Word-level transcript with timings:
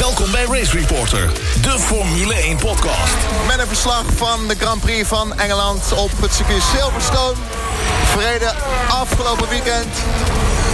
Welkom 0.00 0.30
bij 0.30 0.44
Race 0.44 0.78
Reporter, 0.78 1.32
de 1.62 1.78
Formule 1.78 2.34
1 2.34 2.56
podcast. 2.56 3.16
Met 3.46 3.58
een 3.58 3.66
verslag 3.66 4.04
van 4.16 4.48
de 4.48 4.54
Grand 4.54 4.80
Prix 4.80 5.08
van 5.08 5.38
Engeland 5.38 5.92
op 5.92 6.10
het 6.20 6.34
circuit 6.34 6.62
Silverstone. 6.62 7.34
Verreden 8.04 8.54
afgelopen 8.88 9.48
weekend. 9.48 9.86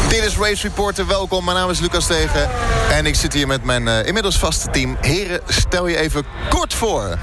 Dit 0.08 0.24
is 0.24 0.36
Race 0.36 0.62
Reporter, 0.62 1.06
welkom. 1.06 1.44
Mijn 1.44 1.56
naam 1.56 1.70
is 1.70 1.80
Lucas 1.80 2.06
Tegen. 2.06 2.50
En 2.90 3.06
ik 3.06 3.14
zit 3.14 3.32
hier 3.32 3.46
met 3.46 3.64
mijn 3.64 3.86
uh, 3.86 4.06
inmiddels 4.06 4.38
vaste 4.38 4.70
team. 4.70 4.96
Heren, 5.00 5.40
stel 5.48 5.86
je 5.86 5.96
even 5.96 6.24
kort 6.48 6.74
voor. 6.74 7.18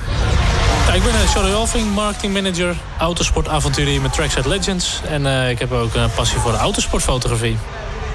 Ja, 0.88 0.94
ik 0.94 1.04
ben 1.04 1.14
uh, 1.14 1.30
Charlie 1.30 1.54
Alving, 1.54 1.94
marketing 1.94 2.34
manager, 2.34 2.76
autosportavonturier 2.98 4.02
met 4.02 4.14
Trackside 4.14 4.50
Legends. 4.50 5.02
En 5.08 5.26
uh, 5.26 5.50
ik 5.50 5.60
heb 5.60 5.72
ook 5.72 5.94
een 5.94 6.12
passie 6.16 6.40
voor 6.40 6.52
de 6.52 6.58
autosportfotografie. 6.58 7.58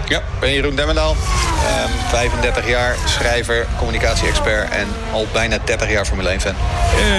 Ja, 0.08 0.18
ik 0.18 0.40
ben 0.40 0.52
Jeroen 0.52 0.74
Demmendaal. 0.74 1.10
Um, 1.10 1.90
35 2.08 2.68
jaar, 2.68 2.96
schrijver, 3.04 3.66
communicatie-expert 3.78 4.70
en 4.70 4.86
al 5.12 5.26
bijna 5.32 5.58
30 5.64 5.90
jaar 5.90 6.04
Formule 6.04 6.38
1-fan. 6.38 6.54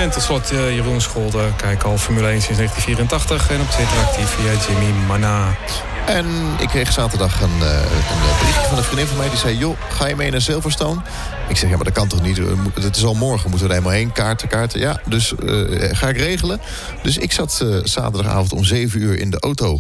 En 0.02 0.10
tot 0.10 0.24
slot 0.24 0.52
uh, 0.52 0.76
Jeroen 0.76 1.02
Scholder. 1.02 1.54
Kijk 1.56 1.84
al 1.84 1.98
Formule 1.98 2.28
1 2.28 2.42
sinds 2.42 2.58
1984 2.58 3.52
en 3.52 3.62
op 3.62 3.70
Twitter 3.70 3.98
actief 3.98 4.30
via 4.30 4.52
Jimmy 4.68 5.06
Manaat. 5.08 5.84
En 6.06 6.26
ik 6.60 6.68
kreeg 6.68 6.92
zaterdag 6.92 7.42
een, 7.42 7.58
uh, 7.60 7.72
een 7.72 8.38
berichtje 8.40 8.68
van 8.68 8.78
een 8.78 8.84
vriendin 8.84 9.08
van 9.08 9.18
mij. 9.18 9.30
Die 9.30 9.38
zei, 9.38 9.58
joh, 9.58 9.78
ga 9.90 10.08
je 10.08 10.16
mee 10.16 10.32
naar 10.32 10.42
Silverstone? 10.42 11.02
Ik 11.48 11.58
zeg, 11.58 11.70
ja, 11.70 11.76
maar 11.76 11.86
dat 11.86 11.94
kan 11.94 12.08
toch 12.08 12.22
niet? 12.22 12.42
Het 12.74 12.96
is 12.96 13.04
al 13.04 13.14
morgen, 13.14 13.50
moeten 13.50 13.68
we 13.68 13.74
er 13.74 13.80
helemaal 13.80 14.00
heen. 14.00 14.12
Kaarten, 14.12 14.48
kaarten. 14.48 14.80
Ja, 14.80 15.02
dus 15.06 15.34
uh, 15.40 15.90
ga 15.92 16.08
ik 16.08 16.18
regelen. 16.18 16.60
Dus 17.04 17.18
ik 17.18 17.32
zat 17.32 17.60
uh, 17.64 17.80
zaterdagavond 17.84 18.54
om 18.54 18.64
7 18.64 19.02
uur 19.02 19.20
in 19.20 19.30
de 19.30 19.40
auto 19.40 19.80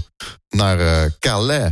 naar 0.49 1.09
Calais. 1.19 1.71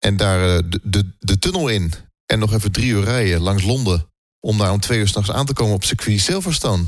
En 0.00 0.16
daar 0.16 0.70
de, 0.70 0.80
de, 0.82 1.04
de 1.18 1.38
tunnel 1.38 1.68
in. 1.68 1.92
En 2.26 2.38
nog 2.38 2.52
even 2.52 2.72
drie 2.72 2.90
uur 2.90 3.04
rijden 3.04 3.40
langs 3.40 3.62
Londen. 3.62 4.08
Om 4.40 4.58
daar 4.58 4.72
om 4.72 4.80
twee 4.80 4.98
uur 4.98 5.08
s'nachts 5.08 5.30
aan 5.30 5.46
te 5.46 5.52
komen 5.52 5.74
op 5.74 5.84
circuit 5.84 6.20
Silverstone. 6.20 6.84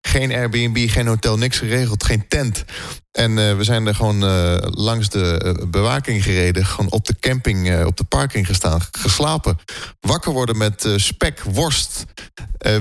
Geen 0.00 0.32
Airbnb, 0.32 0.90
geen 0.90 1.06
hotel, 1.06 1.38
niks 1.38 1.58
geregeld, 1.58 2.04
geen 2.04 2.28
tent. 2.28 2.64
En 3.10 3.30
uh, 3.30 3.56
we 3.56 3.64
zijn 3.64 3.86
er 3.86 3.94
gewoon 3.94 4.24
uh, 4.24 4.56
langs 4.60 5.08
de 5.08 5.56
uh, 5.60 5.68
bewaking 5.70 6.22
gereden. 6.22 6.66
Gewoon 6.66 6.90
op 6.90 7.06
de 7.06 7.16
camping, 7.20 7.84
op 7.84 7.96
de 7.96 8.04
parking 8.04 8.46
gestaan, 8.46 8.80
geslapen. 8.90 9.58
Wakker 10.00 10.32
worden 10.32 10.56
met 10.56 10.88
spek, 10.96 11.40
worst, 11.40 12.04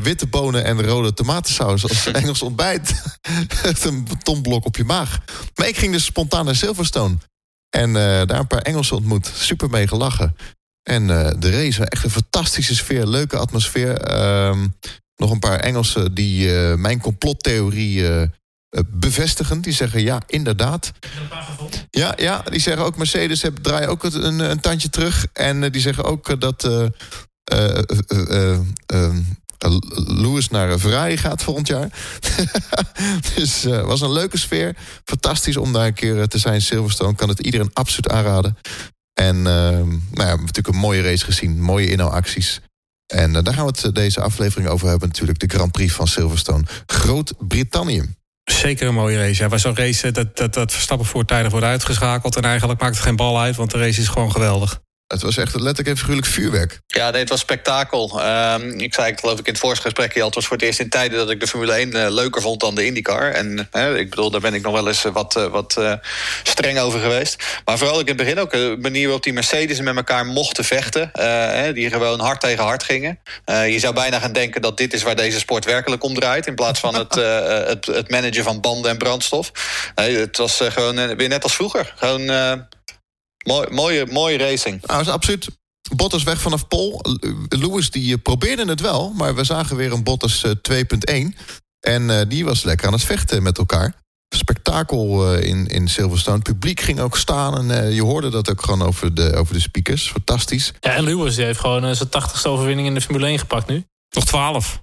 witte 0.01 0.27
bonen 0.27 0.63
en 0.63 0.83
rode 0.85 1.13
tomatensaus. 1.13 1.83
Als 1.83 2.11
Engels 2.11 2.41
ontbijt. 2.41 3.01
een 3.83 4.03
betonblok 4.03 4.65
op 4.65 4.75
je 4.75 4.83
maag. 4.83 5.19
Maar 5.55 5.67
ik 5.67 5.77
ging 5.77 5.93
dus 5.93 6.05
spontaan 6.05 6.45
naar 6.45 6.55
Silverstone. 6.55 7.17
En 7.73 7.93
daar 7.93 8.39
een 8.39 8.47
paar 8.47 8.61
Engelsen 8.61 8.95
ontmoet. 8.95 9.31
Super 9.35 9.69
mee 9.69 9.87
gelachen. 9.87 10.35
En 10.83 11.07
de 11.39 11.51
race, 11.51 11.85
echt 11.85 12.03
een 12.03 12.09
fantastische 12.09 12.75
sfeer, 12.75 13.07
leuke 13.07 13.37
atmosfeer. 13.37 13.97
Ehm, 13.97 14.67
nog 15.15 15.31
een 15.31 15.39
paar 15.39 15.59
Engelsen 15.59 16.13
die 16.13 16.47
uh, 16.47 16.75
mijn 16.75 16.99
complottheorie 16.99 18.05
bevestigen. 18.87 19.61
Die 19.61 19.73
zeggen 19.73 20.01
ja, 20.01 20.21
inderdaad. 20.27 20.91
Ja, 21.89 22.13
ja, 22.15 22.41
die 22.41 22.59
zeggen 22.59 22.85
ook 22.85 22.97
Mercedes 22.97 23.41
heb, 23.41 23.57
draai 23.57 23.87
ook 23.87 24.03
een, 24.03 24.39
een 24.39 24.59
tandje 24.59 24.89
terug. 24.89 25.27
En 25.33 25.71
die 25.71 25.81
zeggen 25.81 26.03
ook 26.03 26.39
dat 26.41 26.69
Lewis 30.05 30.49
naar 30.49 30.79
Ferrari 30.79 31.17
gaat 31.17 31.43
volgend 31.43 31.67
jaar. 31.67 31.89
dus 33.35 33.63
het 33.63 33.85
was 33.85 34.01
een 34.01 34.11
leuke 34.11 34.37
sfeer. 34.37 34.75
Fantastisch 35.03 35.57
om 35.57 35.73
daar 35.73 35.85
een 35.85 35.93
keer 35.93 36.27
te 36.27 36.37
zijn. 36.37 36.61
Silverstone 36.61 37.15
kan 37.15 37.29
het 37.29 37.39
iedereen 37.39 37.69
absoluut 37.73 38.09
aanraden. 38.09 38.57
En 39.13 39.41
nou 39.41 40.01
ja, 40.11 40.35
natuurlijk 40.35 40.67
een 40.67 40.75
mooie 40.75 41.01
race 41.01 41.25
gezien. 41.25 41.61
Mooie 41.61 41.89
inhaalacties. 41.89 42.61
En 43.13 43.33
uh, 43.33 43.43
daar 43.43 43.53
gaan 43.53 43.65
we 43.65 43.73
het 43.81 43.95
deze 43.95 44.21
aflevering 44.21 44.69
over 44.69 44.87
hebben 44.87 45.07
natuurlijk. 45.07 45.39
De 45.39 45.47
Grand 45.47 45.71
Prix 45.71 45.93
van 45.93 46.07
Silverstone. 46.07 46.63
Groot-Brittannië. 46.85 48.15
Zeker 48.43 48.87
een 48.87 48.93
mooie 48.93 49.17
race. 49.17 49.41
Ja, 49.41 49.49
bij 49.49 49.59
zo'n 49.59 49.75
race 49.75 50.11
dat, 50.11 50.37
dat, 50.37 50.53
dat 50.53 50.71
Verstappen 50.71 51.07
voortijdig 51.07 51.51
wordt 51.51 51.65
uitgeschakeld. 51.65 52.35
En 52.35 52.43
eigenlijk 52.43 52.81
maakt 52.81 52.95
het 52.95 53.03
geen 53.03 53.15
bal 53.15 53.39
uit, 53.39 53.55
want 53.55 53.71
de 53.71 53.77
race 53.77 54.01
is 54.01 54.07
gewoon 54.07 54.31
geweldig. 54.31 54.81
Het 55.13 55.21
was 55.21 55.37
echt 55.37 55.53
letterlijk 55.53 55.87
en 55.87 55.97
figuurlijk 55.97 56.27
vuurwerk. 56.27 56.79
Ja, 56.87 57.09
nee, 57.09 57.19
het 57.19 57.29
was 57.29 57.39
spektakel. 57.39 58.21
Um, 58.25 58.79
ik 58.79 58.93
zei, 58.93 59.13
geloof 59.15 59.39
ik 59.39 59.45
in 59.45 59.51
het 59.51 59.61
voorgesprekje 59.61 60.19
al... 60.19 60.25
het 60.25 60.35
was 60.35 60.45
voor 60.45 60.57
het 60.57 60.65
eerst 60.65 60.79
in 60.79 60.89
tijden 60.89 61.17
dat 61.17 61.29
ik 61.29 61.39
de 61.39 61.47
Formule 61.47 61.73
1 61.73 61.95
uh, 61.95 62.05
leuker 62.09 62.41
vond 62.41 62.59
dan 62.59 62.75
de 62.75 62.85
IndyCar. 62.85 63.31
En 63.31 63.69
uh, 63.73 63.95
ik 63.95 64.09
bedoel, 64.09 64.31
daar 64.31 64.41
ben 64.41 64.53
ik 64.53 64.61
nog 64.61 64.73
wel 64.73 64.87
eens 64.87 65.03
wat, 65.03 65.35
uh, 65.37 65.45
wat 65.45 65.81
streng 66.43 66.79
over 66.79 66.99
geweest. 66.99 67.43
Maar 67.65 67.77
vooral 67.77 67.99
in 67.99 68.07
het 68.07 68.17
begin 68.17 68.39
ook 68.39 68.51
de 68.51 68.77
manier 68.79 69.03
waarop 69.03 69.23
die 69.23 69.33
Mercedes 69.33 69.81
met 69.81 69.95
elkaar 69.95 70.25
mochten 70.25 70.63
vechten. 70.63 71.11
die 71.73 71.89
gewoon 71.89 72.19
hard 72.19 72.41
tegen 72.41 72.63
hard 72.63 72.83
gingen. 72.83 73.19
je 73.45 73.79
zou 73.79 73.93
bijna 73.93 74.19
gaan 74.19 74.33
denken 74.33 74.61
dat 74.61 74.77
dit 74.77 74.93
is 74.93 75.03
waar 75.03 75.15
deze 75.15 75.39
sport 75.39 75.65
werkelijk 75.65 76.03
om 76.03 76.13
draait... 76.13 76.47
in 76.47 76.55
plaats 76.55 76.79
van 76.79 76.95
het, 76.95 77.15
het, 77.73 77.85
het, 77.85 78.09
managen 78.09 78.43
van 78.43 78.61
banden 78.61 78.91
en 78.91 78.97
brandstof. 78.97 79.51
het 79.95 80.37
was 80.37 80.61
gewoon 80.63 81.15
weer 81.15 81.29
net 81.29 81.43
als 81.43 81.55
vroeger. 81.55 81.93
Gewoon 81.97 82.31
Mooi, 83.43 83.67
mooie, 83.71 84.05
mooie 84.11 84.37
racing. 84.37 84.85
Nou, 84.85 85.01
is 85.01 85.09
absoluut. 85.09 85.47
Bottas 85.95 86.23
weg 86.23 86.41
vanaf 86.41 86.67
Pol. 86.67 87.01
Lewis 87.49 87.89
die 87.89 88.17
probeerde 88.17 88.65
het 88.65 88.81
wel, 88.81 89.13
maar 89.15 89.35
we 89.35 89.43
zagen 89.43 89.75
weer 89.75 89.91
een 89.91 90.03
Bottas 90.03 90.45
2.1. 90.47 90.53
En 91.79 92.09
uh, 92.09 92.21
die 92.27 92.45
was 92.45 92.63
lekker 92.63 92.87
aan 92.87 92.93
het 92.93 93.03
vechten 93.03 93.43
met 93.43 93.57
elkaar. 93.57 93.93
Spektakel 94.35 95.33
uh, 95.35 95.43
in, 95.43 95.67
in 95.67 95.87
Silverstone. 95.87 96.35
Het 96.37 96.45
publiek 96.45 96.79
ging 96.79 96.99
ook 96.99 97.17
staan 97.17 97.57
en 97.57 97.83
uh, 97.85 97.95
je 97.95 98.01
hoorde 98.01 98.29
dat 98.29 98.49
ook 98.49 98.61
gewoon 98.61 98.81
over 98.81 99.13
de, 99.13 99.35
over 99.35 99.53
de 99.53 99.59
speakers. 99.59 100.09
Fantastisch. 100.11 100.73
Ja, 100.79 100.93
en 100.93 101.03
Lewis 101.03 101.35
die 101.35 101.45
heeft 101.45 101.59
gewoon 101.59 101.95
zijn 101.95 102.09
80ste 102.09 102.47
overwinning 102.47 102.87
in 102.87 102.93
de 102.93 103.01
Formule 103.01 103.25
1 103.25 103.39
gepakt 103.39 103.67
nu. 103.67 103.85
Nog 104.09 104.25
12. 104.25 104.81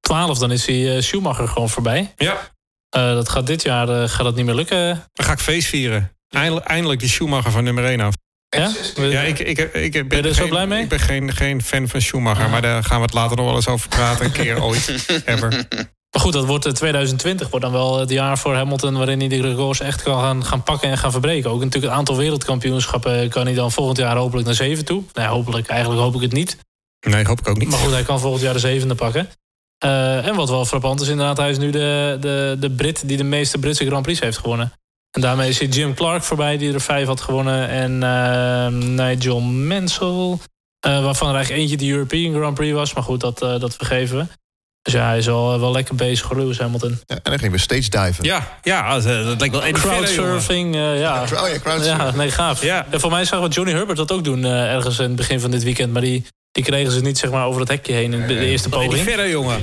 12, 0.00 0.38
dan 0.38 0.50
is 0.50 0.66
hij 0.66 1.00
Schumacher 1.00 1.48
gewoon 1.48 1.68
voorbij. 1.68 2.14
Ja. 2.16 2.50
dat 2.90 3.28
gaat 3.28 3.46
dit 3.46 3.62
jaar 3.62 4.08
gaat 4.08 4.24
dat 4.24 4.34
niet 4.34 4.44
meer 4.44 4.54
lukken. 4.54 5.08
Dan 5.12 5.26
ga 5.26 5.32
ik 5.32 5.38
feest 5.38 5.68
vieren. 5.68 6.12
Eindelijk, 6.30 6.66
eindelijk 6.66 7.00
die 7.00 7.08
Schumacher 7.08 7.50
van 7.50 7.64
nummer 7.64 7.84
1 7.84 8.00
af. 8.00 8.14
Ja? 8.48 8.72
Ja, 8.94 9.20
ik, 9.20 9.38
ik, 9.38 9.58
ik, 9.58 9.94
ik 9.94 10.08
ben, 10.08 10.22
je 10.22 10.28
er 10.28 10.34
geen, 10.34 10.34
zo 10.34 10.48
blij 10.48 10.66
mee? 10.66 10.82
Ik 10.82 10.88
ben 10.88 11.00
geen, 11.00 11.32
geen 11.32 11.62
fan 11.62 11.88
van 11.88 12.00
Schumacher, 12.00 12.44
ah. 12.44 12.50
maar 12.50 12.62
daar 12.62 12.84
gaan 12.84 12.96
we 12.96 13.04
het 13.04 13.14
later 13.14 13.36
nog 13.36 13.46
wel 13.46 13.54
eens 13.54 13.68
over 13.68 13.88
praten. 13.88 14.24
Een 14.24 14.32
keer 14.32 14.62
ooit, 14.62 15.06
ever. 15.24 15.66
Maar 16.10 16.22
goed, 16.22 16.32
dat 16.32 16.46
wordt 16.46 16.74
2020 16.74 17.50
wordt 17.50 17.64
dan 17.64 17.74
wel 17.74 17.98
het 17.98 18.10
jaar 18.10 18.38
voor 18.38 18.54
Hamilton... 18.54 18.96
waarin 18.96 19.18
hij 19.18 19.28
de 19.28 19.40
records 19.40 19.80
echt 19.80 20.02
kan 20.02 20.20
gaan, 20.20 20.44
gaan 20.44 20.62
pakken 20.62 20.90
en 20.90 20.98
gaan 20.98 21.10
verbreken. 21.10 21.50
Ook 21.50 21.58
natuurlijk 21.58 21.84
het 21.84 21.92
aantal 21.92 22.16
wereldkampioenschappen... 22.16 23.28
kan 23.28 23.46
hij 23.46 23.54
dan 23.54 23.72
volgend 23.72 23.98
jaar 23.98 24.16
hopelijk 24.16 24.46
naar 24.46 24.56
zeven 24.56 24.84
toe. 24.84 25.02
Nee, 25.12 25.26
hopelijk, 25.26 25.68
eigenlijk 25.68 26.00
hoop 26.00 26.14
ik 26.14 26.20
het 26.20 26.32
niet. 26.32 26.56
Nee, 27.00 27.24
hoop 27.24 27.38
ik 27.38 27.48
ook 27.48 27.58
niet. 27.58 27.68
Maar 27.68 27.78
goed, 27.78 27.92
hij 27.92 28.02
kan 28.02 28.20
volgend 28.20 28.42
jaar 28.42 28.52
de 28.52 28.58
zevende 28.58 28.94
pakken. 28.94 29.28
Uh, 29.84 30.26
en 30.26 30.34
wat 30.34 30.48
wel 30.48 30.64
frappant 30.64 31.00
is 31.00 31.08
inderdaad... 31.08 31.36
hij 31.36 31.50
is 31.50 31.58
nu 31.58 31.70
de, 31.70 32.16
de, 32.20 32.56
de 32.60 32.70
Brit 32.70 33.08
die 33.08 33.16
de 33.16 33.24
meeste 33.24 33.58
Britse 33.58 33.86
Grand 33.86 34.02
Prix 34.02 34.20
heeft 34.20 34.38
gewonnen. 34.38 34.72
En 35.10 35.20
daarmee 35.20 35.48
is 35.48 35.58
Jim 35.58 35.94
Clark 35.94 36.22
voorbij, 36.22 36.56
die 36.58 36.72
er 36.72 36.80
vijf 36.80 37.06
had 37.06 37.20
gewonnen. 37.20 37.68
En 37.68 37.92
uh, 38.02 38.66
Nigel 39.06 39.40
Mansell, 39.40 40.38
uh, 40.86 41.04
waarvan 41.04 41.28
er 41.28 41.34
eigenlijk 41.34 41.62
eentje 41.62 41.76
de 41.76 41.92
European 41.92 42.34
Grand 42.34 42.54
Prix 42.54 42.74
was. 42.74 42.94
Maar 42.94 43.02
goed, 43.02 43.20
dat, 43.20 43.42
uh, 43.42 43.60
dat 43.60 43.74
vergeven 43.74 44.18
we. 44.18 44.26
Dus 44.82 44.92
ja, 44.92 45.06
hij 45.06 45.18
is 45.18 45.28
al 45.28 45.60
wel 45.60 45.72
lekker 45.72 45.94
bezig 45.94 46.32
Lewis 46.32 46.58
Hamilton. 46.58 47.00
Ja, 47.06 47.14
en 47.14 47.20
dan 47.30 47.38
ging 47.38 47.52
we 47.52 47.58
stage 47.58 47.90
diven. 47.90 48.24
Ja, 48.24 48.58
ja 48.62 48.98
dat 48.98 49.38
lijkt 49.40 49.50
wel 49.50 49.64
Eddie 49.64 49.82
Crowdsurfing, 49.82 50.74
uh, 50.74 51.00
ja. 51.00 51.22
Oh 51.22 51.28
ja, 51.28 51.58
crowdsurfing. 51.58 51.84
Ja, 51.84 52.16
nee, 52.16 52.30
gaaf. 52.30 52.62
Ja. 52.62 52.86
En 52.90 53.00
voor 53.00 53.10
mij 53.10 53.24
zagen 53.24 53.48
we 53.48 53.54
Johnny 53.54 53.72
Herbert 53.72 53.96
dat 53.96 54.12
ook 54.12 54.24
doen 54.24 54.44
ergens 54.44 54.98
in 54.98 55.04
het 55.04 55.16
begin 55.16 55.40
van 55.40 55.50
dit 55.50 55.62
weekend. 55.62 55.92
Maar 55.92 56.02
die, 56.02 56.26
die 56.52 56.64
kregen 56.64 56.92
ze 56.92 57.00
niet 57.00 57.18
zeg 57.18 57.30
maar, 57.30 57.46
over 57.46 57.60
het 57.60 57.68
hekje 57.68 57.92
heen 57.92 58.12
in 58.12 58.26
de 58.26 58.38
eerste 58.38 58.68
poging. 58.68 58.92
Die 58.92 59.02
verder, 59.02 59.30
jongen. 59.30 59.62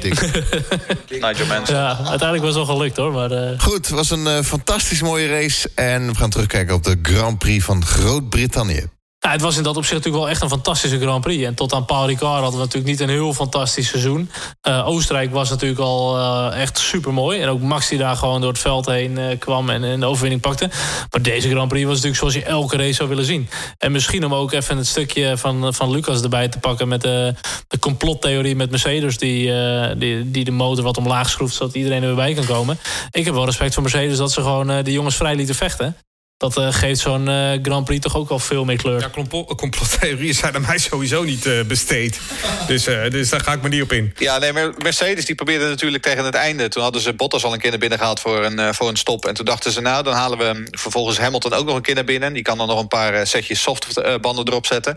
Nigel 1.09 1.45
Mansell. 1.45 1.75
Ja, 1.75 1.97
uiteindelijk 1.97 2.43
was 2.43 2.55
het 2.55 2.65
wel 2.65 2.75
gelukt, 2.75 2.97
hoor. 2.97 3.11
Maar, 3.11 3.31
uh... 3.31 3.59
Goed, 3.59 3.73
het 3.73 3.89
was 3.89 4.09
een 4.09 4.25
uh, 4.25 4.41
fantastisch 4.41 5.01
mooie 5.01 5.27
race. 5.27 5.71
En 5.75 6.07
we 6.07 6.15
gaan 6.15 6.29
terugkijken 6.29 6.75
op 6.75 6.83
de 6.83 6.99
Grand 7.01 7.37
Prix 7.37 7.65
van 7.65 7.85
Groot-Brittannië. 7.85 8.85
Ja, 9.19 9.31
het 9.31 9.41
was 9.41 9.57
in 9.57 9.63
dat 9.63 9.77
opzicht 9.77 9.95
natuurlijk 9.95 10.23
wel 10.23 10.33
echt 10.33 10.41
een 10.41 10.49
fantastische 10.49 10.99
Grand 10.99 11.21
Prix. 11.21 11.43
En 11.43 11.53
tot 11.53 11.73
aan 11.73 11.85
Paul 11.85 12.07
Ricard 12.07 12.41
hadden 12.41 12.59
we 12.59 12.65
natuurlijk 12.65 12.91
niet 12.91 12.99
een 12.99 13.09
heel 13.09 13.33
fantastisch 13.33 13.87
seizoen. 13.87 14.29
Uh, 14.67 14.87
Oostenrijk 14.87 15.31
was 15.31 15.49
natuurlijk 15.49 15.79
al 15.79 16.17
uh, 16.17 16.61
echt 16.61 16.77
super 16.77 17.13
mooi. 17.13 17.39
En 17.41 17.49
ook 17.49 17.61
Max 17.61 17.89
die 17.89 17.97
daar 17.97 18.15
gewoon 18.15 18.41
door 18.41 18.49
het 18.49 18.59
veld 18.59 18.85
heen 18.85 19.17
uh, 19.17 19.39
kwam 19.39 19.69
en, 19.69 19.83
en 19.83 19.99
de 19.99 20.05
overwinning 20.05 20.41
pakte. 20.41 20.69
Maar 21.11 21.21
deze 21.21 21.49
Grand 21.49 21.67
Prix 21.67 21.85
was 21.85 21.93
natuurlijk 21.93 22.19
zoals 22.19 22.33
je 22.33 22.43
elke 22.43 22.77
race 22.77 22.93
zou 22.93 23.09
willen 23.09 23.25
zien. 23.25 23.49
En 23.77 23.91
misschien 23.91 24.25
om 24.25 24.33
ook 24.33 24.51
even 24.51 24.77
het 24.77 24.87
stukje 24.87 25.37
van, 25.37 25.73
van 25.73 25.91
Lucas 25.91 26.21
erbij 26.21 26.47
te 26.47 26.59
pakken... 26.59 26.87
met 26.87 27.01
de, 27.01 27.33
de 27.67 27.79
complottheorie 27.79 28.55
met 28.55 28.69
Mercedes... 28.69 29.17
Die, 29.17 29.53
die, 29.97 30.31
die 30.31 30.43
de 30.43 30.51
motor 30.51 30.83
wat 30.83 30.97
omlaag 30.97 31.29
schroeft... 31.29 31.55
zodat 31.55 31.75
iedereen 31.75 32.01
er 32.01 32.07
weer 32.07 32.15
bij 32.15 32.33
kan 32.33 32.45
komen. 32.45 32.79
Ik 33.11 33.25
heb 33.25 33.33
wel 33.33 33.45
respect 33.45 33.73
voor 33.73 33.83
Mercedes 33.83 34.17
dat 34.17 34.31
ze 34.31 34.41
gewoon 34.41 34.83
de 34.83 34.91
jongens 34.91 35.15
vrij 35.15 35.35
lieten 35.35 35.55
vechten. 35.55 35.95
Dat 36.37 36.57
uh, 36.57 36.73
geeft 36.73 36.99
zo'n 36.99 37.29
uh, 37.29 37.51
Grand 37.61 37.85
Prix 37.85 38.01
toch 38.01 38.15
ook 38.15 38.29
wel 38.29 38.39
veel 38.39 38.65
meer 38.65 38.77
kleur. 38.77 38.99
Ja, 38.99 39.09
complottheorieën 39.55 40.33
zijn 40.33 40.55
aan 40.55 40.61
mij 40.61 40.77
sowieso 40.77 41.23
niet 41.23 41.45
uh, 41.45 41.63
besteed. 41.63 42.19
dus, 42.67 42.83
dus 43.09 43.29
daar 43.29 43.41
ga 43.41 43.53
ik 43.53 43.61
me 43.61 43.69
niet 43.69 43.81
op 43.81 43.91
in. 43.91 44.13
Ja, 44.17 44.37
nee, 44.37 44.53
maar 44.53 44.73
Mercedes 44.77 45.25
die 45.25 45.35
probeerde 45.35 45.67
natuurlijk 45.67 46.03
tegen 46.03 46.25
het 46.25 46.35
einde. 46.35 46.67
Toen 46.67 46.83
hadden 46.83 47.01
ze 47.01 47.13
Bottas 47.13 47.43
al 47.43 47.53
een 47.53 47.59
keer 47.59 47.69
naar 47.69 47.79
binnen 47.79 47.97
gehaald 47.97 48.19
voor 48.19 48.43
een, 48.43 48.73
voor 48.73 48.87
een 48.87 48.97
stop. 48.97 49.25
En 49.25 49.33
toen 49.33 49.45
dachten 49.45 49.71
ze, 49.71 49.81
nou, 49.81 50.03
dan 50.03 50.13
halen 50.13 50.37
we 50.37 50.67
vervolgens 50.71 51.17
Hamilton 51.17 51.53
ook 51.53 51.65
nog 51.65 51.75
een 51.75 51.81
keer 51.81 51.95
naar 51.95 52.03
binnen. 52.03 52.33
Die 52.33 52.43
kan 52.43 52.57
dan 52.57 52.67
nog 52.67 52.79
een 52.79 52.87
paar 52.87 53.27
setjes 53.27 53.61
softbanden 53.61 54.47
erop 54.47 54.65
zetten. 54.65 54.95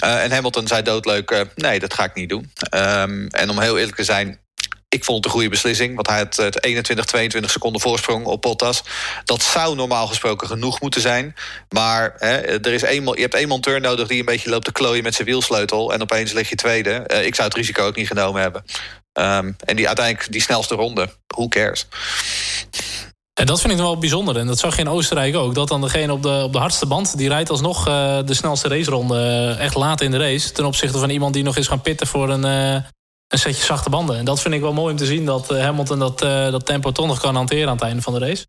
en 0.00 0.30
Hamilton 0.30 0.66
zei 0.66 0.82
doodleuk, 0.82 1.46
nee, 1.54 1.78
dat 1.78 1.94
ga 1.94 2.04
ik 2.04 2.14
niet 2.14 2.28
doen. 2.28 2.52
Um, 2.74 3.26
en 3.26 3.50
om 3.50 3.60
heel 3.60 3.78
eerlijk 3.78 3.96
te 3.96 4.04
zijn, 4.04 4.40
ik 4.88 5.04
vond 5.04 5.16
het 5.16 5.26
een 5.26 5.30
goede 5.30 5.48
beslissing, 5.48 5.94
want 5.94 6.06
hij 6.06 6.18
had 6.18 6.36
het 6.36 6.64
21, 6.64 7.04
22 7.04 7.50
seconden 7.50 7.80
voorsprong 7.80 8.26
op 8.26 8.42
Bottas. 8.42 8.82
Dat 9.24 9.42
zou 9.42 9.76
normaal 9.76 10.06
gesproken 10.06 10.46
genoeg 10.46 10.80
moeten 10.80 11.00
zijn. 11.00 11.34
Maar 11.68 12.14
hè, 12.18 12.36
er 12.36 12.72
is 12.72 12.82
eenmaal, 12.82 13.14
je 13.14 13.20
hebt 13.20 13.34
één 13.34 13.48
monteur 13.48 13.80
nodig 13.80 14.08
die 14.08 14.18
een 14.18 14.24
beetje 14.24 14.50
loopt 14.50 14.64
te 14.64 14.72
klooien 14.72 15.02
met 15.02 15.14
zijn 15.14 15.28
wielsleutel. 15.28 15.92
En 15.92 16.02
opeens 16.02 16.32
lig 16.32 16.48
je 16.48 16.54
tweede. 16.54 17.04
Uh, 17.06 17.26
ik 17.26 17.34
zou 17.34 17.48
het 17.48 17.56
risico 17.56 17.86
ook 17.86 17.96
niet 17.96 18.06
genomen 18.06 18.40
hebben. 18.40 18.64
Um, 19.12 19.56
en 19.64 19.76
die 19.76 19.86
uiteindelijk 19.86 20.32
die 20.32 20.40
snelste 20.40 20.74
ronde. 20.74 21.08
Who 21.26 21.48
cares? 21.48 21.86
En 23.34 23.46
dat 23.46 23.60
vind 23.60 23.72
ik 23.72 23.78
wel 23.78 23.98
bijzonder. 23.98 24.36
En 24.36 24.46
dat 24.46 24.58
zag 24.58 24.74
je 24.74 24.82
in 24.82 24.88
Oostenrijk 24.88 25.36
ook. 25.36 25.54
Dat 25.54 25.68
dan 25.68 25.80
degene 25.80 26.12
op 26.12 26.22
de, 26.22 26.42
op 26.44 26.52
de 26.52 26.58
hardste 26.58 26.86
band... 26.86 27.18
die 27.18 27.28
rijdt 27.28 27.50
alsnog 27.50 27.88
uh, 27.88 28.18
de 28.24 28.34
snelste 28.34 28.68
raceronde 28.68 29.14
uh, 29.14 29.64
echt 29.64 29.74
laat 29.74 30.00
in 30.00 30.10
de 30.10 30.18
race. 30.18 30.52
Ten 30.52 30.64
opzichte 30.64 30.98
van 30.98 31.10
iemand 31.10 31.34
die 31.34 31.42
nog 31.42 31.56
is 31.56 31.66
gaan 31.66 31.80
pitten 31.80 32.06
voor 32.06 32.28
een, 32.28 32.84
een 33.28 33.38
setje 33.38 33.64
zachte 33.64 33.90
banden. 33.90 34.16
En 34.16 34.24
dat 34.24 34.40
vind 34.40 34.54
ik 34.54 34.60
wel 34.60 34.72
mooi 34.72 34.92
om 34.92 34.98
te 34.98 35.06
zien 35.06 35.24
dat 35.24 35.50
eh, 35.50 35.62
Hamilton 35.62 35.98
dat, 35.98 36.22
uh, 36.22 36.50
dat 36.50 36.66
tempo 36.66 36.92
toch 36.92 37.06
nog 37.06 37.20
kan 37.20 37.34
hanteren 37.34 37.68
aan 37.68 37.74
het 37.74 37.84
einde 37.84 38.02
van 38.02 38.12
de 38.12 38.18
race. 38.18 38.46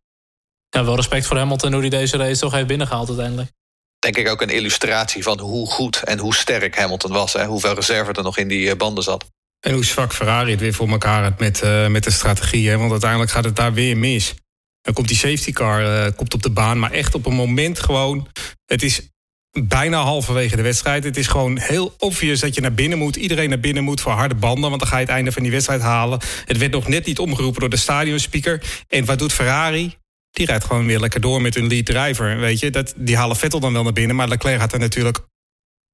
Ja, 0.70 0.86
wel 0.86 0.96
respect 0.96 1.26
voor 1.26 1.38
Hamilton 1.38 1.72
hoe 1.72 1.82
hij 1.82 1.90
deze 1.90 2.18
race 2.18 2.40
toch 2.40 2.54
heeft 2.54 2.68
binnengehaald 2.68 3.08
uiteindelijk. 3.08 3.52
Denk 4.00 4.18
ik 4.18 4.30
ook 4.30 4.42
een 4.42 4.50
illustratie 4.50 5.24
van 5.24 5.40
hoe 5.40 5.68
goed 5.68 6.04
en 6.04 6.20
hoe 6.20 6.36
sterk 6.36 6.78
Hamilton 6.78 7.12
was. 7.12 7.34
Hè? 7.34 7.46
Hoeveel 7.46 7.74
reserve 7.74 8.12
er 8.12 8.24
nog 8.24 8.38
in 8.38 8.48
die 8.48 8.70
eh, 8.70 8.78
banden 8.78 9.04
zat. 9.04 9.26
En 9.60 9.74
hoe 9.74 9.86
zwak 9.86 10.14
Ferrari 10.14 10.52
het 10.52 10.60
weer 10.60 10.74
voor 10.74 10.90
elkaar 10.90 11.24
had 11.24 11.40
met, 11.40 11.64
uh, 11.64 11.88
met 11.88 12.04
de 12.04 12.12
strategie. 12.12 12.70
Hè? 12.70 12.78
Want 12.78 12.92
uiteindelijk 12.92 13.32
gaat 13.32 13.44
het 13.44 13.56
daar 13.56 13.74
weer 13.74 13.98
mis. 13.98 14.34
Dan 14.82 14.94
komt 14.94 15.08
die 15.08 15.18
safety 15.18 15.52
car 15.52 15.82
uh, 15.82 16.16
komt 16.16 16.34
op 16.34 16.42
de 16.42 16.50
baan. 16.50 16.80
Maar 16.80 16.92
echt 16.92 17.16
op 17.16 17.26
een 17.26 17.34
moment 17.34 17.80
gewoon... 17.80 18.28
Het 18.66 18.84
is 18.84 19.09
bijna 19.52 20.02
halverwege 20.02 20.56
de 20.56 20.62
wedstrijd. 20.62 21.04
Het 21.04 21.18
is 21.18 21.28
gewoon 21.28 21.58
heel 21.58 21.96
obvious 21.98 22.40
dat 22.40 22.56
je 22.56 22.62
naar 22.62 22.74
binnen 22.74 22.98
moet. 22.98 23.16
Iedereen 23.16 23.50
naar 23.50 23.60
binnen 23.60 23.84
moet 23.84 24.02
voor 24.02 24.12
harde 24.12 24.36
banden, 24.36 24.70
want 24.70 24.82
dan 24.82 24.90
ga 24.90 24.98
je 24.98 25.06
het 25.06 25.14
einde 25.14 25.32
van 25.32 25.44
die 25.44 25.52
wedstrijd 25.52 25.82
halen. 25.82 26.20
Het 26.46 26.58
werd 26.58 26.72
nog 26.72 26.88
net 26.88 27.06
niet 27.06 27.20
omgeroepen 27.20 27.60
door 27.60 27.70
de 27.70 27.78
stadionspeaker. 27.78 28.62
En 28.88 29.06
wat 29.06 29.20
doet 29.20 29.34
Ferrari? 29.34 29.98
Die 30.32 30.46
rijdt 30.46 30.64
gewoon 30.64 30.86
weer 30.86 31.00
lekker 31.00 31.22
door 31.22 31.42
met 31.42 31.56
hun 31.56 31.68
lead 31.68 31.86
driver. 31.86 32.40
Weet 32.40 32.60
je, 32.60 32.70
dat, 32.70 32.94
die 32.96 33.18
halen 33.18 33.36
Vettel 33.36 33.60
dan 33.60 33.74
wel 33.74 33.84
naar 33.84 33.94
binnen, 33.94 34.16
maar 34.16 34.28
Leclerc 34.28 34.60
had 34.60 34.74
er 34.74 34.80
natuurlijk 34.80 35.20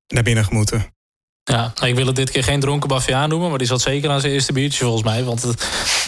naar 0.07 0.23
binnen 0.23 0.45
moeten. 0.49 0.93
Ja, 1.43 1.71
nou, 1.75 1.87
ik 1.87 1.95
wil 1.95 2.05
het 2.05 2.15
dit 2.15 2.31
keer 2.31 2.43
geen 2.43 2.59
dronken 2.59 2.89
Baviaan 2.89 3.29
noemen... 3.29 3.49
maar 3.49 3.57
die 3.57 3.67
zat 3.67 3.81
zeker 3.81 4.09
aan 4.09 4.19
zijn 4.19 4.33
eerste 4.33 4.53
biertje 4.53 4.83
volgens 4.83 5.03
mij. 5.03 5.23
Want 5.23 5.53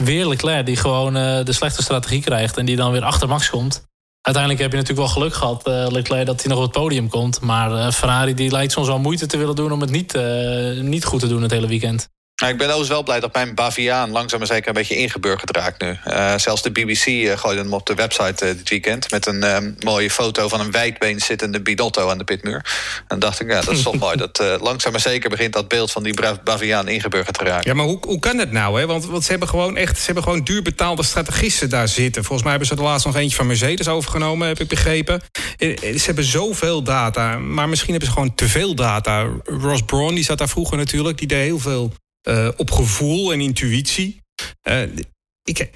weer 0.04 0.28
Leclerc 0.28 0.66
die 0.66 0.76
gewoon 0.76 1.18
uh, 1.18 1.44
de 1.44 1.54
slechte 1.54 1.82
strategie 1.82 2.22
krijgt... 2.22 2.58
en 2.58 2.66
die 2.66 2.76
dan 2.76 2.92
weer 2.92 3.04
achter 3.04 3.28
Max 3.28 3.50
komt 3.50 3.88
uiteindelijk 4.28 4.64
heb 4.64 4.72
je 4.72 4.78
natuurlijk 4.78 5.08
wel 5.08 5.18
geluk 5.18 5.34
gehad, 5.34 5.68
uh, 5.68 5.88
Leclerc, 5.90 6.26
dat 6.26 6.42
hij 6.42 6.50
nog 6.50 6.58
op 6.58 6.64
het 6.64 6.82
podium 6.82 7.10
komt. 7.10 7.42
Maar 7.42 7.72
uh, 7.72 7.92
Ferrari 7.92 8.34
die 8.34 8.52
lijkt 8.52 8.72
soms 8.72 8.88
wel 8.88 9.00
moeite 9.00 9.26
te 9.26 9.38
willen 9.38 9.56
doen 9.56 9.72
om 9.72 9.82
het 9.82 9.90
niet, 9.90 10.16
uh, 10.16 10.82
niet 10.82 11.06
goed 11.06 11.20
te 11.20 11.28
doen 11.28 11.42
het 11.42 11.52
hele 11.52 11.68
weekend. 11.68 12.10
Nou, 12.42 12.52
ik 12.52 12.58
ben 12.58 12.68
overigens 12.68 12.96
wel 12.96 13.04
blij 13.04 13.20
dat 13.20 13.34
mijn 13.34 13.56
Baviaan 13.56 14.12
langzaam 14.12 14.40
maar 14.40 14.48
zeker 14.48 14.68
een 14.68 14.74
beetje 14.74 14.96
ingeburgerd 14.96 15.56
raakt 15.56 15.82
nu. 15.82 15.98
Uh, 16.08 16.38
zelfs 16.38 16.62
de 16.62 16.72
BBC 16.72 17.06
uh, 17.06 17.38
gooide 17.38 17.62
hem 17.62 17.74
op 17.74 17.86
de 17.86 17.94
website 17.94 18.46
uh, 18.46 18.52
dit 18.58 18.70
weekend... 18.70 19.12
met 19.12 19.26
een 19.26 19.76
mooie 19.80 20.12
foto 20.12 20.48
van 20.48 20.60
een 20.60 20.72
wijdbeen 20.72 21.20
zittende 21.20 21.62
Binotto 21.62 22.10
aan 22.10 22.18
de 22.18 22.24
pitmuur. 22.24 22.66
En 23.08 23.20
dacht 23.20 23.40
ik, 23.40 23.50
ja, 23.50 23.62
dat 23.62 23.74
is 23.74 23.82
toch 23.82 23.98
mooi. 24.06 24.18
Dat 24.18 24.44
langzaam 24.62 24.92
maar 24.92 25.02
zeker 25.02 25.30
begint 25.30 25.54
dat 25.54 25.68
beeld 25.68 25.92
van 25.92 26.04
die 26.04 26.14
Baviaan 26.44 26.88
ingeburgerd 26.88 27.38
te 27.38 27.44
raken. 27.44 27.70
Ja, 27.70 27.76
maar 27.76 27.86
hoe, 27.86 27.98
hoe 28.02 28.20
kan 28.20 28.38
het 28.38 28.52
nou? 28.52 28.80
Hè? 28.80 28.86
Want, 28.86 29.06
want 29.06 29.24
ze 29.24 29.30
hebben 29.30 29.48
gewoon 29.48 29.78
echt 29.78 29.98
ze 29.98 30.06
hebben 30.06 30.24
gewoon 30.24 30.44
duurbetaalde 30.44 31.04
strategisten 31.04 31.70
daar 31.70 31.88
zitten. 31.88 32.24
Volgens 32.24 32.42
mij 32.42 32.52
hebben 32.52 32.68
ze 32.70 32.76
er 32.76 32.90
laatst 32.90 33.06
nog 33.06 33.16
eentje 33.16 33.38
van 33.38 33.48
Mercedes 33.48 33.88
overgenomen, 33.88 34.48
heb 34.48 34.60
ik 34.60 34.68
begrepen. 34.68 35.22
Ze 35.58 36.02
hebben 36.06 36.24
zoveel 36.24 36.84
data, 36.84 37.38
maar 37.38 37.70
misschien 37.70 37.92
hebben 37.92 38.10
ze 38.10 38.16
gewoon 38.16 38.36
te 38.36 38.48
veel 38.48 38.76
data. 38.76 39.28
Ross 39.44 39.82
Braun, 39.86 40.16
die 40.16 40.24
zat 40.24 40.38
daar 40.38 40.50
vroeger 40.50 40.78
natuurlijk, 40.78 41.18
die 41.18 41.28
deed 41.28 41.44
heel 41.44 41.60
veel 41.60 41.94
uh, 42.28 42.50
op 42.56 42.72
gevoel 42.72 43.32
en 43.34 43.42
intuïtie. 43.42 44.22
Uh, 44.70 44.82
ik, 45.44 45.70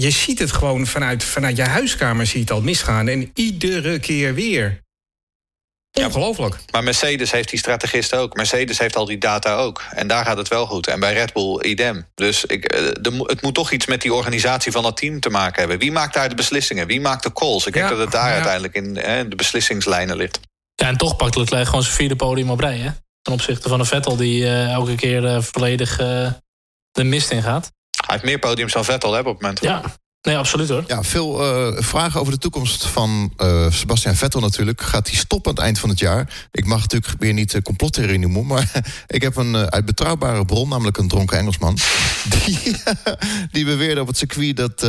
je 0.00 0.10
ziet 0.10 0.38
het 0.38 0.52
gewoon 0.52 0.86
vanuit, 0.86 1.24
vanuit 1.24 1.56
je 1.56 1.62
huiskamer 1.62 2.26
zie 2.26 2.34
je 2.34 2.40
het 2.40 2.50
al 2.50 2.60
misgaan. 2.60 3.08
En 3.08 3.30
iedere 3.34 3.98
keer 3.98 4.34
weer. 4.34 4.86
Ja, 5.90 6.06
ongelooflijk. 6.06 6.56
Maar 6.70 6.82
Mercedes 6.82 7.30
heeft 7.30 7.50
die 7.50 7.58
strategist 7.58 8.14
ook. 8.14 8.36
Mercedes 8.36 8.78
heeft 8.78 8.96
al 8.96 9.04
die 9.04 9.18
data 9.18 9.56
ook. 9.56 9.82
En 9.90 10.06
daar 10.06 10.24
gaat 10.24 10.36
het 10.36 10.48
wel 10.48 10.66
goed. 10.66 10.86
En 10.86 11.00
bij 11.00 11.12
Red 11.12 11.32
Bull 11.32 11.60
idem. 11.62 12.06
Dus 12.14 12.44
ik, 12.44 12.64
eh, 12.64 12.80
de, 13.00 13.24
het 13.26 13.42
moet 13.42 13.54
toch 13.54 13.70
iets 13.70 13.86
met 13.86 14.02
die 14.02 14.14
organisatie 14.14 14.72
van 14.72 14.82
dat 14.82 14.96
team 14.96 15.20
te 15.20 15.30
maken 15.30 15.60
hebben. 15.60 15.78
Wie 15.78 15.92
maakt 15.92 16.14
daar 16.14 16.28
de 16.28 16.34
beslissingen? 16.34 16.86
Wie 16.86 17.00
maakt 17.00 17.22
de 17.22 17.32
calls? 17.32 17.66
Ik 17.66 17.72
denk 17.72 17.88
dat 17.88 17.98
het 17.98 18.10
daar 18.10 18.28
ja. 18.28 18.34
uiteindelijk 18.34 18.74
in 18.74 18.94
de 19.28 19.36
beslissingslijnen 19.36 20.16
ligt. 20.16 20.40
Ja, 20.74 20.86
en 20.86 20.96
toch 20.96 21.16
pakt 21.16 21.36
Leclerc 21.36 21.66
gewoon 21.66 21.82
zijn 21.82 21.94
vierde 21.94 22.16
podium 22.16 22.50
op 22.50 22.60
rij, 22.60 22.76
hè? 22.76 22.90
Ten 23.28 23.36
opzichte 23.36 23.68
van 23.68 23.80
een 23.80 23.86
Vettel 23.86 24.16
die 24.16 24.42
uh, 24.42 24.72
elke 24.72 24.94
keer 24.94 25.22
uh, 25.22 25.40
volledig 25.40 26.00
uh, 26.00 26.32
de 26.90 27.04
mist 27.04 27.30
in 27.30 27.42
gaat. 27.42 27.72
Hij 27.90 28.06
heeft 28.06 28.24
meer 28.24 28.38
podiums 28.38 28.72
dan 28.72 28.84
Vettel 28.84 29.12
hè, 29.12 29.18
op 29.18 29.24
het 29.24 29.40
moment. 29.40 29.60
Ja, 29.60 29.82
Nee, 30.22 30.36
absoluut 30.36 30.68
hoor. 30.68 30.84
Ja, 30.86 31.02
veel 31.02 31.40
uh, 31.40 31.82
vragen 31.82 32.20
over 32.20 32.32
de 32.32 32.38
toekomst 32.38 32.86
van 32.86 33.32
uh, 33.36 33.70
Sebastian 33.70 34.14
Vettel 34.14 34.40
natuurlijk. 34.40 34.82
Gaat 34.82 35.08
hij 35.08 35.16
stoppen 35.16 35.50
aan 35.50 35.56
het 35.56 35.64
eind 35.64 35.78
van 35.78 35.88
het 35.88 35.98
jaar? 35.98 36.48
Ik 36.50 36.66
mag 36.66 36.80
natuurlijk 36.80 37.14
weer 37.18 37.32
niet 37.32 37.54
uh, 37.54 37.62
complottheorie 37.62 38.18
noemen... 38.18 38.46
maar 38.46 38.72
ik 39.06 39.22
heb 39.22 39.36
een 39.36 39.56
uit 39.56 39.84
betrouwbare 39.84 40.44
bron, 40.44 40.68
namelijk 40.68 40.98
een 40.98 41.08
dronken 41.08 41.38
Engelsman... 41.38 41.78
die, 42.44 42.76
die 43.52 43.64
beweerde 43.64 44.00
op 44.00 44.06
het 44.06 44.16
circuit 44.16 44.56
dat 44.56 44.86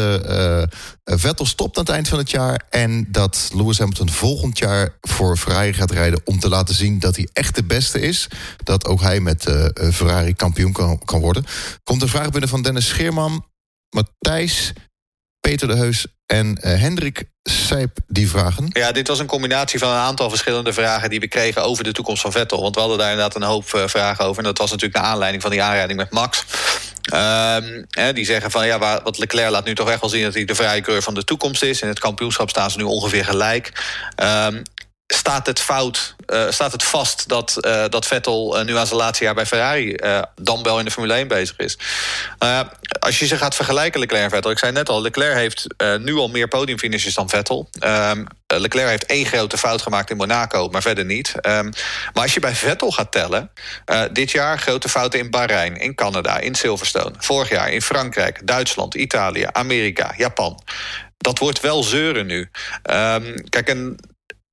Vettel 1.03 1.45
stopt 1.45 1.77
aan 1.77 1.83
het 1.83 1.93
eind 1.93 2.07
van 2.07 2.17
het 2.17 2.31
jaar... 2.31 2.65
en 2.69 3.07
dat 3.11 3.51
Lewis 3.53 3.77
Hamilton 3.77 4.09
volgend 4.09 4.57
jaar 4.57 4.97
voor 5.01 5.37
Ferrari 5.37 5.73
gaat 5.73 5.91
rijden... 5.91 6.21
om 6.23 6.39
te 6.39 6.49
laten 6.49 6.75
zien 6.75 6.99
dat 6.99 7.15
hij 7.15 7.27
echt 7.33 7.55
de 7.55 7.63
beste 7.63 7.99
is. 7.99 8.27
Dat 8.63 8.85
ook 8.85 9.01
hij 9.01 9.19
met 9.19 9.43
Ferrari 9.93 10.33
kampioen 10.33 10.71
kan, 10.71 10.99
kan 11.05 11.19
worden. 11.19 11.45
Komt 11.83 12.01
een 12.01 12.07
vraag 12.07 12.29
binnen 12.29 12.49
van 12.49 12.61
Dennis 12.61 12.87
Scheerman... 12.87 13.47
Matthijs, 13.89 14.73
Peter 15.49 15.67
de 15.67 15.75
Heus 15.75 16.05
en 16.25 16.47
uh, 16.47 16.79
Hendrik 16.79 17.23
Sijp 17.43 17.97
die 18.07 18.29
vragen. 18.29 18.69
Ja, 18.69 18.91
dit 18.91 19.07
was 19.07 19.19
een 19.19 19.25
combinatie 19.25 19.79
van 19.79 19.89
een 19.89 19.95
aantal 19.95 20.29
verschillende 20.29 20.73
vragen... 20.73 21.09
die 21.09 21.19
we 21.19 21.27
kregen 21.27 21.63
over 21.63 21.83
de 21.83 21.91
toekomst 21.91 22.21
van 22.21 22.31
Vettel. 22.31 22.61
Want 22.61 22.75
we 22.75 22.81
hadden 22.81 22.99
daar 22.99 23.11
inderdaad 23.11 23.35
een 23.35 23.47
hoop 23.47 23.71
uh, 23.75 23.87
vragen 23.87 24.25
over. 24.25 24.37
En 24.37 24.43
dat 24.43 24.57
was 24.57 24.71
natuurlijk 24.71 25.01
naar 25.01 25.11
aanleiding 25.11 25.41
van 25.41 25.51
die 25.51 25.61
aanrijding 25.61 25.99
met 25.99 26.11
Max. 26.11 26.45
Uh, 27.13 27.55
hè, 27.89 28.13
die 28.13 28.25
zeggen 28.25 28.51
van, 28.51 28.65
ja, 28.65 29.01
wat 29.03 29.17
Leclerc 29.17 29.49
laat 29.49 29.65
nu 29.65 29.75
toch 29.75 29.89
echt 29.89 30.01
wel 30.01 30.09
zien... 30.09 30.23
dat 30.23 30.33
hij 30.33 30.45
de 30.45 30.55
vrije 30.55 30.81
keur 30.81 31.01
van 31.01 31.13
de 31.13 31.23
toekomst 31.23 31.63
is. 31.63 31.81
In 31.81 31.87
het 31.87 31.99
kampioenschap 31.99 32.49
staan 32.49 32.71
ze 32.71 32.77
nu 32.77 32.83
ongeveer 32.83 33.25
gelijk. 33.25 33.71
Ehm, 34.15 34.61
staat 35.13 35.45
het 35.45 35.59
fout, 35.59 36.15
uh, 36.27 36.49
staat 36.49 36.71
het 36.71 36.83
vast 36.83 37.27
dat, 37.27 37.57
uh, 37.61 37.85
dat 37.89 38.07
Vettel 38.07 38.59
uh, 38.59 38.65
nu 38.65 38.77
aan 38.77 38.87
zijn 38.87 38.99
laatste 38.99 39.23
jaar 39.23 39.33
bij 39.33 39.45
Ferrari 39.45 39.95
dan 40.35 40.63
wel 40.63 40.79
in 40.79 40.85
de 40.85 40.91
Formule 40.91 41.13
1 41.13 41.27
bezig 41.27 41.57
is. 41.57 41.77
als 42.99 43.19
je 43.19 43.25
ze 43.25 43.37
gaat 43.37 43.55
vergelijken, 43.55 43.99
Leclerc 43.99 44.23
en 44.23 44.29
Vettel, 44.29 44.51
ik 44.51 44.59
zei 44.59 44.71
net 44.71 44.89
al, 44.89 45.01
Leclerc 45.01 45.35
heeft 45.35 45.67
nu 45.99 46.15
al 46.15 46.27
meer 46.27 46.47
podiumfinishes 46.47 47.13
dan 47.13 47.29
Vettel. 47.29 47.69
Um, 47.83 48.25
Leclerc 48.47 48.89
heeft 48.89 49.05
één 49.05 49.25
grote 49.25 49.57
fout 49.57 49.81
gemaakt 49.81 50.09
in 50.09 50.17
Monaco, 50.17 50.67
maar 50.69 50.81
verder 50.81 51.05
niet. 51.05 51.33
Um, 51.35 51.69
maar 52.13 52.23
als 52.23 52.33
je 52.33 52.39
bij 52.39 52.55
Vettel 52.55 52.91
gaat 52.91 53.11
tellen, 53.11 53.51
dit 54.11 54.31
jaar 54.31 54.59
grote 54.59 54.89
fouten 54.89 55.19
in 55.19 55.29
Bahrein, 55.29 55.77
in 55.77 55.95
Canada, 55.95 56.37
in 56.37 56.55
Silverstone. 56.55 57.13
Vorig 57.17 57.49
jaar 57.49 57.71
in 57.71 57.81
Frankrijk, 57.81 58.47
Duitsland, 58.47 58.95
Italië, 58.95 59.47
Amerika, 59.51 60.13
Japan. 60.17 60.63
Dat 61.17 61.39
wordt 61.39 61.59
wel 61.59 61.83
zeuren 61.83 62.25
nu. 62.25 62.49
Um, 62.83 63.49
kijk, 63.49 63.67
en 63.67 63.97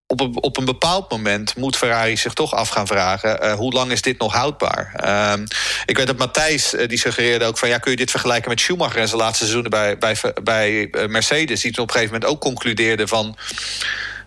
op 0.06 0.20
een, 0.20 0.42
op 0.42 0.56
een 0.56 0.64
bepaald 0.64 1.10
moment 1.10 1.56
moet 1.56 1.76
Ferrari 1.76 2.16
zich 2.16 2.32
toch 2.32 2.54
af 2.54 2.68
gaan 2.68 2.86
vragen... 2.86 3.44
Uh, 3.44 3.52
hoe 3.52 3.72
lang 3.72 3.92
is 3.92 4.02
dit 4.02 4.18
nog 4.18 4.32
houdbaar? 4.32 5.00
Uh, 5.04 5.44
ik 5.86 5.96
weet 5.96 6.06
dat 6.06 6.18
Matthijs, 6.18 6.74
uh, 6.74 6.88
die 6.88 6.98
suggereerde 6.98 7.44
ook 7.44 7.58
van... 7.58 7.68
ja, 7.68 7.78
kun 7.78 7.90
je 7.90 7.96
dit 7.96 8.10
vergelijken 8.10 8.50
met 8.50 8.60
Schumacher 8.60 9.00
en 9.00 9.08
zijn 9.08 9.20
laatste 9.20 9.44
seizoenen 9.44 9.70
bij, 9.70 9.98
bij, 9.98 10.16
bij 10.42 10.90
eh, 10.90 11.08
Mercedes... 11.08 11.60
die 11.60 11.72
toen 11.72 11.82
op 11.82 11.88
een 11.88 11.94
gegeven 11.94 12.14
moment 12.14 12.32
ook 12.32 12.40
concludeerde 12.40 13.06
van... 13.06 13.36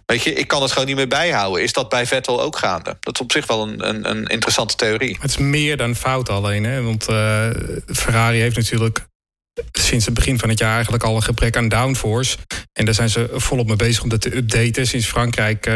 Weet 0.05 0.24
je, 0.24 0.33
ik 0.33 0.48
kan 0.48 0.62
het 0.62 0.71
gewoon 0.71 0.88
niet 0.88 0.95
meer 0.95 1.07
bijhouden. 1.07 1.63
Is 1.63 1.74
dat 1.74 1.89
bij 1.89 2.05
Vettel 2.05 2.41
ook 2.41 2.57
gaande? 2.57 2.98
Dat 3.00 3.15
is 3.15 3.21
op 3.21 3.31
zich 3.31 3.48
wel 3.48 3.67
een, 3.67 3.88
een, 3.88 4.09
een 4.09 4.25
interessante 4.25 4.75
theorie. 4.75 5.17
Het 5.21 5.29
is 5.29 5.38
meer 5.38 5.77
dan 5.77 5.95
fout 5.95 6.29
alleen. 6.29 6.63
Hè? 6.63 6.81
Want 6.81 7.03
Ferrari 7.86 8.39
heeft 8.39 8.55
natuurlijk 8.55 9.07
sinds 9.71 10.05
het 10.05 10.13
begin 10.13 10.39
van 10.39 10.49
het 10.49 10.59
jaar 10.59 10.73
eigenlijk 10.73 11.03
al 11.03 11.15
een 11.15 11.23
gebrek 11.23 11.57
aan 11.57 11.67
downforce. 11.67 12.37
En 12.73 12.85
daar 12.85 12.93
zijn 12.93 13.09
ze 13.09 13.29
volop 13.33 13.67
mee 13.67 13.75
bezig 13.75 14.03
om 14.03 14.09
dat 14.09 14.21
te 14.21 14.35
updaten. 14.35 14.87
Sinds 14.87 15.07
Frankrijk, 15.07 15.67
uh, 15.67 15.73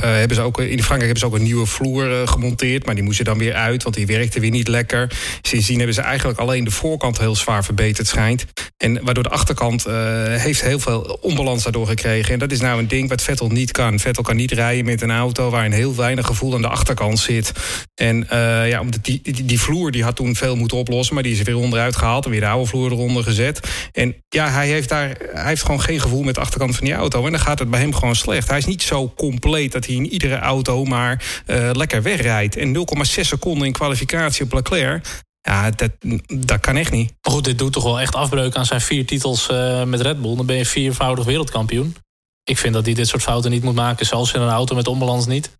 hebben 0.00 0.36
ze 0.36 0.42
ook, 0.42 0.60
in 0.60 0.82
Frankrijk 0.82 1.00
hebben 1.00 1.18
ze 1.18 1.26
ook 1.26 1.34
een 1.34 1.42
nieuwe 1.42 1.66
vloer 1.66 2.28
gemonteerd. 2.28 2.86
Maar 2.86 2.94
die 2.94 3.04
moest 3.04 3.18
er 3.18 3.24
dan 3.24 3.38
weer 3.38 3.54
uit, 3.54 3.82
want 3.82 3.94
die 3.94 4.06
werkte 4.06 4.40
weer 4.40 4.50
niet 4.50 4.68
lekker. 4.68 5.10
Sindsdien 5.42 5.76
hebben 5.76 5.94
ze 5.94 6.00
eigenlijk 6.00 6.38
alleen 6.38 6.64
de 6.64 6.70
voorkant 6.70 7.18
heel 7.18 7.36
zwaar 7.36 7.64
verbeterd, 7.64 8.06
schijnt. 8.06 8.44
En 8.76 9.04
waardoor 9.04 9.22
de 9.22 9.28
achterkant 9.28 9.84
heeft 10.28 10.62
heel 10.62 10.78
veel 10.78 11.18
onbalans 11.20 11.62
daardoor 11.62 11.86
gekregen. 11.86 12.32
En 12.32 12.38
dat 12.38 12.52
is 12.52 12.60
nou 12.60 12.78
een 12.78 12.88
ding 12.88 13.08
wat 13.08 13.22
Vettel 13.22 13.48
niet 13.48 13.70
kan. 13.70 13.98
Vettel 13.98 14.22
kan 14.22 14.36
niet 14.36 14.52
rijden 14.52 14.84
met 14.84 15.02
een 15.02 15.10
auto 15.10 15.50
waarin 15.50 15.72
heel 15.72 15.94
weinig 15.94 16.26
gevoel 16.26 16.54
aan 16.54 16.62
de 16.62 16.68
achterkant 16.68 17.18
zit. 17.18 17.52
En 17.94 18.26
ja, 18.68 18.82
die, 19.02 19.20
die, 19.22 19.44
die 19.44 19.60
vloer 19.60 19.90
die 19.90 20.04
had 20.04 20.16
toen 20.16 20.34
veel 20.36 20.56
moeten 20.56 20.76
oplossen, 20.76 21.14
maar 21.14 21.22
die 21.22 21.32
is 21.32 21.38
er 21.38 21.44
weer 21.44 21.56
onderuit 21.56 21.96
gehaald 21.96 22.24
en 22.24 22.30
weer 22.30 22.40
de 22.40 22.46
oude 22.46 22.68
vloer 22.68 22.92
eronder 22.92 23.05
gezet. 23.14 23.60
En 23.92 24.24
ja, 24.28 24.48
hij 24.50 24.68
heeft, 24.68 24.88
daar, 24.88 25.16
hij 25.32 25.46
heeft 25.46 25.62
gewoon 25.62 25.80
geen 25.80 26.00
gevoel 26.00 26.22
met 26.22 26.34
de 26.34 26.40
achterkant 26.40 26.76
van 26.76 26.84
die 26.84 26.94
auto. 26.94 27.24
En 27.24 27.30
dan 27.30 27.40
gaat 27.40 27.58
het 27.58 27.70
bij 27.70 27.80
hem 27.80 27.94
gewoon 27.94 28.16
slecht. 28.16 28.48
Hij 28.48 28.58
is 28.58 28.64
niet 28.64 28.82
zo 28.82 29.12
compleet 29.16 29.72
dat 29.72 29.86
hij 29.86 29.94
in 29.94 30.12
iedere 30.12 30.38
auto 30.38 30.84
maar 30.84 31.42
uh, 31.46 31.70
lekker 31.72 32.02
wegrijdt. 32.02 32.56
En 32.56 32.74
0,6 32.74 32.80
seconden 33.04 33.66
in 33.66 33.72
kwalificatie 33.72 34.44
op 34.44 34.52
Leclerc. 34.52 35.24
Ja, 35.40 35.70
dat, 35.70 35.90
dat 36.26 36.60
kan 36.60 36.76
echt 36.76 36.92
niet. 36.92 37.12
Maar 37.22 37.32
goed, 37.32 37.44
dit 37.44 37.58
doet 37.58 37.72
toch 37.72 37.84
wel 37.84 38.00
echt 38.00 38.14
afbreuk 38.14 38.54
aan 38.54 38.66
zijn 38.66 38.80
vier 38.80 39.06
titels 39.06 39.48
uh, 39.50 39.84
met 39.84 40.00
Red 40.00 40.22
Bull. 40.22 40.36
Dan 40.36 40.46
ben 40.46 40.56
je 40.56 40.66
viervoudig 40.66 41.24
wereldkampioen. 41.24 41.96
Ik 42.44 42.58
vind 42.58 42.74
dat 42.74 42.84
hij 42.84 42.94
dit 42.94 43.08
soort 43.08 43.22
fouten 43.22 43.50
niet 43.50 43.62
moet 43.62 43.74
maken, 43.74 44.06
zelfs 44.06 44.32
in 44.32 44.40
een 44.40 44.48
auto 44.48 44.74
met 44.74 44.86
onbalans 44.86 45.26
niet. 45.26 45.50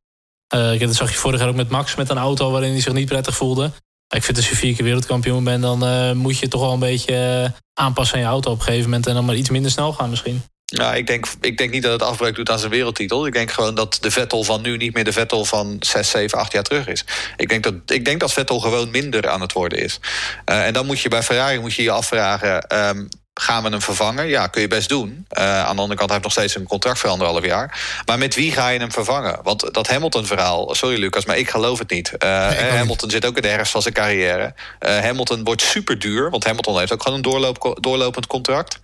Uh, 0.55 0.81
dat 0.81 0.95
zag 0.95 1.11
je 1.11 1.17
vorig 1.17 1.41
jaar 1.41 1.49
ook 1.49 1.55
met 1.55 1.71
Max 1.71 1.95
met 1.95 2.09
een 2.09 2.19
auto 2.19 2.50
waarin 2.50 2.71
hij 2.71 2.81
zich 2.81 2.93
niet 2.93 3.09
prettig 3.09 3.37
voelde. 3.37 3.73
Ik 4.16 4.23
vind 4.23 4.37
als 4.37 4.49
je 4.49 4.56
vier 4.56 4.75
keer 4.75 4.85
wereldkampioen 4.85 5.44
bent, 5.44 5.62
dan 5.62 5.85
uh, 5.85 6.12
moet 6.12 6.38
je 6.38 6.49
toch 6.49 6.61
wel 6.61 6.73
een 6.73 6.78
beetje 6.78 7.42
uh, 7.44 7.58
aanpassen 7.75 8.16
aan 8.16 8.23
je 8.23 8.28
auto 8.28 8.50
op 8.50 8.58
een 8.58 8.64
gegeven 8.64 8.85
moment. 8.85 9.06
En 9.06 9.14
dan 9.14 9.25
maar 9.25 9.35
iets 9.35 9.50
minder 9.50 9.70
snel 9.70 9.92
gaan 9.92 10.11
misschien. 10.11 10.42
Ja, 10.64 10.94
ik 10.94 11.06
denk, 11.06 11.26
ik 11.40 11.58
denk 11.58 11.70
niet 11.70 11.82
dat 11.82 11.92
het 11.92 12.02
afbreuk 12.02 12.35
doet 12.35 12.50
aan 12.50 12.58
zijn 12.58 12.70
wereldtitel. 12.70 13.26
Ik 13.26 13.32
denk 13.32 13.50
gewoon 13.50 13.75
dat 13.75 13.99
de 14.00 14.11
Vettel 14.11 14.44
van 14.44 14.62
nu 14.62 14.76
niet 14.76 14.94
meer 14.94 15.04
de 15.04 15.12
Vettel 15.12 15.44
van 15.44 15.76
6, 15.80 16.11
7, 16.11 16.38
8 16.38 16.52
jaar 16.52 16.62
terug 16.62 16.88
is. 16.88 17.04
Ik 17.37 17.49
denk 17.49 17.62
dat, 17.62 17.75
ik 17.87 18.04
denk 18.04 18.20
dat 18.20 18.32
Vettel 18.32 18.61
gewoon 18.61 18.90
minder 18.90 19.28
aan 19.28 19.40
het 19.40 19.52
worden 19.52 19.78
is. 19.78 20.00
Uh, 20.50 20.66
en 20.66 20.73
dan 20.73 20.87
moet 20.87 21.00
je 21.00 21.08
bij 21.08 21.23
Ferrari 21.23 21.58
moet 21.58 21.75
je, 21.75 21.82
je 21.82 21.90
afvragen... 21.90 22.78
Um, 22.78 23.08
Gaan 23.40 23.62
we 23.62 23.69
hem 23.69 23.83
vervangen? 23.83 24.26
Ja, 24.26 24.47
kun 24.47 24.61
je 24.61 24.69
best 24.69 24.88
doen. 24.88 25.26
Uh, 25.38 25.64
aan 25.64 25.76
de 25.76 25.83
andere 25.83 25.99
kant, 25.99 26.11
hij 26.11 26.19
heeft 26.19 26.23
nog 26.23 26.33
steeds 26.33 26.55
een 26.55 26.66
contract 26.66 26.99
voor 26.99 27.11
anderhalf 27.11 27.45
jaar. 27.45 28.00
Maar 28.07 28.19
met 28.19 28.35
wie 28.35 28.52
ga 28.52 28.69
je 28.69 28.78
hem 28.78 28.93
vervangen? 28.93 29.38
Want 29.43 29.75
dat 29.75 29.88
Hamilton-verhaal, 29.88 30.75
sorry 30.75 30.99
Lucas, 30.99 31.25
maar 31.25 31.38
ik 31.38 31.50
geloof 31.50 31.78
het 31.78 31.90
niet. 31.90 32.12
Uh, 32.19 32.49
nee, 32.49 32.71
Hamilton 32.71 33.11
zit 33.11 33.26
ook 33.26 33.37
in 33.37 33.43
de 33.43 33.49
herfst 33.49 33.73
van 33.73 33.83
zijn 33.83 33.95
carrière. 33.95 34.55
Uh, 34.81 34.99
Hamilton 34.99 35.45
wordt 35.45 35.62
super 35.62 35.99
duur, 35.99 36.31
want 36.31 36.45
Hamilton 36.45 36.78
heeft 36.78 36.93
ook 36.93 37.02
gewoon 37.02 37.16
een 37.16 37.23
doorloop, 37.23 37.78
doorlopend 37.81 38.26
contract. 38.26 38.78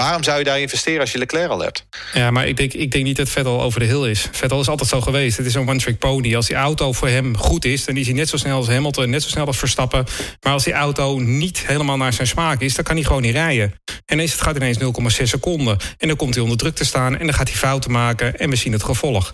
Waarom 0.00 0.22
zou 0.22 0.38
je 0.38 0.44
daar 0.44 0.60
investeren 0.60 1.00
als 1.00 1.12
je 1.12 1.18
Leclerc 1.18 1.50
al 1.50 1.60
hebt? 1.60 1.86
Ja, 2.12 2.30
maar 2.30 2.48
ik 2.48 2.56
denk, 2.56 2.72
ik 2.72 2.90
denk 2.90 3.04
niet 3.04 3.16
dat 3.16 3.28
Vettel 3.28 3.62
over 3.62 3.80
de 3.80 3.86
hill 3.86 4.10
is. 4.10 4.28
Vettel 4.32 4.60
is 4.60 4.68
altijd 4.68 4.88
zo 4.88 5.00
geweest. 5.00 5.36
Het 5.36 5.46
is 5.46 5.54
een 5.54 5.68
one-trick 5.68 5.98
pony. 5.98 6.36
Als 6.36 6.46
die 6.46 6.56
auto 6.56 6.92
voor 6.92 7.08
hem 7.08 7.36
goed 7.36 7.64
is, 7.64 7.84
dan 7.84 7.96
is 7.96 8.06
hij 8.06 8.14
net 8.14 8.28
zo 8.28 8.36
snel 8.36 8.56
als 8.56 8.68
Hamilton, 8.68 9.10
net 9.10 9.22
zo 9.22 9.28
snel 9.28 9.46
als 9.46 9.58
Verstappen. 9.58 10.04
Maar 10.40 10.52
als 10.52 10.64
die 10.64 10.72
auto 10.72 11.18
niet 11.18 11.66
helemaal 11.66 11.96
naar 11.96 12.12
zijn 12.12 12.26
smaak 12.26 12.60
is, 12.60 12.74
dan 12.74 12.84
kan 12.84 12.94
hij 12.94 13.04
gewoon 13.04 13.22
niet 13.22 13.34
rijden. 13.34 13.74
En 13.84 14.14
ineens 14.14 14.32
het 14.32 14.40
gaat 14.40 14.56
ineens 14.56 14.78
0,6 14.78 15.22
seconden. 15.22 15.76
En 15.98 16.08
dan 16.08 16.16
komt 16.16 16.34
hij 16.34 16.42
onder 16.42 16.58
druk 16.58 16.74
te 16.74 16.84
staan 16.84 17.18
en 17.18 17.26
dan 17.26 17.34
gaat 17.34 17.48
hij 17.48 17.58
fouten 17.58 17.90
maken 17.90 18.38
en 18.38 18.50
we 18.50 18.56
zien 18.56 18.72
het 18.72 18.82
gevolg. 18.82 19.32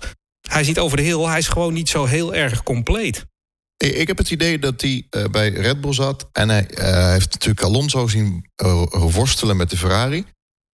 Hij 0.48 0.64
ziet 0.64 0.78
over 0.78 0.96
de 0.96 1.02
hill, 1.02 1.20
hij 1.20 1.38
is 1.38 1.48
gewoon 1.48 1.72
niet 1.72 1.88
zo 1.88 2.04
heel 2.04 2.34
erg 2.34 2.62
compleet. 2.62 3.24
Ik 3.76 4.06
heb 4.06 4.18
het 4.18 4.30
idee 4.30 4.58
dat 4.58 4.80
hij 4.80 5.06
uh, 5.10 5.24
bij 5.24 5.48
Red 5.48 5.80
Bull 5.80 5.92
zat. 5.92 6.28
En 6.32 6.48
hij 6.48 6.70
uh, 6.70 7.10
heeft 7.10 7.32
natuurlijk 7.32 7.62
Alonso 7.62 8.06
zien 8.06 8.50
uh, 8.62 8.82
worstelen 8.90 9.56
met 9.56 9.70
de 9.70 9.76
Ferrari. 9.76 10.24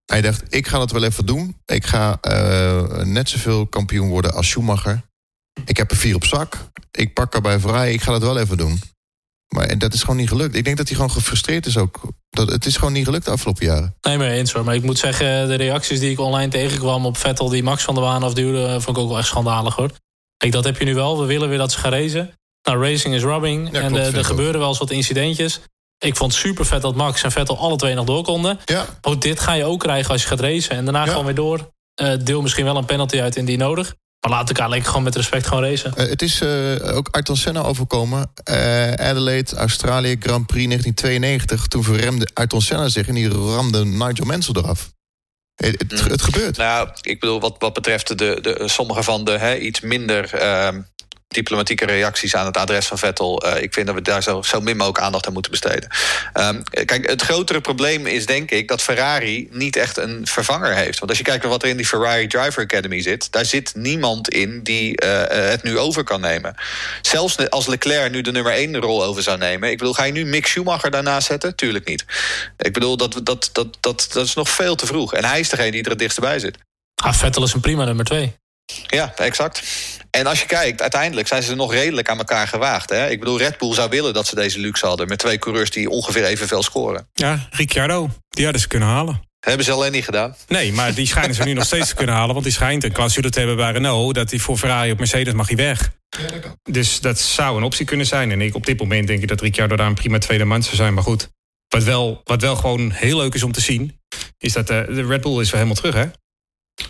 Hij 0.04 0.20
dacht, 0.20 0.54
ik 0.54 0.66
ga 0.66 0.80
het 0.80 0.92
wel 0.92 1.04
even 1.04 1.26
doen. 1.26 1.56
Ik 1.64 1.86
ga 1.86 2.18
uh, 2.28 3.04
net 3.04 3.28
zoveel 3.28 3.66
kampioen 3.66 4.08
worden 4.08 4.34
als 4.34 4.48
Schumacher. 4.48 5.02
Ik 5.64 5.76
heb 5.76 5.90
er 5.90 5.96
vier 5.96 6.14
op 6.14 6.24
zak. 6.24 6.56
Ik 6.90 7.14
pak 7.14 7.34
er 7.34 7.40
bij 7.40 7.58
vrij. 7.58 7.92
Ik 7.92 8.02
ga 8.02 8.12
het 8.12 8.22
wel 8.22 8.38
even 8.38 8.56
doen. 8.56 8.80
Maar 9.48 9.78
dat 9.78 9.94
is 9.94 10.00
gewoon 10.00 10.16
niet 10.16 10.28
gelukt. 10.28 10.54
Ik 10.54 10.64
denk 10.64 10.76
dat 10.76 10.86
hij 10.86 10.96
gewoon 10.96 11.10
gefrustreerd 11.10 11.66
is 11.66 11.76
ook. 11.76 12.00
Dat, 12.30 12.48
het 12.50 12.66
is 12.66 12.76
gewoon 12.76 12.92
niet 12.92 13.04
gelukt 13.04 13.24
de 13.24 13.30
afgelopen 13.30 13.66
jaren. 13.66 13.94
Nee, 14.00 14.18
maar 14.18 14.26
eens 14.26 14.52
hoor. 14.52 14.64
Maar 14.64 14.74
ik 14.74 14.82
moet 14.82 14.98
zeggen, 14.98 15.48
de 15.48 15.54
reacties 15.54 16.00
die 16.00 16.10
ik 16.10 16.20
online 16.20 16.50
tegenkwam 16.50 17.06
op 17.06 17.16
Vettel... 17.16 17.48
die 17.48 17.62
Max 17.62 17.82
van 17.82 17.94
der 17.94 18.04
Waan 18.04 18.22
afduwde, 18.22 18.80
vond 18.80 18.96
ik 18.96 19.02
ook 19.02 19.08
wel 19.08 19.18
echt 19.18 19.26
schandalig 19.26 19.74
hoor. 19.74 19.90
Kijk, 20.36 20.52
dat 20.52 20.64
heb 20.64 20.78
je 20.78 20.84
nu 20.84 20.94
wel. 20.94 21.20
We 21.20 21.26
willen 21.26 21.48
weer 21.48 21.58
dat 21.58 21.72
ze 21.72 21.78
gaan 21.78 21.92
racen. 21.92 22.34
Nou, 22.62 22.82
racing 22.82 23.14
is 23.14 23.22
rubbing. 23.22 23.72
Ja, 23.72 23.80
en 23.80 23.92
klopt, 23.92 24.12
er 24.12 24.24
gebeuren 24.24 24.60
wel 24.60 24.68
eens 24.68 24.78
wat 24.78 24.90
incidentjes. 24.90 25.60
Ik 26.02 26.16
vond 26.16 26.32
het 26.32 26.40
super 26.40 26.66
vet 26.66 26.82
dat 26.82 26.94
Max 26.94 27.22
en 27.22 27.32
Vettel 27.32 27.58
alle 27.58 27.76
twee 27.76 27.94
nog 27.94 28.04
door 28.04 28.22
konden. 28.22 28.58
Ja. 28.64 28.86
Ook 29.00 29.20
dit 29.20 29.40
ga 29.40 29.52
je 29.52 29.64
ook 29.64 29.80
krijgen 29.80 30.10
als 30.10 30.22
je 30.22 30.28
gaat 30.28 30.40
racen. 30.40 30.76
En 30.76 30.84
daarna 30.84 31.04
ja. 31.04 31.10
gewoon 31.10 31.24
weer 31.24 31.34
door. 31.34 31.72
Uh, 32.02 32.14
deel 32.22 32.42
misschien 32.42 32.64
wel 32.64 32.76
een 32.76 32.84
penalty 32.84 33.20
uit 33.20 33.36
indien 33.36 33.58
nodig. 33.58 33.94
Maar 34.20 34.30
laat 34.30 34.48
elkaar 34.48 34.68
lekker 34.68 34.88
gewoon 34.88 35.02
met 35.02 35.16
respect 35.16 35.46
gewoon 35.46 35.62
racen. 35.64 35.92
Uh, 35.96 36.08
het 36.08 36.22
is 36.22 36.40
uh, 36.40 36.96
ook 36.96 37.08
Ayrton 37.10 37.36
Senna 37.36 37.62
overkomen. 37.62 38.32
Adelaide, 38.96 39.56
Australië, 39.56 40.16
Grand 40.20 40.46
Prix 40.46 40.66
1992. 40.66 41.66
Toen 41.66 41.84
verremde 41.84 42.28
Ayrton 42.34 42.60
Senna 42.60 42.88
zich 42.88 43.08
en 43.08 43.14
die 43.14 43.28
ramde 43.28 43.84
Nigel 43.84 44.24
Mansell 44.24 44.54
eraf. 44.54 44.92
Het, 45.54 45.78
het, 45.78 46.04
het, 46.10 46.22
gebeurt. 46.22 46.56
Nou, 46.56 46.88
ik 47.00 47.20
bedoel, 47.20 47.40
wat, 47.40 47.56
wat 47.58 47.72
betreft 47.72 48.18
de, 48.18 48.38
de, 48.40 48.62
sommige 48.64 49.02
van 49.02 49.24
de 49.24 49.38
hè, 49.38 49.56
iets 49.56 49.80
minder 49.80 50.34
ehm, 50.34 50.80
diplomatieke 51.34 51.86
reacties 51.86 52.36
aan 52.36 52.46
het 52.46 52.56
adres 52.56 52.86
van 52.86 52.98
Vettel. 52.98 53.46
Uh, 53.46 53.62
ik 53.62 53.72
vind 53.72 53.86
dat 53.86 53.94
we 53.94 54.02
daar 54.02 54.22
zo, 54.22 54.42
zo 54.42 54.60
min 54.60 54.76
mogelijk 54.76 55.04
aandacht 55.04 55.26
aan 55.26 55.32
moeten 55.32 55.50
besteden. 55.50 55.88
Um, 56.34 56.62
kijk, 56.84 57.10
het 57.10 57.22
grotere 57.22 57.60
probleem 57.60 58.06
is 58.06 58.26
denk 58.26 58.50
ik 58.50 58.68
dat 58.68 58.82
Ferrari 58.82 59.48
niet 59.50 59.76
echt 59.76 59.96
een 59.96 60.26
vervanger 60.26 60.74
heeft. 60.74 60.98
Want 60.98 61.10
als 61.10 61.18
je 61.18 61.24
kijkt 61.24 61.42
naar 61.42 61.52
wat 61.52 61.62
er 61.62 61.68
in 61.68 61.76
die 61.76 61.86
Ferrari 61.86 62.26
Driver 62.26 62.62
Academy 62.62 63.00
zit, 63.00 63.32
daar 63.32 63.44
zit 63.44 63.74
niemand 63.74 64.28
in 64.28 64.62
die 64.62 65.02
uh, 65.04 65.22
het 65.26 65.62
nu 65.62 65.78
over 65.78 66.04
kan 66.04 66.20
nemen. 66.20 66.54
Zelfs 67.02 67.50
als 67.50 67.66
Leclerc 67.66 68.12
nu 68.12 68.20
de 68.20 68.32
nummer 68.32 68.52
1 68.52 68.76
rol 68.76 69.04
over 69.04 69.22
zou 69.22 69.38
nemen. 69.38 69.70
Ik 69.70 69.78
bedoel, 69.78 69.94
ga 69.94 70.04
je 70.04 70.12
nu 70.12 70.24
Mick 70.24 70.46
Schumacher 70.46 70.90
daarnaast 70.90 71.26
zetten? 71.26 71.56
Tuurlijk 71.56 71.88
niet. 71.88 72.04
Ik 72.58 72.72
bedoel, 72.72 72.96
dat, 72.96 73.12
dat, 73.12 73.50
dat, 73.52 73.78
dat, 73.80 74.08
dat 74.12 74.24
is 74.24 74.34
nog 74.34 74.48
veel 74.48 74.74
te 74.74 74.86
vroeg. 74.86 75.14
En 75.14 75.24
hij 75.24 75.40
is 75.40 75.48
degene 75.48 75.70
die 75.70 75.82
er 75.82 75.90
het 75.90 75.98
dichtst 75.98 76.20
bij 76.20 76.38
zit. 76.38 76.58
Ah, 76.94 77.12
Vettel 77.12 77.42
is 77.42 77.52
een 77.52 77.60
prima 77.60 77.84
nummer 77.84 78.04
2. 78.04 78.34
Ja, 78.86 79.12
exact. 79.16 79.62
En 80.10 80.26
als 80.26 80.40
je 80.40 80.46
kijkt, 80.46 80.80
uiteindelijk 80.80 81.28
zijn 81.28 81.42
ze 81.42 81.54
nog 81.54 81.72
redelijk 81.72 82.08
aan 82.08 82.18
elkaar 82.18 82.48
gewaagd. 82.48 82.90
Hè? 82.90 83.10
Ik 83.10 83.18
bedoel, 83.18 83.38
Red 83.38 83.58
Bull 83.58 83.74
zou 83.74 83.90
willen 83.90 84.14
dat 84.14 84.26
ze 84.26 84.34
deze 84.34 84.58
luxe 84.58 84.86
hadden... 84.86 85.08
met 85.08 85.18
twee 85.18 85.38
coureurs 85.38 85.70
die 85.70 85.88
ongeveer 85.88 86.24
evenveel 86.24 86.62
scoren. 86.62 87.08
Ja, 87.12 87.48
Ricciardo, 87.50 88.08
die 88.28 88.44
hadden 88.44 88.62
ze 88.62 88.68
kunnen 88.68 88.88
halen. 88.88 89.22
Hebben 89.40 89.64
ze 89.64 89.72
alleen 89.72 89.92
niet 89.92 90.04
gedaan. 90.04 90.36
Nee, 90.48 90.72
maar 90.72 90.94
die 90.94 91.06
schijnen 91.06 91.34
ze 91.34 91.42
nu 91.42 91.52
nog 91.52 91.64
steeds 91.64 91.88
te 91.88 91.94
kunnen 91.94 92.14
halen. 92.14 92.32
Want 92.32 92.44
die 92.44 92.54
schijnt 92.54 92.84
een 92.84 92.92
clausule 92.92 93.30
te 93.30 93.38
hebben 93.38 93.56
bij 93.56 93.72
Renault... 93.72 94.14
dat 94.14 94.30
hij 94.30 94.38
voor 94.38 94.58
Ferrari 94.58 94.90
op 94.92 94.98
Mercedes 94.98 95.32
mag 95.32 95.46
hij 95.46 95.56
weg. 95.56 95.92
Ja, 96.08 96.26
dat 96.26 96.40
kan. 96.40 96.56
Dus 96.62 97.00
dat 97.00 97.18
zou 97.18 97.56
een 97.56 97.62
optie 97.62 97.86
kunnen 97.86 98.06
zijn. 98.06 98.30
En 98.30 98.40
ik, 98.40 98.54
op 98.54 98.66
dit 98.66 98.78
moment 98.78 99.06
denk 99.06 99.22
ik 99.22 99.28
dat 99.28 99.40
Ricciardo 99.40 99.76
daar 99.76 99.86
een 99.86 99.94
prima 99.94 100.18
tweede 100.18 100.44
man 100.44 100.62
zou 100.62 100.76
zijn. 100.76 100.94
Maar 100.94 101.02
goed, 101.02 101.28
wat 101.68 101.82
wel, 101.82 102.20
wat 102.24 102.40
wel 102.40 102.56
gewoon 102.56 102.90
heel 102.90 103.16
leuk 103.16 103.34
is 103.34 103.42
om 103.42 103.52
te 103.52 103.60
zien... 103.60 103.98
is 104.38 104.52
dat 104.52 104.70
uh, 104.70 104.86
de 104.86 105.06
Red 105.06 105.20
Bull 105.20 105.40
is 105.40 105.50
wel 105.50 105.60
helemaal 105.60 105.82
terug, 105.82 105.94
hè? 105.94 106.06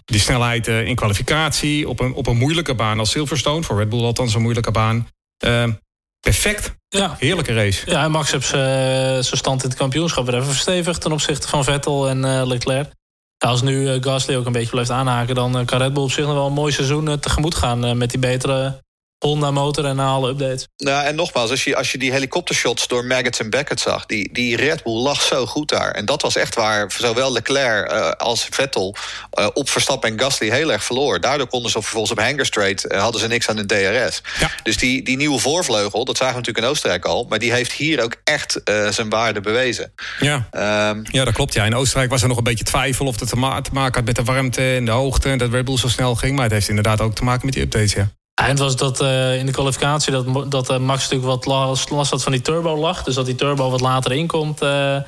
Die 0.04 0.20
snelheid 0.20 0.68
uh, 0.68 0.86
in 0.86 0.94
kwalificatie 0.94 1.88
op 1.88 2.00
een, 2.00 2.14
op 2.14 2.26
een 2.26 2.36
moeilijke 2.36 2.74
baan 2.74 2.98
als 2.98 3.10
Silverstone. 3.10 3.62
Voor 3.62 3.78
Red 3.78 3.88
Bull 3.88 4.04
althans 4.04 4.34
een 4.34 4.42
moeilijke 4.42 4.70
baan. 4.70 5.08
Uh, 5.46 5.64
perfect. 6.20 6.74
Ja. 6.88 7.16
Heerlijke 7.18 7.54
race. 7.54 7.90
Ja, 7.90 8.04
en 8.04 8.10
Max 8.10 8.30
heeft 8.30 8.46
zijn 8.46 9.24
stand 9.24 9.62
in 9.62 9.68
het 9.68 9.78
kampioenschap 9.78 10.24
weer 10.24 10.34
even 10.34 10.46
verstevigd... 10.46 11.00
ten 11.00 11.12
opzichte 11.12 11.48
van 11.48 11.64
Vettel 11.64 12.08
en 12.08 12.18
uh, 12.18 12.42
Leclerc. 12.44 12.92
Als 13.38 13.62
nu 13.62 14.02
Gasly 14.02 14.36
ook 14.36 14.46
een 14.46 14.52
beetje 14.52 14.70
blijft 14.70 14.90
aanhaken... 14.90 15.34
dan 15.34 15.64
kan 15.64 15.78
Red 15.78 15.92
Bull 15.92 16.02
op 16.02 16.12
zich 16.12 16.24
nog 16.24 16.34
wel 16.34 16.46
een 16.46 16.52
mooi 16.52 16.72
seizoen 16.72 17.18
tegemoet 17.20 17.54
gaan... 17.54 17.98
met 17.98 18.10
die 18.10 18.18
betere 18.18 18.82
Honda 19.22 19.50
motor 19.50 19.84
en 19.84 19.98
alle 19.98 20.30
updates. 20.30 20.68
Nou, 20.76 21.04
en 21.04 21.14
nogmaals, 21.14 21.50
als 21.50 21.64
je, 21.64 21.76
als 21.76 21.92
je 21.92 21.98
die 21.98 22.12
helikoptershots 22.12 22.88
door 22.88 23.04
Maggots 23.04 23.38
en 23.38 23.50
Beckett 23.50 23.80
zag... 23.80 24.06
Die, 24.06 24.32
die 24.32 24.56
Red 24.56 24.82
Bull 24.82 25.02
lag 25.02 25.22
zo 25.22 25.46
goed 25.46 25.68
daar. 25.68 25.90
En 25.90 26.04
dat 26.04 26.22
was 26.22 26.36
echt 26.36 26.54
waar 26.54 26.92
zowel 26.96 27.32
Leclerc 27.32 27.92
uh, 27.92 28.10
als 28.10 28.46
Vettel... 28.50 28.96
Uh, 29.38 29.46
op 29.54 29.70
Verstappen 29.70 30.10
en 30.10 30.20
Gasly 30.20 30.50
heel 30.50 30.72
erg 30.72 30.84
verloor. 30.84 31.20
Daardoor 31.20 31.46
konden 31.46 31.70
ze 31.70 31.82
vervolgens 31.82 32.12
op 32.12 32.18
Hanger 32.18 32.46
Straight... 32.46 32.92
Uh, 32.92 33.00
hadden 33.00 33.20
ze 33.20 33.26
niks 33.26 33.48
aan 33.48 33.56
de 33.56 33.66
DRS. 33.66 34.22
Ja. 34.40 34.50
Dus 34.62 34.76
die, 34.76 35.02
die 35.02 35.16
nieuwe 35.16 35.38
voorvleugel, 35.38 36.04
dat 36.04 36.16
zagen 36.16 36.34
we 36.34 36.38
natuurlijk 36.38 36.66
in 36.66 36.70
Oostenrijk 36.70 37.04
al... 37.04 37.26
maar 37.28 37.38
die 37.38 37.52
heeft 37.52 37.72
hier 37.72 38.02
ook 38.02 38.16
echt 38.24 38.60
zijn 38.90 39.08
waarde 39.08 39.40
bewezen. 39.40 39.92
Ja. 40.20 40.48
Um, 40.90 41.04
ja, 41.10 41.24
dat 41.24 41.34
klopt. 41.34 41.54
Ja. 41.54 41.64
In 41.64 41.74
Oostenrijk 41.74 42.10
was 42.10 42.22
er 42.22 42.28
nog 42.28 42.36
een 42.36 42.44
beetje 42.44 42.64
twijfel... 42.64 43.06
of 43.06 43.20
het 43.20 43.28
te, 43.28 43.36
ma 43.36 43.60
te 43.60 43.70
maken 43.72 43.94
had 43.94 44.04
met 44.04 44.16
de 44.16 44.32
warmte 44.32 44.74
en 44.74 44.84
de 44.84 44.90
hoogte... 44.90 45.28
en 45.28 45.38
dat 45.38 45.50
Red 45.50 45.64
Bull 45.64 45.78
zo 45.78 45.88
snel 45.88 46.14
ging. 46.14 46.34
Maar 46.34 46.44
het 46.44 46.52
heeft 46.52 46.68
inderdaad 46.68 47.00
ook 47.00 47.14
te 47.14 47.24
maken 47.24 47.44
met 47.46 47.54
die 47.54 47.62
updates, 47.62 47.92
ja. 47.92 48.10
Ja, 48.34 48.46
het 48.46 48.58
was 48.58 48.76
dat 48.76 49.02
uh, 49.02 49.38
in 49.38 49.46
de 49.46 49.52
kwalificatie 49.52 50.12
dat, 50.12 50.50
dat 50.50 50.70
uh, 50.70 50.78
Max 50.78 51.02
natuurlijk 51.02 51.30
wat 51.30 51.46
last, 51.46 51.90
last 51.90 52.10
had 52.10 52.22
van 52.22 52.32
die 52.32 52.40
turbo 52.40 52.76
lag. 52.76 53.02
Dus 53.02 53.14
dat 53.14 53.26
die 53.26 53.34
turbo 53.34 53.70
wat 53.70 53.80
later 53.80 54.12
inkomt. 54.12 54.62
Uh, 54.62 55.00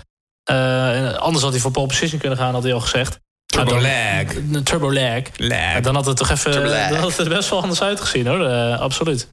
anders 1.17 1.43
had 1.43 1.53
hij 1.53 1.61
voor 1.61 1.71
pole 1.71 1.87
position 1.87 2.21
kunnen 2.21 2.39
gaan, 2.39 2.55
had 2.55 2.63
hij 2.63 2.73
al 2.73 2.81
gezegd. 2.81 3.19
Turbo 3.47 3.81
lag. 3.81 4.63
Turbo 4.63 4.93
lag. 4.93 5.23
lag. 5.37 5.81
dan 5.81 5.95
had 5.95 6.07
het 6.07 6.17
toch 6.17 6.31
even 6.31 6.53
dan 6.91 6.99
had 6.99 7.17
het 7.17 7.29
best 7.29 7.51
wel 7.51 7.63
anders 7.63 7.83
uitgezien 7.83 8.27
hoor. 8.27 8.47
absoluut. 8.77 9.29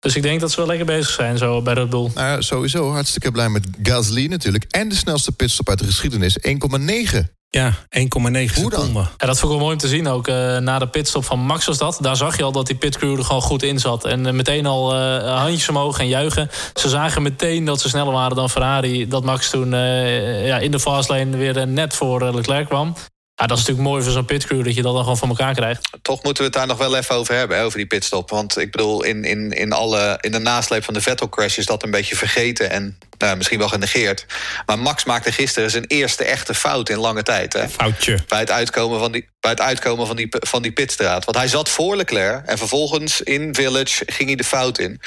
Dus 0.00 0.16
ik 0.16 0.22
denk 0.22 0.40
dat 0.40 0.50
ze 0.50 0.56
wel 0.56 0.66
lekker 0.66 0.86
bezig 0.86 1.10
zijn 1.10 1.38
zo 1.38 1.62
bij 1.62 1.74
Red 1.74 1.90
Bull. 1.90 2.10
Nou 2.14 2.26
ja, 2.28 2.40
sowieso 2.40 2.92
hartstikke 2.92 3.30
blij 3.30 3.48
met 3.48 3.66
Gasly 3.82 4.26
natuurlijk. 4.26 4.64
En 4.70 4.88
de 4.88 4.94
snelste 4.94 5.32
pitstop 5.32 5.68
uit 5.68 5.78
de 5.78 5.84
geschiedenis, 5.84 6.38
1,9. 6.38 7.39
Ja, 7.52 7.72
1,9 7.72 8.54
seconden. 8.54 9.08
Ja, 9.16 9.26
dat 9.26 9.38
vond 9.38 9.42
ik 9.42 9.48
wel 9.48 9.58
mooi 9.58 9.72
om 9.72 9.78
te 9.78 9.88
zien 9.88 10.08
ook. 10.08 10.28
Uh, 10.28 10.58
na 10.58 10.78
de 10.78 10.86
pitstop 10.86 11.24
van 11.24 11.38
Max 11.38 11.66
was 11.66 11.78
dat. 11.78 11.98
Daar 12.00 12.16
zag 12.16 12.36
je 12.36 12.42
al 12.42 12.52
dat 12.52 12.66
die 12.66 12.76
pitcrew 12.76 13.18
er 13.18 13.24
gewoon 13.24 13.42
goed 13.42 13.62
in 13.62 13.78
zat. 13.78 14.04
En 14.04 14.26
uh, 14.26 14.32
meteen 14.32 14.66
al 14.66 14.94
uh, 14.94 15.38
handjes 15.38 15.68
omhoog 15.68 15.98
en 15.98 16.08
juichen. 16.08 16.50
Ze 16.74 16.88
zagen 16.88 17.22
meteen 17.22 17.64
dat 17.64 17.80
ze 17.80 17.88
sneller 17.88 18.12
waren 18.12 18.36
dan 18.36 18.50
Ferrari. 18.50 19.08
Dat 19.08 19.24
Max 19.24 19.50
toen 19.50 19.70
ja, 19.70 20.58
in 20.58 20.70
de 20.70 20.80
fastlane 20.80 21.36
weer 21.36 21.66
net 21.68 21.94
voor 21.94 22.34
Leclerc 22.34 22.66
kwam. 22.66 22.94
Ja, 23.40 23.46
dat 23.46 23.58
is 23.58 23.64
natuurlijk 23.64 23.88
mooi 23.88 24.02
voor 24.02 24.12
zo'n 24.12 24.24
pitcrew 24.24 24.64
dat 24.64 24.74
je 24.74 24.82
dat 24.82 24.92
dan 24.92 25.02
gewoon 25.02 25.18
van 25.18 25.28
elkaar 25.28 25.54
krijgt. 25.54 25.90
Toch 26.02 26.22
moeten 26.22 26.42
we 26.42 26.48
het 26.48 26.58
daar 26.58 26.66
nog 26.66 26.78
wel 26.78 26.96
even 26.96 27.14
over 27.14 27.34
hebben, 27.34 27.60
over 27.60 27.78
die 27.78 27.86
pitstop. 27.86 28.30
Want 28.30 28.58
ik 28.58 28.70
bedoel, 28.70 29.02
in, 29.02 29.24
in, 29.24 29.52
in, 29.52 29.72
alle, 29.72 30.18
in 30.20 30.32
de 30.32 30.38
nasleep 30.38 30.84
van 30.84 30.94
de 30.94 31.00
Vettel 31.00 31.28
crash 31.28 31.58
is 31.58 31.66
dat 31.66 31.82
een 31.82 31.90
beetje 31.90 32.16
vergeten 32.16 32.70
en 32.70 32.98
nou, 33.18 33.36
misschien 33.36 33.58
wel 33.58 33.68
genegeerd. 33.68 34.26
Maar 34.66 34.78
Max 34.78 35.04
maakte 35.04 35.32
gisteren 35.32 35.70
zijn 35.70 35.84
eerste 35.86 36.24
echte 36.24 36.54
fout 36.54 36.88
in 36.88 36.98
lange 36.98 37.22
tijd. 37.22 37.52
Hè? 37.52 37.68
Foutje. 37.68 38.18
Bij 38.28 38.38
het 38.38 38.50
uitkomen 38.50 38.98
van 38.98 39.12
die, 39.12 39.28
bij 39.40 39.50
het 39.50 39.60
uitkomen 39.60 40.06
van 40.06 40.16
die, 40.16 40.28
van 40.30 40.62
die 40.62 40.72
pitstraat. 40.72 41.24
Want 41.24 41.36
hij 41.36 41.48
zat 41.48 41.68
voor 41.68 41.96
Leclerc 41.96 42.46
en 42.46 42.58
vervolgens 42.58 43.20
in 43.20 43.54
Village 43.54 44.04
ging 44.06 44.28
hij 44.28 44.36
de 44.36 44.44
fout 44.44 44.78
in. 44.78 45.00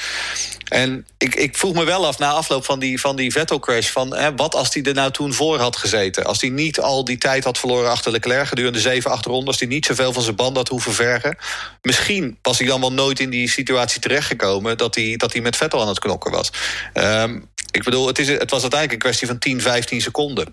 En 0.68 1.06
ik, 1.18 1.34
ik 1.34 1.56
vroeg 1.56 1.74
me 1.74 1.84
wel 1.84 2.06
af 2.06 2.18
na 2.18 2.30
afloop 2.30 2.64
van 2.64 2.78
die, 2.78 3.00
van 3.00 3.16
die 3.16 3.32
Vettel-crash... 3.32 3.88
van 3.88 4.16
hè, 4.16 4.34
wat 4.34 4.54
als 4.54 4.74
hij 4.74 4.82
er 4.82 4.94
nou 4.94 5.10
toen 5.10 5.32
voor 5.32 5.58
had 5.58 5.76
gezeten? 5.76 6.24
Als 6.24 6.40
hij 6.40 6.50
niet 6.50 6.80
al 6.80 7.04
die 7.04 7.18
tijd 7.18 7.44
had 7.44 7.58
verloren 7.58 7.90
achter 7.90 8.12
Leclerc... 8.12 8.22
gedurende 8.30 8.80
zeven, 8.80 9.10
acht 9.10 9.24
ronden... 9.24 9.46
als 9.46 9.58
hij 9.58 9.68
niet 9.68 9.86
zoveel 9.86 10.12
van 10.12 10.22
zijn 10.22 10.36
band 10.36 10.56
had 10.56 10.68
hoeven 10.68 10.92
vergen... 10.92 11.36
misschien 11.82 12.38
was 12.42 12.58
hij 12.58 12.66
dan 12.66 12.80
wel 12.80 12.92
nooit 12.92 13.20
in 13.20 13.30
die 13.30 13.50
situatie 13.50 14.00
terechtgekomen... 14.00 14.76
dat 14.78 14.94
hij, 14.94 15.16
dat 15.16 15.32
hij 15.32 15.42
met 15.42 15.56
Vettel 15.56 15.80
aan 15.80 15.88
het 15.88 15.98
knokken 15.98 16.30
was. 16.30 16.50
Um, 16.94 17.48
ik 17.70 17.82
bedoel, 17.82 18.06
het, 18.06 18.18
is, 18.18 18.28
het 18.28 18.50
was 18.50 18.62
uiteindelijk 18.62 18.92
een 18.92 18.98
kwestie 19.08 19.26
van 19.26 19.38
10, 19.38 19.60
15 19.60 20.00
seconden. 20.00 20.52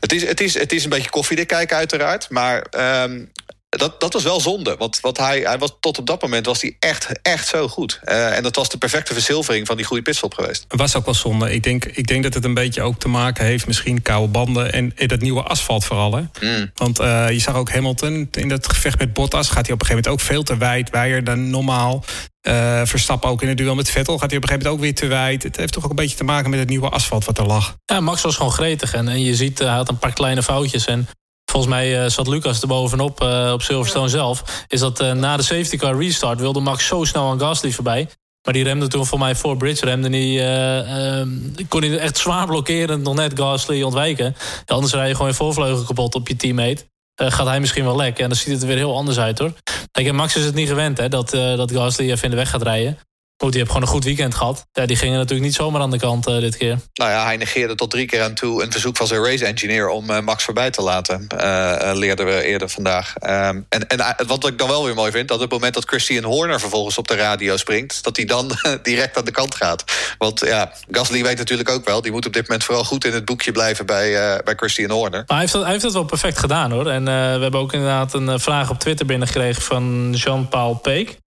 Het 0.00 0.12
is, 0.12 0.26
het 0.26 0.40
is, 0.40 0.54
het 0.58 0.72
is 0.72 0.84
een 0.84 0.90
beetje 0.90 1.10
koffiedik 1.10 1.46
kijken 1.46 1.76
uiteraard. 1.76 2.30
Maar 2.30 2.66
um, 3.02 3.32
dat, 3.76 4.00
dat 4.00 4.12
was 4.12 4.22
wel 4.22 4.40
zonde. 4.40 4.76
Want, 4.78 5.00
want 5.00 5.16
hij, 5.18 5.40
hij 5.40 5.58
was, 5.58 5.76
tot 5.80 5.98
op 5.98 6.06
dat 6.06 6.22
moment 6.22 6.46
was 6.46 6.62
hij 6.62 6.76
echt, 6.78 7.08
echt 7.22 7.48
zo 7.48 7.68
goed. 7.68 8.00
Uh, 8.04 8.36
en 8.36 8.42
dat 8.42 8.56
was 8.56 8.68
de 8.68 8.78
perfecte 8.78 9.12
verzilvering 9.12 9.66
van 9.66 9.76
die 9.76 9.84
goede 9.84 10.02
pitstop 10.02 10.34
geweest. 10.34 10.64
Het 10.68 10.80
was 10.80 10.96
ook 10.96 11.04
wel 11.04 11.14
zonde. 11.14 11.54
Ik 11.54 11.62
denk, 11.62 11.84
ik 11.84 12.06
denk 12.06 12.22
dat 12.22 12.34
het 12.34 12.44
een 12.44 12.54
beetje 12.54 12.82
ook 12.82 12.98
te 12.98 13.08
maken 13.08 13.44
heeft... 13.44 13.66
misschien 13.66 14.02
koude 14.02 14.28
banden 14.28 14.72
en, 14.72 14.92
en 14.96 15.08
dat 15.08 15.20
nieuwe 15.20 15.42
asfalt 15.42 15.84
vooral. 15.84 16.14
Hè? 16.14 16.22
Mm. 16.40 16.70
Want 16.74 17.00
uh, 17.00 17.30
je 17.30 17.38
zag 17.38 17.54
ook 17.54 17.70
Hamilton 17.70 18.28
in 18.30 18.48
dat 18.48 18.68
gevecht 18.68 18.98
met 18.98 19.12
Bottas... 19.12 19.48
gaat 19.48 19.66
hij 19.66 19.74
op 19.74 19.80
een 19.80 19.86
gegeven 19.86 20.10
moment 20.10 20.22
ook 20.22 20.28
veel 20.28 20.42
te 20.42 20.56
wijd, 20.56 20.90
wijer 20.90 21.24
dan 21.24 21.50
normaal. 21.50 22.04
Uh, 22.48 22.80
Verstappen 22.84 23.30
ook 23.30 23.42
in 23.42 23.48
het 23.48 23.56
duel 23.56 23.74
met 23.74 23.90
Vettel 23.90 24.18
gaat 24.18 24.30
hij 24.30 24.36
op 24.36 24.42
een 24.42 24.48
gegeven 24.48 24.70
moment 24.70 24.84
ook 24.94 25.00
weer 25.00 25.08
te 25.08 25.16
wijd. 25.16 25.42
Het 25.42 25.56
heeft 25.56 25.72
toch 25.72 25.84
ook 25.84 25.90
een 25.90 25.96
beetje 25.96 26.16
te 26.16 26.24
maken 26.24 26.50
met 26.50 26.58
het 26.58 26.68
nieuwe 26.68 26.88
asfalt 26.88 27.24
wat 27.24 27.38
er 27.38 27.46
lag. 27.46 27.76
Ja, 27.84 28.00
Max 28.00 28.22
was 28.22 28.36
gewoon 28.36 28.52
gretig 28.52 28.94
en, 28.94 29.08
en 29.08 29.22
je 29.22 29.34
ziet, 29.34 29.58
hij 29.58 29.68
had 29.68 29.88
een 29.88 29.98
paar 29.98 30.12
kleine 30.12 30.42
foutjes... 30.42 30.84
en 30.84 31.08
Volgens 31.50 31.72
mij 31.72 32.04
uh, 32.04 32.10
zat 32.10 32.26
Lucas 32.26 32.62
er 32.62 32.68
bovenop 32.68 33.22
uh, 33.22 33.50
op 33.52 33.62
Silverstone 33.62 34.08
zelf. 34.08 34.64
Is 34.68 34.80
dat 34.80 35.00
uh, 35.00 35.12
na 35.12 35.36
de 35.36 35.42
safety 35.42 35.76
car 35.76 35.98
restart 35.98 36.40
wilde 36.40 36.60
Max 36.60 36.86
zo 36.86 37.04
snel 37.04 37.30
aan 37.30 37.40
Gasly 37.40 37.72
voorbij. 37.72 38.08
Maar 38.42 38.54
die 38.54 38.64
remde 38.64 38.88
toen 38.88 39.06
voor 39.06 39.18
mij 39.18 39.34
voor 39.34 39.56
Bridge 39.56 39.84
remde. 39.84 40.08
Die 40.08 40.42
ehm, 40.42 41.28
kon 41.68 41.82
hij 41.82 41.98
echt 41.98 42.18
zwaar 42.18 42.46
blokkerend 42.46 43.02
nog 43.02 43.14
net 43.14 43.38
Gasly 43.38 43.82
ontwijken. 43.82 44.36
Ja, 44.64 44.74
anders 44.74 44.92
rij 44.92 45.08
je 45.08 45.14
gewoon 45.14 45.30
je 45.30 45.36
voorvleugel 45.36 45.84
kapot 45.84 46.14
op 46.14 46.28
je 46.28 46.36
teammate. 46.36 46.84
gaat 47.14 47.46
hij 47.46 47.60
misschien 47.60 47.84
wel 47.84 47.96
lek. 47.96 48.18
En 48.18 48.28
dan 48.28 48.36
ziet 48.36 48.52
het 48.52 48.62
er 48.62 48.68
weer 48.68 48.76
heel 48.76 48.96
anders 48.96 49.18
uit 49.18 49.38
hoor. 49.38 49.52
Kijk, 49.90 50.12
Max 50.12 50.36
is 50.36 50.44
het 50.44 50.54
niet 50.54 50.68
gewend 50.68 50.98
hè, 50.98 51.08
dat, 51.08 51.30
dat 51.30 51.72
Gasly 51.72 52.10
even 52.10 52.24
in 52.24 52.30
de 52.30 52.36
weg 52.36 52.50
gaat 52.50 52.62
rijden. 52.62 52.98
Goed, 53.38 53.50
die 53.50 53.60
heeft 53.60 53.72
gewoon 53.72 53.86
een 53.86 53.94
goed 53.94 54.04
weekend 54.04 54.34
gehad. 54.34 54.66
Ja, 54.72 54.86
die 54.86 54.96
gingen 54.96 55.16
natuurlijk 55.16 55.46
niet 55.46 55.54
zomaar 55.54 55.80
aan 55.80 55.90
de 55.90 55.98
kant 55.98 56.28
uh, 56.28 56.40
dit 56.40 56.56
keer. 56.56 56.78
Nou 56.94 57.10
ja, 57.10 57.24
hij 57.24 57.36
negeerde 57.36 57.74
tot 57.74 57.90
drie 57.90 58.06
keer 58.06 58.22
aan 58.22 58.34
toe 58.34 58.62
een 58.62 58.72
verzoek 58.72 58.96
van 58.96 59.06
zijn 59.06 59.24
race 59.24 59.46
engineer 59.46 59.88
om 59.88 60.10
uh, 60.10 60.20
Max 60.20 60.44
voorbij 60.44 60.70
te 60.70 60.82
laten. 60.82 61.26
Uh, 61.34 61.90
leerden 61.92 62.26
we 62.26 62.42
eerder 62.42 62.68
vandaag. 62.68 63.14
Um, 63.22 63.66
en, 63.68 63.86
en 63.86 64.26
wat 64.26 64.46
ik 64.46 64.58
dan 64.58 64.68
wel 64.68 64.84
weer 64.84 64.94
mooi 64.94 65.10
vind, 65.10 65.28
dat 65.28 65.36
op 65.36 65.42
het 65.42 65.52
moment 65.52 65.74
dat 65.74 65.84
Christian 65.84 66.24
Horner 66.24 66.60
vervolgens 66.60 66.98
op 66.98 67.08
de 67.08 67.14
radio 67.14 67.56
springt, 67.56 68.04
dat 68.04 68.16
hij 68.16 68.24
dan 68.24 68.50
direct 68.82 69.16
aan 69.16 69.24
de 69.24 69.30
kant 69.30 69.54
gaat. 69.54 69.84
Want 70.18 70.40
ja, 70.40 70.72
Gasly 70.90 71.22
weet 71.22 71.38
natuurlijk 71.38 71.70
ook 71.70 71.84
wel, 71.84 72.02
die 72.02 72.12
moet 72.12 72.26
op 72.26 72.32
dit 72.32 72.42
moment 72.42 72.64
vooral 72.64 72.84
goed 72.84 73.04
in 73.04 73.12
het 73.12 73.24
boekje 73.24 73.52
blijven 73.52 73.86
bij, 73.86 74.40
bij 74.44 74.54
Christian 74.54 74.90
Horner. 74.90 75.10
Maar 75.10 75.24
hij 75.26 75.38
heeft, 75.38 75.52
dat, 75.52 75.62
hij 75.62 75.70
heeft 75.70 75.84
dat 75.84 75.92
wel 75.92 76.04
perfect 76.04 76.38
gedaan 76.38 76.70
hoor. 76.70 76.86
En 76.86 77.04
we 77.04 77.10
hebben 77.10 77.60
ook 77.60 77.72
inderdaad 77.72 78.14
een 78.14 78.40
vraag 78.40 78.70
op 78.70 78.78
Twitter 78.78 79.06
binnengekregen 79.06 79.62
van 79.62 80.12
Jean-Paul 80.12 80.74
Peek. 80.74 81.18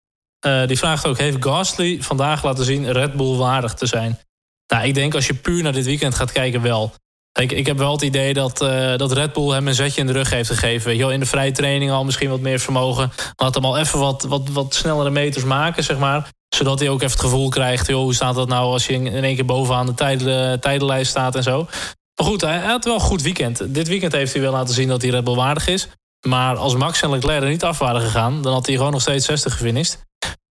Uh, 0.45 0.67
die 0.67 0.77
vraagt 0.77 1.07
ook: 1.07 1.17
Heeft 1.17 1.37
Gasly 1.39 2.01
vandaag 2.01 2.43
laten 2.43 2.65
zien 2.65 2.91
Red 2.91 3.13
Bull 3.13 3.35
waardig 3.35 3.73
te 3.73 3.85
zijn? 3.85 4.19
Nou, 4.67 4.87
ik 4.87 4.93
denk 4.93 5.15
als 5.15 5.27
je 5.27 5.33
puur 5.33 5.63
naar 5.63 5.73
dit 5.73 5.85
weekend 5.85 6.15
gaat 6.15 6.31
kijken, 6.31 6.61
wel. 6.61 6.93
Ik, 7.39 7.51
ik 7.51 7.65
heb 7.65 7.77
wel 7.77 7.91
het 7.91 8.01
idee 8.01 8.33
dat, 8.33 8.61
uh, 8.61 8.95
dat 8.97 9.11
Red 9.11 9.33
Bull 9.33 9.51
hem 9.51 9.67
een 9.67 9.73
zetje 9.73 10.01
in 10.01 10.07
de 10.07 10.13
rug 10.13 10.29
heeft 10.29 10.49
gegeven. 10.49 10.97
Weet 10.97 11.09
in 11.09 11.19
de 11.19 11.25
vrije 11.25 11.51
training 11.51 11.91
al 11.91 12.03
misschien 12.03 12.29
wat 12.29 12.39
meer 12.39 12.59
vermogen. 12.59 13.11
Laat 13.35 13.55
hem 13.55 13.65
al 13.65 13.77
even 13.77 13.99
wat, 13.99 14.23
wat, 14.23 14.49
wat 14.49 14.73
snellere 14.73 15.09
meters 15.09 15.43
maken, 15.43 15.83
zeg 15.83 15.97
maar. 15.97 16.29
Zodat 16.55 16.79
hij 16.79 16.89
ook 16.89 17.01
even 17.01 17.11
het 17.11 17.21
gevoel 17.21 17.49
krijgt: 17.49 17.87
joh, 17.87 18.01
hoe 18.01 18.13
staat 18.13 18.35
dat 18.35 18.47
nou 18.47 18.71
als 18.71 18.85
je 18.87 18.93
in, 18.93 19.07
in 19.07 19.23
één 19.23 19.35
keer 19.35 19.45
bovenaan 19.45 19.85
de 19.85 19.93
tijden, 19.93 20.59
tijdenlijst 20.59 21.09
staat 21.09 21.35
en 21.35 21.43
zo. 21.43 21.67
Maar 22.15 22.27
goed, 22.27 22.41
hij, 22.41 22.57
hij 22.57 22.71
had 22.71 22.85
wel 22.85 22.93
een 22.93 22.99
goed 22.99 23.21
weekend. 23.21 23.73
Dit 23.73 23.87
weekend 23.87 24.11
heeft 24.11 24.33
hij 24.33 24.41
wel 24.41 24.51
laten 24.51 24.73
zien 24.73 24.87
dat 24.87 25.01
hij 25.01 25.11
Red 25.11 25.23
Bull 25.23 25.35
waardig 25.35 25.67
is. 25.67 25.87
Maar 26.27 26.55
als 26.55 26.75
Max 26.75 27.01
en 27.01 27.09
Leclerc 27.09 27.41
er 27.43 27.49
niet 27.49 27.63
af 27.63 27.77
waren 27.77 28.01
gegaan, 28.01 28.41
dan 28.41 28.53
had 28.53 28.65
hij 28.65 28.75
gewoon 28.75 28.91
nog 28.91 29.01
steeds 29.01 29.25
60 29.25 29.53
gefinished. 29.53 30.07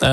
Uh, 0.03 0.09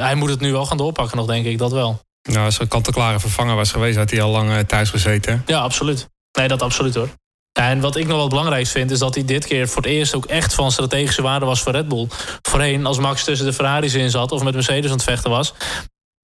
hij 0.00 0.14
moet 0.14 0.30
het 0.30 0.40
nu 0.40 0.52
wel 0.52 0.66
gaan 0.66 0.76
doorpakken 0.76 1.16
nog, 1.16 1.26
denk 1.26 1.46
ik, 1.46 1.58
dat 1.58 1.72
wel. 1.72 2.00
Nou, 2.22 2.44
als 2.44 2.58
er 2.58 2.68
kant-en-klare 2.68 3.20
vervanger 3.20 3.56
was 3.56 3.72
geweest, 3.72 3.96
had 3.96 4.10
hij 4.10 4.22
al 4.22 4.30
lang 4.30 4.50
uh, 4.50 4.58
thuis 4.58 4.90
gezeten. 4.90 5.42
Ja, 5.46 5.60
absoluut. 5.60 6.08
Nee, 6.38 6.48
dat 6.48 6.62
absoluut 6.62 6.94
hoor. 6.94 7.08
En 7.52 7.80
wat 7.80 7.96
ik 7.96 8.02
nog 8.02 8.12
wel 8.12 8.20
het 8.20 8.28
belangrijkste 8.28 8.78
vind, 8.78 8.90
is 8.90 8.98
dat 8.98 9.14
hij 9.14 9.24
dit 9.24 9.46
keer 9.46 9.68
voor 9.68 9.82
het 9.82 9.90
eerst 9.90 10.14
ook 10.14 10.24
echt 10.24 10.54
van 10.54 10.72
strategische 10.72 11.22
waarde 11.22 11.46
was 11.46 11.62
voor 11.62 11.72
Red 11.72 11.88
Bull. 11.88 12.06
Voorheen, 12.42 12.86
als 12.86 12.98
Max 12.98 13.24
tussen 13.24 13.46
de 13.46 13.52
Ferraris 13.52 13.94
in 13.94 14.10
zat 14.10 14.32
of 14.32 14.42
met 14.42 14.54
Mercedes 14.54 14.90
aan 14.90 14.96
het 14.96 15.02
vechten 15.02 15.30
was, 15.30 15.54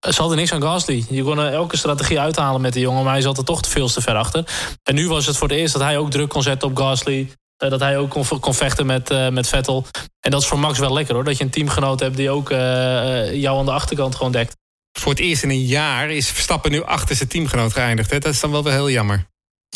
ze 0.01 0.21
hadden 0.21 0.37
niks 0.37 0.53
aan 0.53 0.63
Gasly. 0.63 1.05
Je 1.09 1.23
kon 1.23 1.41
elke 1.41 1.77
strategie 1.77 2.21
uithalen 2.21 2.61
met 2.61 2.73
de 2.73 2.81
jongen, 2.81 3.05
maar 3.05 3.13
hij 3.13 3.23
zat 3.23 3.39
er 3.39 3.45
toch 3.45 3.61
veel 3.69 3.89
te 3.89 4.01
ver 4.01 4.15
achter. 4.15 4.45
En 4.83 4.95
nu 4.95 5.09
was 5.09 5.27
het 5.27 5.37
voor 5.37 5.49
het 5.49 5.57
eerst 5.57 5.73
dat 5.73 5.83
hij 5.83 5.99
ook 5.99 6.11
druk 6.11 6.29
kon 6.29 6.43
zetten 6.43 6.69
op 6.69 6.77
Gasly. 6.77 7.31
Uh, 7.63 7.71
dat 7.71 7.81
hij 7.81 7.99
ook 7.99 8.11
kon, 8.11 8.41
kon 8.41 8.55
vechten 8.55 8.87
met, 8.87 9.11
uh, 9.11 9.29
met 9.29 9.49
Vettel. 9.49 9.87
En 10.21 10.31
dat 10.31 10.43
is 10.43 10.47
voor 10.47 10.59
Max 10.59 10.79
wel 10.79 10.93
lekker 10.93 11.15
hoor. 11.15 11.25
Dat 11.25 11.39
je 11.39 11.45
een 11.45 11.51
teamgenoot 11.51 12.01
hebt 12.01 12.17
die 12.17 12.31
ook 12.31 12.51
uh, 12.51 13.35
jou 13.35 13.59
aan 13.59 13.65
de 13.65 13.73
achterkant 13.73 14.15
gewoon 14.15 14.33
dekt. 14.33 14.57
Voor 14.99 15.13
het 15.13 15.21
eerst 15.21 15.43
in 15.43 15.51
een 15.51 15.65
jaar 15.65 16.11
is 16.11 16.29
Verstappen 16.29 16.71
nu 16.71 16.83
achter 16.83 17.17
zijn 17.17 17.29
teamgenoot 17.29 17.73
geëindigd. 17.73 18.11
Hè? 18.11 18.19
Dat 18.19 18.33
is 18.33 18.41
dan 18.41 18.51
wel 18.51 18.63
weer 18.63 18.73
heel 18.73 18.91
jammer. 18.91 19.27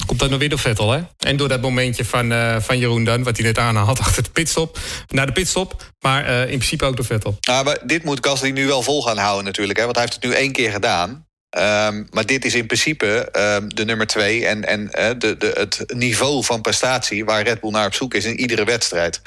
Komt 0.06 0.18
dat 0.18 0.30
nog 0.30 0.38
weer 0.38 0.48
door 0.48 0.58
Vettel, 0.58 0.90
hè? 0.90 1.00
En 1.18 1.36
door 1.36 1.48
dat 1.48 1.60
momentje 1.60 2.04
van, 2.04 2.32
uh, 2.32 2.60
van 2.60 2.78
Jeroen 2.78 3.04
Dan, 3.04 3.22
wat 3.22 3.36
hij 3.36 3.46
net 3.46 3.58
aan 3.58 3.76
had 3.76 3.98
achter 4.00 4.22
de 4.22 4.30
pitstop. 4.30 4.78
Naar 5.08 5.26
de 5.26 5.32
pitstop, 5.32 5.92
maar 6.00 6.28
uh, 6.28 6.40
in 6.40 6.46
principe 6.46 6.84
ook 6.84 6.96
door 6.96 7.04
Vettel. 7.04 7.36
Ja, 7.40 7.62
maar 7.62 7.78
dit 7.84 8.04
moet 8.04 8.26
Gasly 8.26 8.50
nu 8.50 8.66
wel 8.66 8.82
vol 8.82 9.02
gaan 9.02 9.18
houden 9.18 9.44
natuurlijk. 9.44 9.78
Hè? 9.78 9.84
Want 9.84 9.96
hij 9.96 10.04
heeft 10.04 10.22
het 10.22 10.30
nu 10.30 10.32
één 10.32 10.52
keer 10.52 10.70
gedaan. 10.70 11.26
Um, 11.58 12.06
maar 12.10 12.26
dit 12.26 12.44
is 12.44 12.54
in 12.54 12.66
principe 12.66 13.28
um, 13.32 13.74
de 13.74 13.84
nummer 13.84 14.06
twee 14.06 14.46
en, 14.46 14.64
en 14.64 14.80
uh, 14.80 15.08
de, 15.18 15.36
de, 15.36 15.50
het 15.54 15.84
niveau 15.94 16.44
van 16.44 16.60
prestatie 16.60 17.24
waar 17.24 17.42
Red 17.42 17.60
Bull 17.60 17.70
naar 17.70 17.86
op 17.86 17.94
zoek 17.94 18.14
is 18.14 18.24
in 18.24 18.40
iedere 18.40 18.64
wedstrijd. 18.64 19.20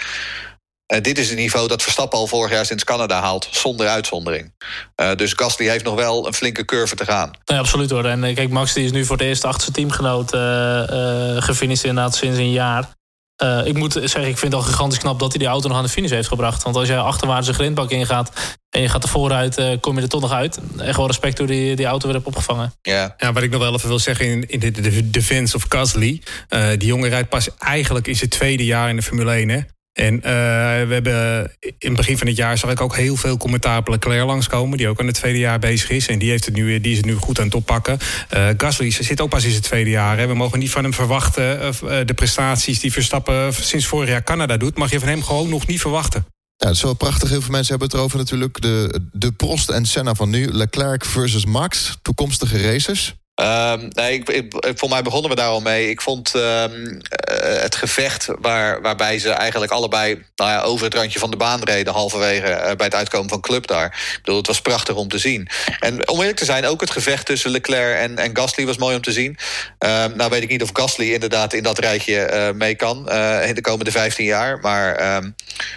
Uh, 0.94 1.02
dit 1.02 1.18
is 1.18 1.30
het 1.30 1.38
niveau 1.38 1.68
dat 1.68 1.84
Verstappen 1.84 2.20
al 2.20 2.28
vorig 2.28 2.52
jaar 2.52 2.66
sinds 2.66 2.84
Canada 2.84 3.22
haalt, 3.22 3.48
zonder 3.52 3.88
uitzondering. 3.88 4.54
Uh, 5.02 5.16
dus 5.16 5.34
Gasly 5.34 5.68
heeft 5.68 5.84
nog 5.84 5.96
wel 5.96 6.28
een 6.28 6.34
flinke 6.34 6.66
curve 6.66 6.96
te 6.96 7.06
gaan. 7.06 7.32
Nee, 7.46 7.60
absoluut 7.60 7.90
hoor. 7.90 8.06
En 8.06 8.34
kijk, 8.34 8.50
Max 8.50 8.74
die 8.74 8.86
is 8.86 8.92
nu 8.92 9.06
voor 9.06 9.18
het 9.18 9.26
eerst 9.26 9.44
achter 9.44 9.62
zijn 9.62 9.74
teamgenoot 9.74 10.30
gefinished 11.44 11.86
inderdaad 11.86 12.16
sinds 12.16 12.38
een 12.38 12.52
jaar. 12.52 12.94
Uh, 13.44 13.66
ik 13.66 13.78
moet 13.78 13.94
zeggen, 13.94 14.28
ik 14.28 14.38
vind 14.38 14.54
het 14.54 14.62
al 14.62 14.68
gigantisch 14.68 15.00
knap 15.00 15.20
dat 15.20 15.30
hij 15.30 15.40
die 15.40 15.48
auto 15.48 15.68
nog 15.68 15.78
aan 15.78 15.84
de 15.84 15.90
finish 15.90 16.12
heeft 16.12 16.28
gebracht. 16.28 16.64
Want 16.64 16.76
als 16.76 16.88
jij 16.88 16.98
achterwaarts 16.98 17.48
een 17.48 17.54
grindbak 17.54 17.90
ingaat 17.90 18.32
en 18.70 18.82
je 18.82 18.90
gaat 18.90 19.04
er 19.04 19.10
vooruit, 19.10 19.60
uh, 19.60 19.78
kom 19.80 19.96
je 19.96 20.02
er 20.02 20.10
toch 20.10 20.22
nog 20.22 20.32
uit. 20.32 20.60
En 20.78 20.94
gewoon 20.94 21.10
respect 21.10 21.38
hoe 21.38 21.48
die, 21.48 21.76
die 21.76 21.86
auto 21.86 22.06
weer 22.06 22.16
hebt 22.16 22.28
opgevangen. 22.28 22.74
Ja. 22.82 23.16
ja, 23.18 23.34
wat 23.34 23.44
ik 23.44 23.52
nog 23.52 23.62
wel 23.62 23.74
even 23.74 23.88
wil 23.88 24.00
zeggen 24.00 24.26
in, 24.26 24.50
in 24.50 24.60
de, 24.60 24.72
de 24.72 25.10
defense 25.10 25.56
of 25.56 25.66
Gasly. 25.70 26.22
Uh, 26.50 26.70
die 26.70 26.88
jongen 26.88 27.10
rijdt 27.10 27.30
pas 27.30 27.50
eigenlijk 27.58 28.08
in 28.08 28.16
zijn 28.16 28.30
tweede 28.30 28.66
jaar 28.66 28.90
in 28.90 28.96
de 28.96 29.02
Formule 29.02 29.32
1. 29.32 29.50
Hè? 29.50 29.60
En 29.96 30.16
uh, 30.16 30.22
we 30.22 30.94
hebben 30.94 31.52
in 31.60 31.88
het 31.88 31.96
begin 31.96 32.18
van 32.18 32.28
het 32.28 32.36
jaar 32.36 32.58
zag 32.58 32.72
ik 32.72 32.82
ook 32.82 32.96
heel 32.96 33.16
veel 33.16 33.38
commentaar 33.38 33.78
op 33.78 33.88
Leclerc 33.88 34.26
langskomen, 34.26 34.78
die 34.78 34.88
ook 34.88 35.00
aan 35.00 35.08
het 35.08 35.16
tweede 35.16 35.40
jaar 35.40 35.60
bezig 35.60 35.90
is. 35.90 36.08
En 36.08 36.20
die, 36.20 36.30
heeft 36.30 36.46
het 36.46 36.56
nu, 36.56 36.82
die 36.82 36.92
is 36.92 36.98
het 36.98 37.06
nu 37.06 37.14
goed 37.14 37.40
aan 37.40 37.46
het 37.46 37.56
oppakken. 37.56 37.98
Uh, 38.34 38.48
Gasly 38.58 38.92
zit 38.92 39.22
ook 39.22 39.30
pas 39.30 39.44
in 39.44 39.50
zijn 39.50 39.62
tweede 39.62 39.90
jaar. 39.90 40.18
Hè. 40.18 40.28
We 40.28 40.34
mogen 40.34 40.60
niet 40.60 40.72
van 40.72 40.84
hem 40.84 40.94
verwachten 40.94 41.60
uh, 41.84 42.00
de 42.06 42.14
prestaties 42.14 42.80
die 42.80 42.92
Verstappen 42.92 43.54
sinds 43.54 43.86
vorig 43.86 44.10
jaar 44.10 44.24
Canada 44.24 44.58
doet, 44.58 44.78
mag 44.78 44.92
je 44.92 45.00
van 45.00 45.08
hem 45.08 45.24
gewoon 45.24 45.50
nog 45.50 45.68
niet 45.68 45.82
verwachten. 45.82 46.26
Ja, 46.58 46.68
het 46.68 46.76
is 46.76 46.84
wel 46.84 46.94
prachtig. 46.94 47.30
Heel 47.30 47.42
veel 47.42 47.52
mensen 47.52 47.70
hebben 47.70 47.88
het 47.88 47.98
erover 47.98 48.18
natuurlijk. 48.18 48.62
De, 48.62 49.02
de 49.12 49.32
Prost 49.32 49.70
en 49.70 49.86
Senna 49.86 50.14
van 50.14 50.30
nu. 50.30 50.48
Leclerc 50.48 51.06
versus 51.06 51.46
Max. 51.46 51.98
Toekomstige 52.02 52.62
racers. 52.62 53.16
Um, 53.42 53.88
nee, 53.90 54.24
voor 54.60 54.90
mij 54.90 55.02
begonnen 55.02 55.30
we 55.30 55.36
daar 55.36 55.50
al 55.50 55.62
mee. 55.62 55.90
Ik 55.90 56.02
vond 56.02 56.34
um, 56.36 57.02
het 57.62 57.76
gevecht 57.76 58.28
waar, 58.40 58.82
waarbij 58.82 59.20
ze 59.20 59.30
eigenlijk 59.30 59.72
allebei 59.72 60.24
nou 60.36 60.64
over 60.64 60.86
het 60.86 60.94
randje 60.94 61.20
van 61.20 61.32
de 61.32 61.38
baan 61.38 61.64
reden, 61.64 61.94
halverwege 61.94 62.48
uh, 62.48 62.58
bij 62.58 62.86
het 62.86 62.96
uitkomen 62.96 63.30
van 63.30 63.42
Club 63.42 63.68
daar. 63.68 63.86
Ik 63.86 64.20
bedoel, 64.22 64.38
het 64.38 64.48
was 64.48 64.62
prachtig 64.62 64.96
om 64.96 65.08
te 65.08 65.18
zien. 65.18 65.48
En 65.80 66.08
om 66.08 66.20
eerlijk 66.20 66.38
te 66.38 66.46
zijn, 66.46 66.66
ook 66.66 66.82
het 66.82 66.92
gevecht 66.92 67.26
tussen 67.26 67.52
Leclerc 67.52 68.00
en, 68.00 68.18
en 68.18 68.38
Gasly 68.38 68.66
was 68.66 68.78
mooi 68.78 68.96
om 68.96 69.02
te 69.02 69.12
zien. 69.12 69.38
Um, 69.80 70.16
nou 70.16 70.30
weet 70.30 70.44
ik 70.44 70.50
niet 70.50 70.64
of 70.64 70.70
Gasly 70.74 71.14
inderdaad 71.14 71.54
in 71.54 71.64
dat 71.64 71.80
rijtje 71.80 72.32
uh, 72.34 72.58
mee 72.58 72.76
kan 72.76 72.98
in 73.42 73.56
de 73.56 73.62
komende 73.62 73.92
15 73.92 74.26
jaar. 74.26 74.60
Maar 74.60 75.04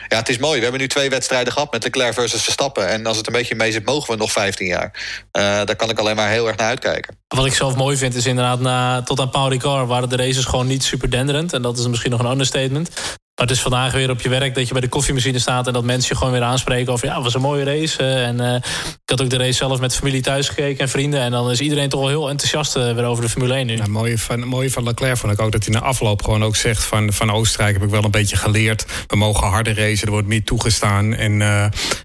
ja, 0.09 0.17
het 0.17 0.29
is 0.29 0.39
mooi. 0.39 0.57
We 0.57 0.63
hebben 0.63 0.81
nu 0.81 0.89
twee 0.89 1.11
wedstrijden 1.11 1.53
gehad 1.53 1.73
met 1.73 1.85
Leclerc 1.85 2.15
versus 2.15 2.43
Verstappen. 2.43 2.89
En 2.89 3.07
als 3.07 3.17
het 3.17 3.27
een 3.27 3.33
beetje 3.33 3.55
mee 3.55 3.73
zit, 3.73 3.85
mogen 3.85 4.11
we 4.11 4.17
nog 4.17 4.33
15 4.33 4.67
jaar. 4.67 4.93
daar 5.31 5.77
kan 5.77 5.91
ik 5.91 5.99
alleen 5.99 6.17
maar 6.17 6.31
heel 6.31 6.47
erg 6.47 6.57
naar 6.57 6.69
uitkijken. 6.69 7.17
Ik 7.49 7.55
zelf 7.55 7.77
mooi 7.77 7.97
vind 7.97 8.15
is 8.15 8.27
inderdaad... 8.27 8.61
Na, 8.61 9.03
tot 9.03 9.21
aan 9.21 9.31
Paul 9.31 9.49
Ricard 9.49 9.89
waren 9.89 10.09
de 10.09 10.17
races 10.17 10.45
gewoon 10.45 10.67
niet 10.67 10.83
super 10.83 11.11
denderend. 11.11 11.53
En 11.53 11.63
dat 11.63 11.79
is 11.79 11.87
misschien 11.87 12.11
nog 12.11 12.21
een 12.21 12.31
understatement. 12.31 12.91
Maar 12.95 13.47
het 13.47 13.51
is 13.51 13.61
vandaag 13.61 13.93
weer 13.93 14.11
op 14.11 14.21
je 14.21 14.29
werk 14.29 14.55
dat 14.55 14.67
je 14.67 14.73
bij 14.73 14.81
de 14.81 14.89
koffiemachine 14.89 15.39
staat... 15.39 15.67
en 15.67 15.73
dat 15.73 15.85
mensen 15.85 16.09
je 16.11 16.17
gewoon 16.17 16.33
weer 16.33 16.43
aanspreken 16.43 16.93
over... 16.93 17.07
ja, 17.07 17.15
het 17.15 17.23
was 17.23 17.35
een 17.35 17.41
mooie 17.41 17.65
race. 17.65 18.03
En 18.03 18.41
uh, 18.41 18.55
ik 18.55 19.11
had 19.11 19.23
ook 19.23 19.31
de 19.31 19.37
race 19.37 19.53
zelf 19.53 19.81
met 19.81 19.95
familie 19.95 20.21
thuis 20.21 20.49
gekeken 20.49 20.79
en 20.79 20.89
vrienden... 20.89 21.21
en 21.21 21.31
dan 21.31 21.51
is 21.51 21.61
iedereen 21.61 21.89
toch 21.89 22.01
wel 22.01 22.09
heel 22.09 22.29
enthousiast 22.29 22.77
uh, 22.77 22.95
weer 22.95 23.05
over 23.05 23.23
de 23.23 23.31
Formule 23.31 23.55
1 23.55 23.67
nu. 23.67 23.77
Ja, 23.77 23.87
mooie, 23.87 24.19
van, 24.19 24.47
mooie 24.47 24.71
van 24.71 24.85
Leclerc 24.85 25.17
vond 25.17 25.33
ik 25.33 25.41
ook 25.41 25.53
dat 25.53 25.65
hij 25.65 25.75
na 25.75 25.81
afloop 25.81 26.23
gewoon 26.23 26.45
ook 26.45 26.57
zegt... 26.57 26.85
van, 26.85 27.13
van 27.13 27.31
Oostenrijk 27.31 27.75
heb 27.75 27.83
ik 27.83 27.91
wel 27.91 28.05
een 28.05 28.11
beetje 28.11 28.37
geleerd. 28.37 28.87
We 29.07 29.17
mogen 29.17 29.47
harder 29.47 29.77
racen, 29.77 30.07
er 30.07 30.13
wordt 30.13 30.29
meer 30.29 30.45
toegestaan. 30.45 31.15
En, 31.15 31.41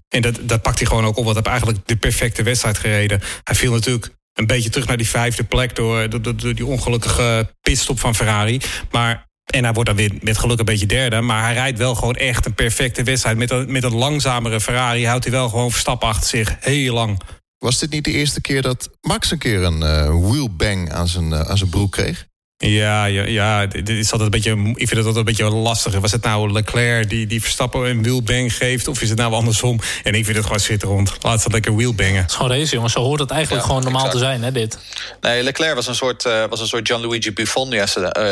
en 0.08 0.22
dat, 0.22 0.38
dat 0.42 0.62
pakt 0.62 0.78
hij 0.78 0.86
gewoon 0.86 1.04
ook 1.04 1.16
op. 1.16 1.24
Want 1.24 1.36
hij 1.36 1.44
eigenlijk 1.46 1.86
de 1.86 1.96
perfecte 1.96 2.42
wedstrijd 2.42 2.78
gereden. 2.78 3.20
Hij 3.42 3.54
viel 3.54 3.72
natuurlijk 3.72 4.12
een 4.34 4.46
beetje 4.46 4.70
terug 4.70 4.86
naar 4.86 4.96
die 4.96 5.08
vijfde 5.08 5.44
plek 5.44 5.76
door, 5.76 6.08
die 6.38 6.66
ongelukkige 6.66 7.54
pitstop 7.60 8.00
van 8.00 8.14
Ferrari. 8.14 8.60
Maar 8.90 9.26
en 9.44 9.64
hij 9.64 9.72
wordt 9.72 9.88
dan 9.88 9.98
weer 9.98 10.12
met 10.20 10.38
geluk 10.38 10.58
een 10.58 10.64
beetje 10.64 10.86
derde. 10.86 11.20
Maar 11.20 11.42
hij 11.42 11.52
rijdt 11.52 11.78
wel 11.78 11.94
gewoon 11.94 12.14
echt 12.14 12.46
een 12.46 12.54
perfecte 12.54 13.02
wedstrijd. 13.02 13.36
Met 13.36 13.50
een, 13.50 13.72
met 13.72 13.84
een 13.84 13.94
langzamere 13.94 14.60
Ferrari 14.60 15.06
houdt 15.06 15.24
hij 15.24 15.32
wel 15.32 15.48
gewoon 15.48 15.70
Verstappen 15.70 16.08
achter 16.08 16.28
zich. 16.28 16.56
Heel 16.60 16.94
lang. 16.94 17.20
Was 17.58 17.78
dit 17.78 17.90
niet 17.90 18.04
de 18.04 18.12
eerste 18.12 18.40
keer 18.40 18.62
dat 18.62 18.90
Max 19.00 19.30
een 19.30 19.38
keer 19.38 19.62
een 19.62 19.82
uh, 19.82 20.30
wheelbang 20.30 20.92
aan 20.92 21.08
zijn, 21.08 21.30
uh, 21.30 21.40
aan 21.40 21.56
zijn 21.56 21.70
broek 21.70 21.92
kreeg? 21.92 22.26
Ja, 22.68 23.04
ja, 23.04 23.22
ja 23.22 23.66
dit 23.66 23.88
is 23.88 24.12
altijd 24.12 24.34
een 24.34 24.40
beetje, 24.40 24.70
ik 24.70 24.88
vind 24.88 24.90
het 24.90 25.06
altijd 25.06 25.16
een 25.16 25.24
beetje 25.24 25.50
lastig. 25.50 25.98
Was 25.98 26.12
het 26.12 26.22
nou 26.22 26.52
Leclerc 26.52 27.08
die, 27.08 27.26
die 27.26 27.42
Verstappen 27.42 27.88
een 27.88 28.02
wheelbang 28.02 28.56
geeft... 28.56 28.88
of 28.88 29.02
is 29.02 29.08
het 29.08 29.18
nou 29.18 29.32
andersom? 29.32 29.80
En 30.02 30.14
ik 30.14 30.24
vind 30.24 30.36
het 30.36 30.44
gewoon 30.46 30.60
schitterend. 30.60 31.12
Laat 31.20 31.42
ze 31.42 31.50
lekker 31.50 31.76
wheelbangen. 31.76 32.16
Het 32.16 32.30
is 32.30 32.36
gewoon 32.36 32.50
race, 32.50 32.74
jongens. 32.74 32.92
Zo 32.92 33.00
hoort 33.00 33.20
het 33.20 33.30
eigenlijk 33.30 33.62
ja, 33.62 33.68
gewoon 33.68 33.82
normaal 33.82 34.04
exact. 34.04 34.20
te 34.20 34.24
zijn, 34.24 34.42
hè, 34.42 34.52
dit. 34.52 34.78
Nee, 35.20 35.42
Leclerc 35.42 35.74
was 35.74 35.86
een 35.86 35.94
soort, 35.94 36.26
uh, 36.26 36.44
was 36.48 36.60
een 36.60 36.66
soort 36.66 36.86
Gianluigi 36.86 37.32
Buffon 37.32 37.72
uh, 37.72 37.82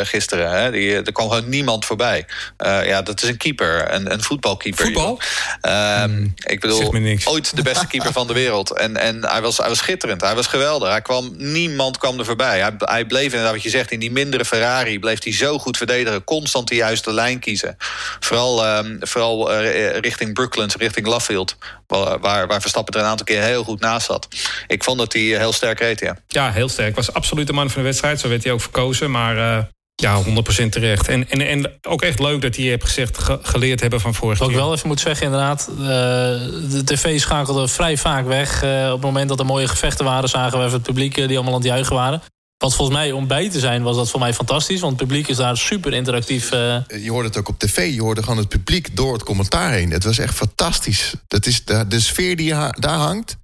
gisteren. 0.03 0.51
Hè? 0.51 0.71
Die, 0.71 0.93
er 0.93 1.11
kwam 1.11 1.29
gewoon 1.29 1.49
niemand 1.49 1.85
voorbij. 1.85 2.25
Uh, 2.65 2.85
ja, 2.85 3.01
dat 3.01 3.23
is 3.23 3.29
een 3.29 3.37
keeper, 3.37 3.93
een, 3.93 4.13
een 4.13 4.21
voetbalkeeper. 4.21 4.85
Voetbal? 4.85 5.19
Hmm, 5.61 6.33
ik 6.45 6.59
bedoel, 6.59 6.93
ooit 7.25 7.55
de 7.55 7.61
beste 7.61 7.87
keeper 7.87 8.11
van 8.11 8.27
de 8.27 8.33
wereld. 8.33 8.77
En, 8.77 8.97
en 8.97 9.25
hij, 9.25 9.41
was, 9.41 9.57
hij 9.57 9.69
was 9.69 9.77
schitterend, 9.77 10.21
hij 10.21 10.35
was 10.35 10.47
geweldig. 10.47 10.89
Hij 10.89 11.01
kwam, 11.01 11.33
niemand 11.37 11.97
kwam 11.97 12.19
er 12.19 12.25
voorbij. 12.25 12.59
Hij, 12.59 12.73
hij 12.77 13.05
bleef 13.05 13.25
inderdaad, 13.25 13.53
wat 13.53 13.63
je 13.63 13.69
zegt, 13.69 13.91
in 13.91 13.99
die 13.99 14.11
mindere 14.23 14.45
Ferrari 14.45 14.99
bleef 14.99 15.23
hij 15.23 15.33
zo 15.33 15.59
goed 15.59 15.77
verdedigen. 15.77 16.23
Constant 16.23 16.67
de 16.67 16.75
juiste 16.75 17.13
lijn 17.13 17.39
kiezen. 17.39 17.75
Vooral, 18.19 18.77
um, 18.77 18.97
vooral 18.99 19.63
uh, 19.63 19.97
richting 19.97 20.33
Brooklands, 20.33 20.75
richting 20.75 21.07
Laffield. 21.07 21.57
Waar, 21.87 22.47
waar 22.47 22.61
Verstappen 22.61 22.93
er 22.93 22.99
een 22.99 23.05
aantal 23.05 23.25
keer 23.25 23.41
heel 23.41 23.63
goed 23.63 23.79
naast 23.79 24.05
zat. 24.05 24.27
Ik 24.67 24.83
vond 24.83 24.97
dat 24.97 25.13
hij 25.13 25.21
heel 25.21 25.53
sterk 25.53 25.79
reed, 25.79 25.99
ja. 25.99 26.17
Ja, 26.27 26.51
heel 26.51 26.69
sterk. 26.69 26.95
Was 26.95 27.13
absoluut 27.13 27.47
de 27.47 27.53
man 27.53 27.69
van 27.69 27.81
de 27.81 27.87
wedstrijd. 27.87 28.19
Zo 28.19 28.29
werd 28.29 28.43
hij 28.43 28.53
ook 28.53 28.61
verkozen. 28.61 29.11
Maar 29.11 29.35
uh, 29.35 29.63
ja, 29.95 30.23
100% 30.23 30.69
terecht. 30.69 31.07
En, 31.07 31.29
en, 31.29 31.41
en 31.41 31.71
ook 31.81 32.01
echt 32.01 32.19
leuk 32.19 32.41
dat 32.41 32.55
hij 32.55 32.65
heeft 32.65 32.83
gezegd 32.83 33.17
ge, 33.17 33.39
geleerd 33.41 33.81
hebben 33.81 33.99
van 33.99 34.13
vorig 34.13 34.39
jaar. 34.39 34.47
Wat 34.47 34.57
ik 34.57 34.63
wel 34.63 34.73
even 34.73 34.87
moet 34.87 34.99
zeggen, 34.99 35.25
inderdaad. 35.25 35.69
Uh, 35.79 35.85
de 35.85 36.81
tv 36.85 37.19
schakelde 37.19 37.67
vrij 37.67 37.97
vaak 37.97 38.25
weg. 38.25 38.63
Uh, 38.63 38.85
op 38.85 38.93
het 38.93 39.01
moment 39.01 39.29
dat 39.29 39.39
er 39.39 39.45
mooie 39.45 39.67
gevechten 39.67 40.05
waren, 40.05 40.29
zagen 40.29 40.57
we 40.57 40.63
even 40.63 40.77
het 40.77 40.87
publiek 40.87 41.15
die 41.15 41.35
allemaal 41.35 41.53
aan 41.53 41.59
het 41.59 41.69
juichen 41.69 41.95
waren. 41.95 42.21
Wat 42.63 42.75
volgens 42.75 42.97
mij 42.97 43.11
om 43.11 43.27
bij 43.27 43.49
te 43.49 43.59
zijn 43.59 43.83
was 43.83 43.95
dat 43.95 44.09
voor 44.09 44.19
mij 44.19 44.33
fantastisch. 44.33 44.79
Want 44.79 44.99
het 44.99 45.07
publiek 45.07 45.27
is 45.27 45.37
daar 45.37 45.57
super 45.57 45.93
interactief. 45.93 46.51
Uh... 46.51 46.77
Je 46.87 47.11
hoorde 47.11 47.27
het 47.27 47.37
ook 47.37 47.47
op 47.47 47.59
tv. 47.59 47.93
Je 47.93 48.01
hoorde 48.01 48.23
gewoon 48.23 48.37
het 48.37 48.49
publiek 48.49 48.95
door 48.95 49.13
het 49.13 49.23
commentaar 49.23 49.71
heen. 49.71 49.91
Het 49.91 50.03
was 50.03 50.17
echt 50.17 50.35
fantastisch. 50.35 51.13
Dat 51.27 51.45
is 51.45 51.65
de, 51.65 51.99
sfeer 51.99 52.35
die 52.35 52.49
daar 52.79 52.97
hangt. 52.97 53.37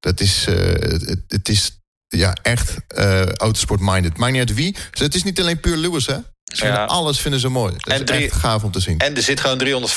Dat 0.00 0.20
is, 0.20 0.46
uh, 0.48 0.56
het, 0.56 1.22
het, 1.28 1.48
is 1.48 1.81
ja, 2.18 2.36
echt 2.42 2.76
uh, 2.98 3.26
autosport-minded. 3.26 4.16
Maakt 4.16 4.32
niet 4.32 4.40
uit 4.40 4.54
wie. 4.54 4.76
Het 4.90 5.14
is 5.14 5.22
niet 5.22 5.40
alleen 5.40 5.60
puur 5.60 5.76
Lewis, 5.76 6.06
hè? 6.06 6.16
Ja. 6.44 6.84
Alles 6.84 7.20
vinden 7.20 7.40
ze 7.40 7.48
mooi. 7.48 7.74
Dat 7.76 8.08
en 8.08 8.18
is 8.18 8.24
echt 8.24 8.34
gaaf 8.34 8.62
om 8.62 8.70
te 8.70 8.80
zien. 8.80 8.98
En 8.98 9.16
er 9.16 9.22
zit 9.22 9.40
gewoon 9.40 9.88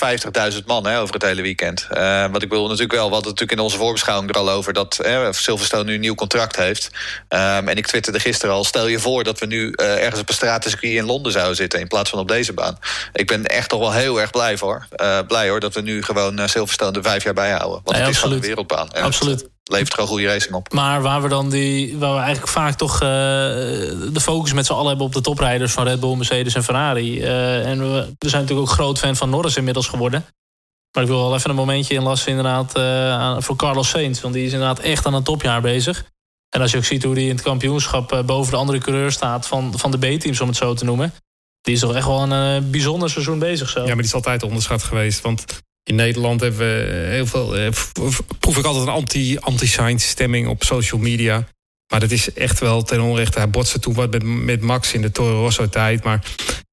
350.000 0.54 0.66
man 0.66 0.86
hè, 0.86 1.00
over 1.00 1.14
het 1.14 1.24
hele 1.24 1.42
weekend. 1.42 1.88
Uh, 1.94 2.32
wat 2.32 2.42
ik 2.42 2.50
wil 2.50 2.64
natuurlijk 2.64 2.92
wel, 2.92 3.08
we 3.08 3.14
hadden 3.14 3.32
natuurlijk 3.32 3.60
in 3.60 3.64
onze 3.64 3.78
voorbeschouwing 3.78 4.30
er 4.30 4.38
al 4.38 4.50
over... 4.50 4.74
dat 4.74 5.00
uh, 5.06 5.28
Silverstone 5.32 5.84
nu 5.84 5.94
een 5.94 6.00
nieuw 6.00 6.16
contract 6.16 6.56
heeft. 6.56 6.90
Um, 7.30 7.68
en 7.68 7.76
ik 7.76 7.88
twitterde 7.88 8.20
gisteren 8.20 8.56
al, 8.56 8.64
stel 8.64 8.88
je 8.88 9.00
voor 9.00 9.24
dat 9.24 9.40
we 9.40 9.46
nu 9.46 9.74
uh, 9.76 10.04
ergens 10.04 10.22
op 10.22 10.30
een 10.30 10.36
stratencircuit 10.36 10.94
in 10.94 11.06
Londen 11.06 11.32
zouden 11.32 11.56
zitten... 11.56 11.80
in 11.80 11.88
plaats 11.88 12.10
van 12.10 12.20
op 12.20 12.28
deze 12.28 12.54
baan. 12.54 12.78
Ik 13.14 13.28
ben 13.28 13.46
echt 13.46 13.70
toch 13.70 13.80
wel 13.80 13.94
heel 13.94 14.22
erg 14.22 14.32
blij 14.32 14.58
voor. 14.58 14.88
blij 15.28 15.50
hoor, 15.50 15.60
dat 15.60 15.74
we 15.74 15.82
nu 15.82 16.04
gewoon 16.04 16.50
Silverstone 16.50 16.98
er 16.98 17.04
vijf 17.04 17.24
jaar 17.24 17.34
bij 17.34 17.52
houden. 17.52 17.82
Want 17.84 17.98
het 17.98 18.08
is 18.08 18.18
gewoon 18.18 18.36
een 18.36 18.42
wereldbaan. 18.42 18.92
Absoluut 18.92 19.54
levert 19.72 19.94
gewoon 19.94 20.10
goede 20.10 20.26
racing 20.28 20.54
op. 20.54 20.74
Maar 20.74 21.02
waar 21.02 21.22
we 21.22 21.28
dan 21.28 21.50
die, 21.50 21.98
waar 21.98 22.14
we 22.14 22.20
eigenlijk 22.20 22.52
vaak 22.52 22.76
toch 22.76 22.94
uh, 22.94 23.00
de 23.00 24.20
focus 24.22 24.54
met 24.54 24.66
z'n 24.66 24.74
allen 24.74 24.88
hebben 24.88 25.06
op 25.06 25.14
de 25.14 25.22
toprijders 25.22 25.72
van 25.72 25.88
Red 25.88 26.00
Bull, 26.00 26.16
Mercedes 26.16 26.56
en 26.56 26.64
Ferrari. 26.64 27.22
Uh, 27.22 27.68
en 27.68 27.80
we, 27.80 28.14
we, 28.18 28.30
zijn 28.30 28.42
natuurlijk 28.42 28.70
ook 28.70 28.76
groot 28.76 29.00
fan 29.00 29.16
van 29.16 29.30
Norris 29.30 29.56
inmiddels 29.56 29.88
geworden. 29.88 30.26
Maar 30.92 31.04
ik 31.04 31.10
wil 31.10 31.20
wel 31.20 31.36
even 31.36 31.50
een 31.50 31.56
momentje 31.56 31.94
inlassen 31.94 32.30
inderdaad 32.30 32.78
uh, 32.78 33.36
voor 33.40 33.56
Carlos 33.56 33.90
Sainz. 33.90 34.22
Want 34.22 34.34
die 34.34 34.46
is 34.46 34.52
inderdaad 34.52 34.80
echt 34.80 35.06
aan 35.06 35.14
een 35.14 35.24
topjaar 35.24 35.62
bezig. 35.62 36.06
En 36.50 36.62
als 36.62 36.72
je 36.72 36.78
ook 36.78 36.84
ziet 36.84 37.04
hoe 37.04 37.16
die 37.16 37.30
in 37.30 37.36
het 37.36 37.44
kampioenschap 37.44 38.24
boven 38.26 38.52
de 38.52 38.58
andere 38.58 38.80
coureur 38.80 39.12
staat 39.12 39.48
van, 39.48 39.74
van 39.78 39.92
de 39.92 39.98
B-teams, 39.98 40.42
om 40.42 40.48
het 40.48 40.58
zo 40.58 40.74
te 40.74 40.86
noemen. 40.86 41.14
Die 41.62 41.74
is 41.74 41.80
toch 41.80 41.96
echt 41.96 42.08
wel 42.08 42.32
een 42.32 42.72
bijzonder 42.72 43.10
seizoen 43.10 43.40
bezig 43.40 43.70
zo. 43.70 43.80
Ja, 43.80 43.86
maar 43.86 43.96
die 43.96 44.06
is 44.06 44.14
altijd 44.14 44.44
onderschat 44.44 44.84
geweest. 44.84 45.22
Want 45.22 45.46
in 45.86 45.96
Nederland 45.96 46.42
hebben 46.42 46.60
we 46.60 47.08
heel 47.10 47.26
veel. 47.26 47.58
Eh, 47.58 47.72
proef 48.40 48.58
ik 48.58 48.66
altijd 48.66 48.88
een 48.88 48.94
anti, 48.94 49.38
anti-science 49.38 50.08
stemming 50.08 50.48
op 50.48 50.64
social 50.64 51.02
media. 51.02 51.48
Maar 51.92 52.00
dat 52.00 52.12
is 52.12 52.34
echt 52.34 52.60
wel 52.60 52.84
ten 52.84 53.02
onrechte. 53.02 53.38
Hij 53.38 53.50
botste 53.50 53.80
toen 53.80 53.94
wat 53.94 54.12
met, 54.12 54.24
met 54.24 54.62
Max 54.62 54.94
in 54.94 55.02
de 55.02 55.12
Toro 55.12 55.42
Rosso 55.42 55.70
tijd. 55.70 56.04
Maar 56.04 56.24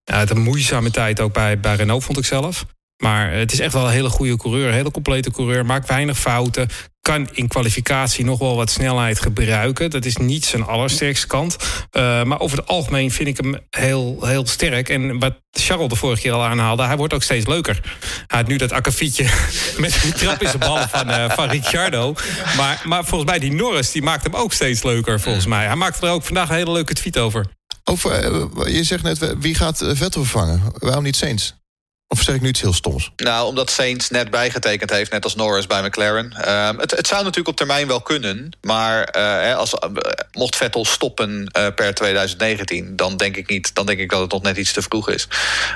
het 0.05 0.31
een 0.31 0.43
moeizame 0.43 0.91
tijd 0.91 1.21
ook 1.21 1.33
bij, 1.33 1.61
bij 1.61 1.75
Renault, 1.75 2.05
vond 2.05 2.19
ik 2.19 2.25
zelf. 2.25 2.65
Maar 3.03 3.33
het 3.33 3.53
is 3.53 3.59
echt 3.59 3.73
wel 3.73 3.85
een 3.85 3.93
hele 3.93 4.09
goede 4.09 4.37
coureur. 4.37 4.69
Een 4.69 4.75
hele 4.75 4.91
complete 4.91 5.31
coureur. 5.31 5.67
Maakt 5.67 5.89
weinig 5.89 6.19
fouten. 6.19 6.69
Kan 7.03 7.29
in 7.33 7.49
kwalificatie 7.49 8.25
nog 8.25 8.39
wel 8.39 8.57
wat 8.57 8.71
snelheid 8.71 9.21
gebruiken. 9.21 9.91
Dat 9.91 10.05
is 10.05 10.17
niet 10.17 10.45
zijn 10.45 10.65
allersterkste 10.65 11.27
kant. 11.27 11.57
Uh, 11.93 12.23
maar 12.23 12.41
over 12.41 12.59
het 12.59 12.67
algemeen 12.67 13.11
vind 13.11 13.29
ik 13.29 13.37
hem 13.37 13.57
heel, 13.71 14.19
heel 14.21 14.47
sterk. 14.47 14.89
En 14.89 15.19
wat 15.19 15.35
Charles 15.51 15.89
de 15.89 15.97
vorige 15.97 16.23
keer 16.23 16.33
al 16.33 16.45
aanhaalde, 16.45 16.83
hij 16.83 16.97
wordt 16.97 17.15
ook 17.15 17.23
steeds 17.23 17.47
leuker. 17.47 17.81
Hij 18.27 18.39
had 18.39 18.47
nu 18.49 18.57
dat 18.57 18.73
akkefietje 18.73 19.25
met 19.79 19.99
die 20.03 20.13
trap 20.13 20.43
in 20.43 20.49
zijn 20.49 20.59
ballen 20.59 20.89
van, 20.89 21.09
uh, 21.11 21.31
van 21.31 21.49
Ricciardo. 21.49 22.15
Maar, 22.57 22.83
maar 22.85 23.05
volgens 23.05 23.31
mij 23.31 23.39
die 23.39 23.53
Norris, 23.53 23.93
die 23.93 24.03
maakt 24.03 24.25
hem 24.25 24.35
ook 24.35 24.53
steeds 24.53 24.83
leuker 24.83 25.21
volgens 25.21 25.47
mij. 25.47 25.67
Hij 25.67 25.77
maakt 25.77 26.03
er 26.03 26.11
ook 26.11 26.25
vandaag 26.25 26.49
een 26.49 26.55
hele 26.55 26.73
leuke 26.73 26.95
tweet 26.95 27.19
over. 27.19 27.47
Over, 27.85 28.33
uh, 28.33 28.75
je 28.75 28.85
zegt 28.85 29.03
net, 29.03 29.35
wie 29.39 29.55
gaat 29.55 29.79
Vettel 29.79 30.25
vervangen? 30.25 30.63
Waarom 30.79 31.03
niet 31.03 31.17
Saints? 31.17 31.55
Of 32.13 32.23
zeg 32.23 32.35
ik 32.35 32.41
nu 32.41 32.49
iets 32.49 32.61
heel 32.61 32.73
stoms? 32.73 33.11
Nou, 33.17 33.47
omdat 33.47 33.71
Saints 33.71 34.11
net 34.11 34.31
bijgetekend 34.31 34.91
heeft, 34.91 35.11
net 35.11 35.25
als 35.25 35.35
Norris 35.35 35.67
bij 35.67 35.83
McLaren. 35.83 36.35
Uh, 36.39 36.71
het, 36.77 36.91
het, 36.91 37.07
zou 37.07 37.21
natuurlijk 37.21 37.49
op 37.49 37.57
termijn 37.57 37.87
wel 37.87 38.01
kunnen. 38.01 38.57
Maar 38.61 39.17
uh, 39.17 39.57
als, 39.57 39.75
uh, 39.75 39.91
mocht 40.33 40.57
Vettel 40.57 40.85
stoppen 40.85 41.47
eh, 41.47 41.67
per 41.75 41.95
2019... 41.95 42.97
Dan 42.97 43.17
denk, 43.17 43.37
ik 43.37 43.49
niet, 43.49 43.75
dan 43.75 43.87
denk 43.87 43.99
ik 43.99 44.11
dat 44.11 44.21
het 44.21 44.31
nog 44.31 44.43
net 44.43 44.57
iets 44.57 44.73
te 44.73 44.83
vroeg 44.83 45.09
is. 45.09 45.29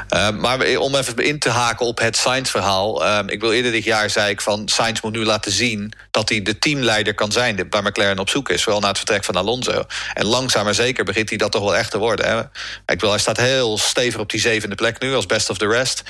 Ehm, 0.09 0.37
maar 0.37 0.77
om 0.79 0.95
even 0.95 1.19
in 1.19 1.39
te 1.39 1.51
haken 1.51 1.87
op 1.87 1.99
het 1.99 2.17
Sainz-verhaal... 2.17 3.05
Ehm, 3.05 3.29
ik 3.29 3.41
wil 3.41 3.53
eerder 3.53 3.73
dit 3.73 3.85
jaar 3.85 4.11
zei 4.11 4.31
ik 4.31 4.41
van... 4.41 4.69
Sainz 4.69 5.01
moet 5.01 5.13
nu 5.13 5.25
laten 5.25 5.53
zien 5.53 5.93
dat 6.11 6.29
hij 6.29 6.43
de 6.43 6.59
teamleider 6.59 7.15
kan 7.15 7.33
zijn... 7.33 7.67
waar 7.71 7.83
McLaren 7.83 8.19
op 8.19 8.29
zoek 8.29 8.49
is, 8.49 8.63
vooral 8.63 8.81
na 8.81 8.89
het 8.89 8.99
vertrek 8.99 9.25
van 9.25 9.37
Alonso. 9.37 9.85
En 10.15 10.27
langzaam 10.27 10.65
maar 10.65 10.75
zeker 10.75 11.05
begint 11.05 11.29
hij 11.29 11.39
dat 11.39 11.53
toch 11.53 11.63
wel 11.63 11.77
echt 11.77 11.91
te 11.91 11.99
worden. 11.99 12.27
Hè? 12.27 12.41
Ik 12.93 13.01
hij 13.01 13.19
staat 13.19 13.37
heel 13.37 13.79
stevig 13.79 14.21
op 14.21 14.31
die 14.31 14.41
zevende 14.41 14.75
plek 14.75 15.01
nu, 15.01 15.15
als 15.15 15.27
best 15.27 15.51
of 15.51 15.59
the 15.59 15.69
rest... 15.69 16.03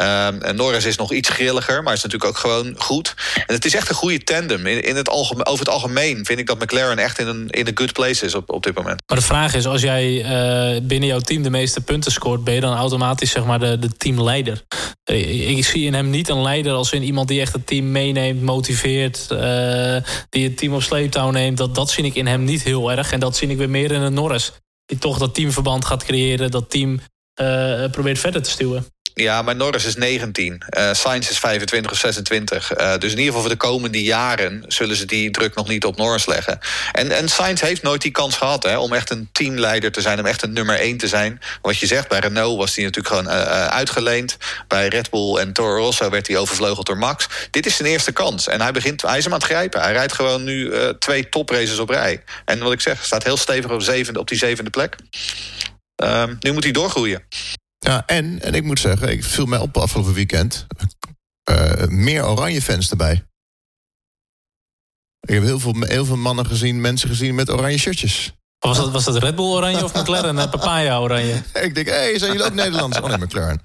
Um, 0.00 0.42
en 0.42 0.56
Norris 0.56 0.84
is 0.84 0.96
nog 0.96 1.12
iets 1.12 1.28
grilliger, 1.28 1.82
maar 1.82 1.92
is 1.92 2.02
natuurlijk 2.02 2.30
ook 2.30 2.38
gewoon 2.38 2.74
goed. 2.78 3.14
En 3.46 3.54
het 3.54 3.64
is 3.64 3.74
echt 3.74 3.88
een 3.88 3.94
goede 3.94 4.24
tandem. 4.24 4.66
In, 4.66 4.84
in 4.84 4.96
het 4.96 5.08
algemeen, 5.08 5.46
over 5.46 5.64
het 5.64 5.74
algemeen 5.74 6.24
vind 6.24 6.38
ik 6.38 6.46
dat 6.46 6.58
McLaren 6.58 6.98
echt 6.98 7.18
in 7.18 7.26
een, 7.26 7.50
in 7.50 7.66
een 7.66 7.78
good 7.78 7.92
place 7.92 8.24
is 8.26 8.34
op, 8.34 8.50
op 8.50 8.62
dit 8.62 8.74
moment. 8.74 9.02
Maar 9.06 9.18
de 9.18 9.24
vraag 9.24 9.54
is, 9.54 9.66
als 9.66 9.82
jij 9.82 10.12
uh, 10.12 10.80
binnen 10.82 11.08
jouw 11.08 11.18
team 11.18 11.42
de 11.42 11.50
meeste 11.50 11.80
punten 11.80 12.12
scoort... 12.12 12.44
ben 12.44 12.54
je 12.54 12.60
dan 12.60 12.76
automatisch 12.76 13.30
zeg 13.30 13.44
maar, 13.44 13.58
de, 13.58 13.78
de 13.78 13.96
teamleider? 13.96 14.62
Uh, 15.10 15.56
ik 15.56 15.64
zie 15.64 15.86
in 15.86 15.94
hem 15.94 16.10
niet 16.10 16.28
een 16.28 16.42
leider 16.42 16.72
als 16.72 16.92
in 16.92 17.02
iemand 17.02 17.28
die 17.28 17.40
echt 17.40 17.52
het 17.52 17.66
team 17.66 17.90
meeneemt, 17.90 18.42
motiveert... 18.42 19.26
Uh, 19.32 19.96
die 20.28 20.44
het 20.44 20.56
team 20.56 20.74
op 20.74 20.82
sleeptouw 20.82 21.30
neemt. 21.30 21.56
Dat, 21.56 21.74
dat 21.74 21.90
zie 21.90 22.04
ik 22.04 22.14
in 22.14 22.26
hem 22.26 22.44
niet 22.44 22.62
heel 22.62 22.90
erg. 22.92 23.12
En 23.12 23.20
dat 23.20 23.36
zie 23.36 23.48
ik 23.48 23.56
weer 23.56 23.70
meer 23.70 23.92
in 23.92 24.00
een 24.00 24.14
Norris. 24.14 24.52
Die 24.86 24.98
toch 24.98 25.18
dat 25.18 25.34
teamverband 25.34 25.84
gaat 25.84 26.04
creëren, 26.04 26.50
dat 26.50 26.70
team 26.70 27.00
probeert 27.90 28.18
verder 28.18 28.42
te 28.42 28.50
stuwen. 28.50 28.86
Ja, 29.14 29.42
maar 29.42 29.56
Norris 29.56 29.84
is 29.84 29.94
19. 29.94 30.62
Uh, 30.78 30.92
Sainz 30.92 31.30
is 31.30 31.38
25 31.38 31.90
of 31.90 31.98
26. 31.98 32.78
Uh, 32.78 32.96
dus 32.98 33.12
in 33.12 33.18
ieder 33.18 33.24
geval 33.24 33.40
voor 33.40 33.50
de 33.50 33.56
komende 33.56 34.02
jaren... 34.02 34.64
zullen 34.68 34.96
ze 34.96 35.04
die 35.04 35.30
druk 35.30 35.54
nog 35.54 35.68
niet 35.68 35.84
op 35.84 35.96
Norris 35.96 36.26
leggen. 36.26 36.58
En, 36.92 37.10
en 37.10 37.28
Sainz 37.28 37.60
heeft 37.60 37.82
nooit 37.82 38.02
die 38.02 38.10
kans 38.10 38.36
gehad 38.36 38.62
hè, 38.62 38.78
om 38.78 38.92
echt 38.92 39.10
een 39.10 39.28
teamleider 39.32 39.92
te 39.92 40.00
zijn... 40.00 40.18
om 40.18 40.26
echt 40.26 40.42
een 40.42 40.52
nummer 40.52 40.78
1 40.78 40.96
te 40.96 41.08
zijn. 41.08 41.40
Wat 41.62 41.78
je 41.78 41.86
zegt, 41.86 42.08
bij 42.08 42.18
Renault 42.18 42.58
was 42.58 42.74
hij 42.74 42.84
natuurlijk 42.84 43.14
gewoon 43.14 43.34
uh, 43.34 43.66
uitgeleend. 43.66 44.36
Bij 44.68 44.88
Red 44.88 45.10
Bull 45.10 45.36
en 45.36 45.52
Toro 45.52 45.76
Rosso 45.76 46.10
werd 46.10 46.26
hij 46.26 46.36
overvleugeld 46.36 46.86
door 46.86 46.98
Max. 46.98 47.28
Dit 47.50 47.66
is 47.66 47.76
zijn 47.76 47.88
eerste 47.88 48.12
kans. 48.12 48.48
En 48.48 48.60
hij, 48.60 48.72
begint, 48.72 49.02
hij 49.02 49.18
is 49.18 49.24
hem 49.24 49.32
aan 49.32 49.38
het 49.38 49.48
grijpen. 49.48 49.80
Hij 49.80 49.92
rijdt 49.92 50.12
gewoon 50.12 50.44
nu 50.44 50.72
twee 50.98 51.28
topraces 51.28 51.78
op 51.78 51.88
rij. 51.88 52.22
En 52.44 52.58
wat 52.58 52.72
ik 52.72 52.80
zeg, 52.80 53.04
staat 53.04 53.24
heel 53.24 53.36
stevig 53.36 53.70
op, 53.70 53.82
zevende, 53.82 54.20
op 54.20 54.28
die 54.28 54.38
zevende 54.38 54.70
plek. 54.70 54.96
Ehm, 55.96 56.34
nu 56.40 56.52
moet 56.52 56.62
hij 56.62 56.72
doorgroeien. 56.72 57.22
Ja, 57.82 58.06
en, 58.06 58.42
en 58.42 58.54
ik 58.54 58.62
moet 58.62 58.78
zeggen, 58.78 59.08
ik 59.08 59.24
viel 59.24 59.46
mij 59.46 59.58
op 59.58 59.76
afgelopen 59.76 60.14
weekend... 60.14 60.66
Uh, 61.50 61.86
meer 61.86 62.26
oranje 62.26 62.62
fans 62.62 62.90
erbij. 62.90 63.24
Ik 65.20 65.34
heb 65.34 65.42
heel 65.42 65.60
veel, 65.60 65.74
heel 65.80 66.04
veel 66.04 66.16
mannen 66.16 66.46
gezien, 66.46 66.80
mensen 66.80 67.08
gezien 67.08 67.34
met 67.34 67.50
oranje 67.50 67.78
shirtjes. 67.78 68.32
Was 68.58 68.76
dat, 68.76 68.90
was 68.90 69.04
dat 69.04 69.16
Red 69.16 69.34
Bull 69.34 69.44
oranje 69.44 69.84
of 69.84 69.94
McLaren 69.94 70.36
uh, 70.36 70.50
papaya 70.50 71.00
oranje? 71.00 71.42
ik 71.66 71.74
denk, 71.74 71.86
hé, 71.86 71.92
hey, 71.92 72.18
zijn 72.18 72.32
jullie 72.32 72.46
ook 72.46 72.54
Nederlands? 72.54 73.00
Oh 73.00 73.08
nee, 73.08 73.18
McLaren. 73.18 73.62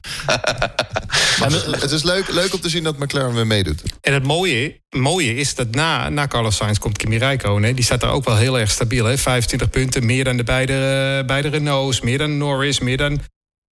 maar 1.40 1.52
het 1.80 1.92
is 1.92 2.04
leuk, 2.04 2.28
leuk 2.30 2.54
om 2.54 2.60
te 2.60 2.70
zien 2.70 2.84
dat 2.84 2.98
McLaren 2.98 3.34
weer 3.34 3.48
meedoet. 3.48 3.82
En 4.02 4.14
het 4.14 4.24
mooie, 4.24 4.82
mooie 4.90 5.36
is 5.36 5.56
dat 5.56 5.72
na, 5.72 6.10
na 6.10 6.28
Carlos 6.28 6.56
Sainz 6.56 6.78
komt 6.78 6.98
Kimi 6.98 7.18
Räikkönen. 7.18 7.76
Die 7.76 7.84
staat 7.84 8.02
daar 8.02 8.12
ook 8.12 8.26
wel 8.26 8.38
heel 8.38 8.60
erg 8.60 8.72
stabiel. 8.72 9.06
Hè? 9.06 9.18
25 9.18 9.70
punten, 9.70 10.06
meer 10.06 10.24
dan 10.24 10.38
de 10.38 10.44
beide, 10.44 11.24
beide 11.26 11.48
Renaults, 11.48 12.02
meer 12.02 12.18
dan 12.18 12.38
Norris, 12.38 12.80
meer 12.80 12.98
dan 12.98 13.22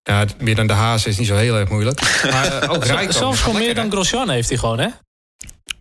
ja, 0.02 0.24
meer 0.38 0.54
dan 0.54 0.66
de 0.66 0.72
Haas 0.72 1.06
is 1.06 1.18
niet 1.18 1.26
zo 1.26 1.36
heel 1.36 1.56
erg 1.56 1.68
moeilijk. 1.68 2.00
Maar 2.30 2.62
uh, 2.62 2.70
ook. 2.70 2.84
Zelfs 3.08 3.40
gewoon 3.40 3.58
meer 3.58 3.74
dan 3.74 3.90
Grosjean 3.90 4.30
heeft 4.30 4.48
hij 4.48 4.58
gewoon, 4.58 4.78
hè? 4.78 4.88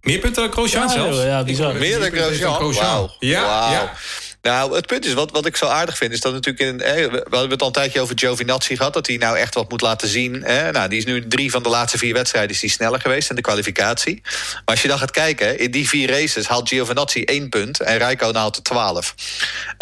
Meer 0.01 0.19
punten 0.19 0.43
dan 0.43 0.51
Grosjean 0.51 0.87
ja, 0.87 0.93
zelfs? 0.93 1.23
Ja, 1.23 1.43
bizar. 1.43 1.75
Meer 1.75 1.99
dan 1.99 2.11
Grosjean? 2.11 2.61
Wow. 2.61 3.09
Ja, 3.19 3.41
wow. 3.41 3.71
ja. 3.73 3.93
Nou, 4.41 4.75
het 4.75 4.85
punt 4.85 5.05
is, 5.05 5.13
wat, 5.13 5.31
wat 5.31 5.45
ik 5.45 5.55
zo 5.55 5.65
aardig 5.65 5.97
vind... 5.97 6.13
is 6.13 6.19
dat 6.19 6.33
natuurlijk 6.33 6.69
in... 6.69 6.81
Eh, 6.81 6.93
we 6.93 7.17
hebben 7.21 7.49
het 7.49 7.61
al 7.61 7.67
een 7.67 7.73
tijdje 7.73 8.01
over 8.01 8.19
Giovinazzi 8.19 8.75
gehad... 8.77 8.93
dat 8.93 9.07
hij 9.07 9.17
nou 9.17 9.37
echt 9.37 9.53
wat 9.53 9.69
moet 9.69 9.81
laten 9.81 10.07
zien. 10.07 10.43
Eh, 10.43 10.69
nou, 10.69 10.89
die 10.89 10.97
is 10.97 11.05
nu 11.05 11.27
drie 11.27 11.51
van 11.51 11.63
de 11.63 11.69
laatste 11.69 11.97
vier 11.97 12.13
wedstrijden... 12.13 12.51
is 12.51 12.59
die 12.59 12.69
sneller 12.69 13.01
geweest 13.01 13.29
in 13.29 13.35
de 13.35 13.41
kwalificatie. 13.41 14.21
Maar 14.23 14.61
als 14.65 14.81
je 14.81 14.87
dan 14.87 14.97
gaat 14.97 15.11
kijken... 15.11 15.59
in 15.59 15.71
die 15.71 15.87
vier 15.87 16.09
races 16.09 16.47
haalt 16.47 16.69
Giovinazzi 16.69 17.23
één 17.23 17.49
punt... 17.49 17.79
en 17.79 17.97
Rijko 17.97 18.33
haalt 18.33 18.55
er 18.55 18.63
twaalf. 18.63 19.15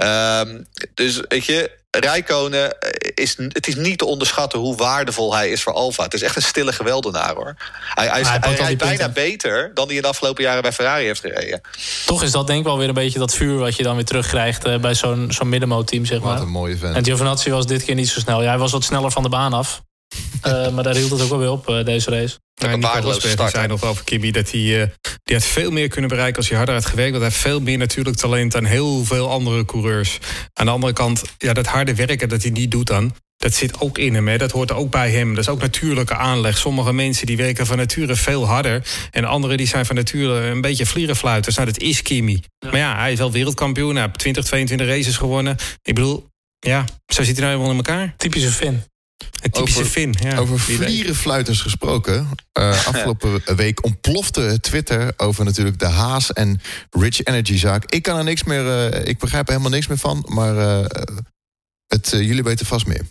Um, 0.03 0.67
dus 0.93 1.21
weet 1.27 1.45
je... 1.45 1.77
Rijkonen 1.91 2.75
is, 3.13 3.35
het 3.37 3.67
is 3.67 3.75
niet 3.75 3.97
te 3.97 4.05
onderschatten 4.05 4.59
hoe 4.59 4.75
waardevol 4.75 5.35
hij 5.35 5.49
is 5.49 5.63
voor 5.63 5.73
Alfa. 5.73 6.03
Het 6.03 6.13
is 6.13 6.21
echt 6.21 6.35
een 6.35 6.41
stille 6.41 6.73
geweldenaar 6.73 7.35
hoor. 7.35 7.55
Hij, 7.93 8.07
hij, 8.07 8.21
hij, 8.21 8.37
hij 8.41 8.55
rijdt 8.55 8.77
bijna 8.77 9.09
beter 9.09 9.71
dan 9.73 9.87
hij 9.87 9.95
in 9.95 10.01
de 10.01 10.07
afgelopen 10.07 10.43
jaren 10.43 10.61
bij 10.61 10.71
Ferrari 10.71 11.05
heeft 11.05 11.19
gereden. 11.19 11.61
Toch 12.05 12.23
is 12.23 12.31
dat 12.31 12.47
denk 12.47 12.59
ik 12.59 12.65
wel 12.65 12.77
weer 12.77 12.87
een 12.87 12.93
beetje 12.93 13.19
dat 13.19 13.33
vuur 13.33 13.57
wat 13.57 13.75
je 13.75 13.83
dan 13.83 13.95
weer 13.95 14.05
terugkrijgt 14.05 14.67
uh, 14.67 14.77
bij 14.79 14.93
zo'n 14.93 15.31
zo'n 15.31 15.49
middenmoot-team. 15.49 16.05
Zeg 16.05 16.19
maar. 16.19 16.33
Wat 16.33 16.41
een 16.41 16.49
mooie 16.49 16.77
vent. 16.77 16.95
En 16.95 17.03
Giovinazzi 17.03 17.51
was 17.51 17.65
dit 17.65 17.83
keer 17.83 17.95
niet 17.95 18.09
zo 18.09 18.19
snel. 18.19 18.41
Ja, 18.41 18.49
hij 18.49 18.57
was 18.57 18.71
wat 18.71 18.83
sneller 18.83 19.11
van 19.11 19.23
de 19.23 19.29
baan 19.29 19.53
af. 19.53 19.81
Uh, 20.45 20.69
maar 20.69 20.83
daar 20.83 20.95
hield 20.95 21.11
het 21.11 21.21
ook 21.21 21.29
wel 21.29 21.39
weer 21.39 21.51
op, 21.51 21.69
uh, 21.69 21.85
deze 21.85 22.09
race. 22.09 22.39
Ja, 22.53 22.75
Nico 22.75 22.99
Rosberg 23.01 23.49
zei 23.49 23.67
nog 23.67 23.83
over 23.83 24.03
Kimi 24.03 24.31
dat 24.31 24.51
hij, 24.51 24.61
uh, 24.61 24.83
die 25.23 25.35
had 25.35 25.45
veel 25.45 25.71
meer 25.71 25.87
kunnen 25.87 26.09
bereiken 26.09 26.37
als 26.37 26.47
hij 26.47 26.57
harder 26.57 26.75
had 26.75 26.85
gewerkt. 26.85 27.11
Want 27.11 27.23
hij 27.23 27.31
heeft 27.31 27.43
veel 27.43 27.59
meer 27.59 27.77
natuurlijk 27.77 28.17
talent 28.17 28.51
dan 28.51 28.65
heel 28.65 29.05
veel 29.05 29.29
andere 29.29 29.65
coureurs. 29.65 30.17
Aan 30.53 30.65
de 30.65 30.71
andere 30.71 30.93
kant, 30.93 31.21
ja, 31.37 31.53
dat 31.53 31.65
harde 31.65 31.95
werken 31.95 32.29
dat 32.29 32.41
hij 32.41 32.51
niet 32.51 32.71
doet 32.71 32.87
dan. 32.87 33.15
Dat 33.37 33.53
zit 33.53 33.79
ook 33.79 33.97
in 33.97 34.13
hem, 34.13 34.27
hè. 34.27 34.37
dat 34.37 34.51
hoort 34.51 34.71
ook 34.71 34.91
bij 34.91 35.11
hem. 35.11 35.29
Dat 35.29 35.43
is 35.43 35.49
ook 35.49 35.61
natuurlijke 35.61 36.15
aanleg. 36.15 36.57
Sommige 36.57 36.93
mensen 36.93 37.25
die 37.25 37.37
werken 37.37 37.65
van 37.65 37.77
nature 37.77 38.15
veel 38.15 38.45
harder. 38.47 38.87
En 39.11 39.25
anderen 39.25 39.57
die 39.57 39.67
zijn 39.67 39.85
van 39.85 39.95
nature 39.95 40.39
een 40.39 40.61
beetje 40.61 40.85
vlierenfluiters. 40.85 41.55
Nou, 41.55 41.67
dat 41.67 41.81
is 41.81 42.01
Kimi. 42.01 42.43
Ja. 42.59 42.69
Maar 42.69 42.79
ja, 42.79 42.97
hij 42.97 43.11
is 43.11 43.17
wel 43.17 43.31
wereldkampioen. 43.31 43.95
Hij 43.95 44.03
heeft 44.03 44.17
20, 44.17 44.45
22 44.45 44.87
races 44.87 45.17
gewonnen. 45.17 45.55
Ik 45.83 45.95
bedoel, 45.95 46.27
ja, 46.59 46.85
zo 47.07 47.23
zit 47.23 47.37
hij 47.37 47.45
nou 47.45 47.47
helemaal 47.47 47.71
in 47.71 47.85
elkaar. 47.85 48.13
Typische 48.17 48.51
Finn. 48.51 48.83
Een 49.41 49.51
typische 49.51 49.79
over, 49.79 49.91
Fin. 49.91 50.15
Ja. 50.19 50.37
Over 50.37 50.59
vlierenfluiters 50.59 51.61
gesproken. 51.61 52.29
Uh, 52.59 52.69
afgelopen 52.87 53.55
week 53.55 53.83
ontplofte 53.85 54.57
Twitter 54.61 55.13
over 55.17 55.45
natuurlijk 55.45 55.79
de 55.79 55.85
Haas 55.85 56.33
en 56.33 56.61
Rich 56.89 57.23
Energy 57.23 57.57
zaak. 57.57 57.91
Ik 57.91 58.03
kan 58.03 58.17
er 58.17 58.23
niks 58.23 58.43
meer, 58.43 58.65
uh, 58.65 59.07
ik 59.07 59.19
begrijp 59.19 59.45
er 59.45 59.51
helemaal 59.51 59.73
niks 59.73 59.87
meer 59.87 59.97
van, 59.97 60.25
maar 60.27 60.55
uh, 60.55 60.85
het, 61.87 62.09
jullie 62.09 62.43
weten 62.43 62.65
vast 62.65 62.85
meer. 62.85 63.05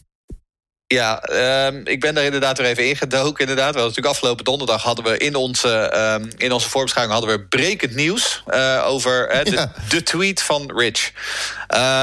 Ja, 0.94 1.22
um, 1.66 1.80
ik 1.84 2.00
ben 2.00 2.14
daar 2.14 2.24
inderdaad 2.24 2.58
weer 2.58 2.66
even 2.66 2.88
ingedoken. 2.88 3.40
Inderdaad. 3.40 3.74
We 3.74 3.80
natuurlijk 3.80 4.06
afgelopen 4.06 4.44
donderdag 4.44 4.82
hadden 4.82 5.04
we 5.04 5.18
in 5.18 5.34
onze, 5.34 5.92
um, 6.20 6.30
in 6.36 6.52
onze 6.52 6.68
voorbeschouwing 6.68 7.18
hadden 7.18 7.38
we 7.38 7.44
brekend 7.44 7.94
nieuws 7.94 8.42
uh, 8.46 8.84
over 8.86 9.34
uh, 9.34 9.44
de, 9.44 9.50
ja. 9.50 9.72
de, 9.88 10.02
tweet 10.02 10.42
van 10.42 10.72
Rich. 10.76 11.12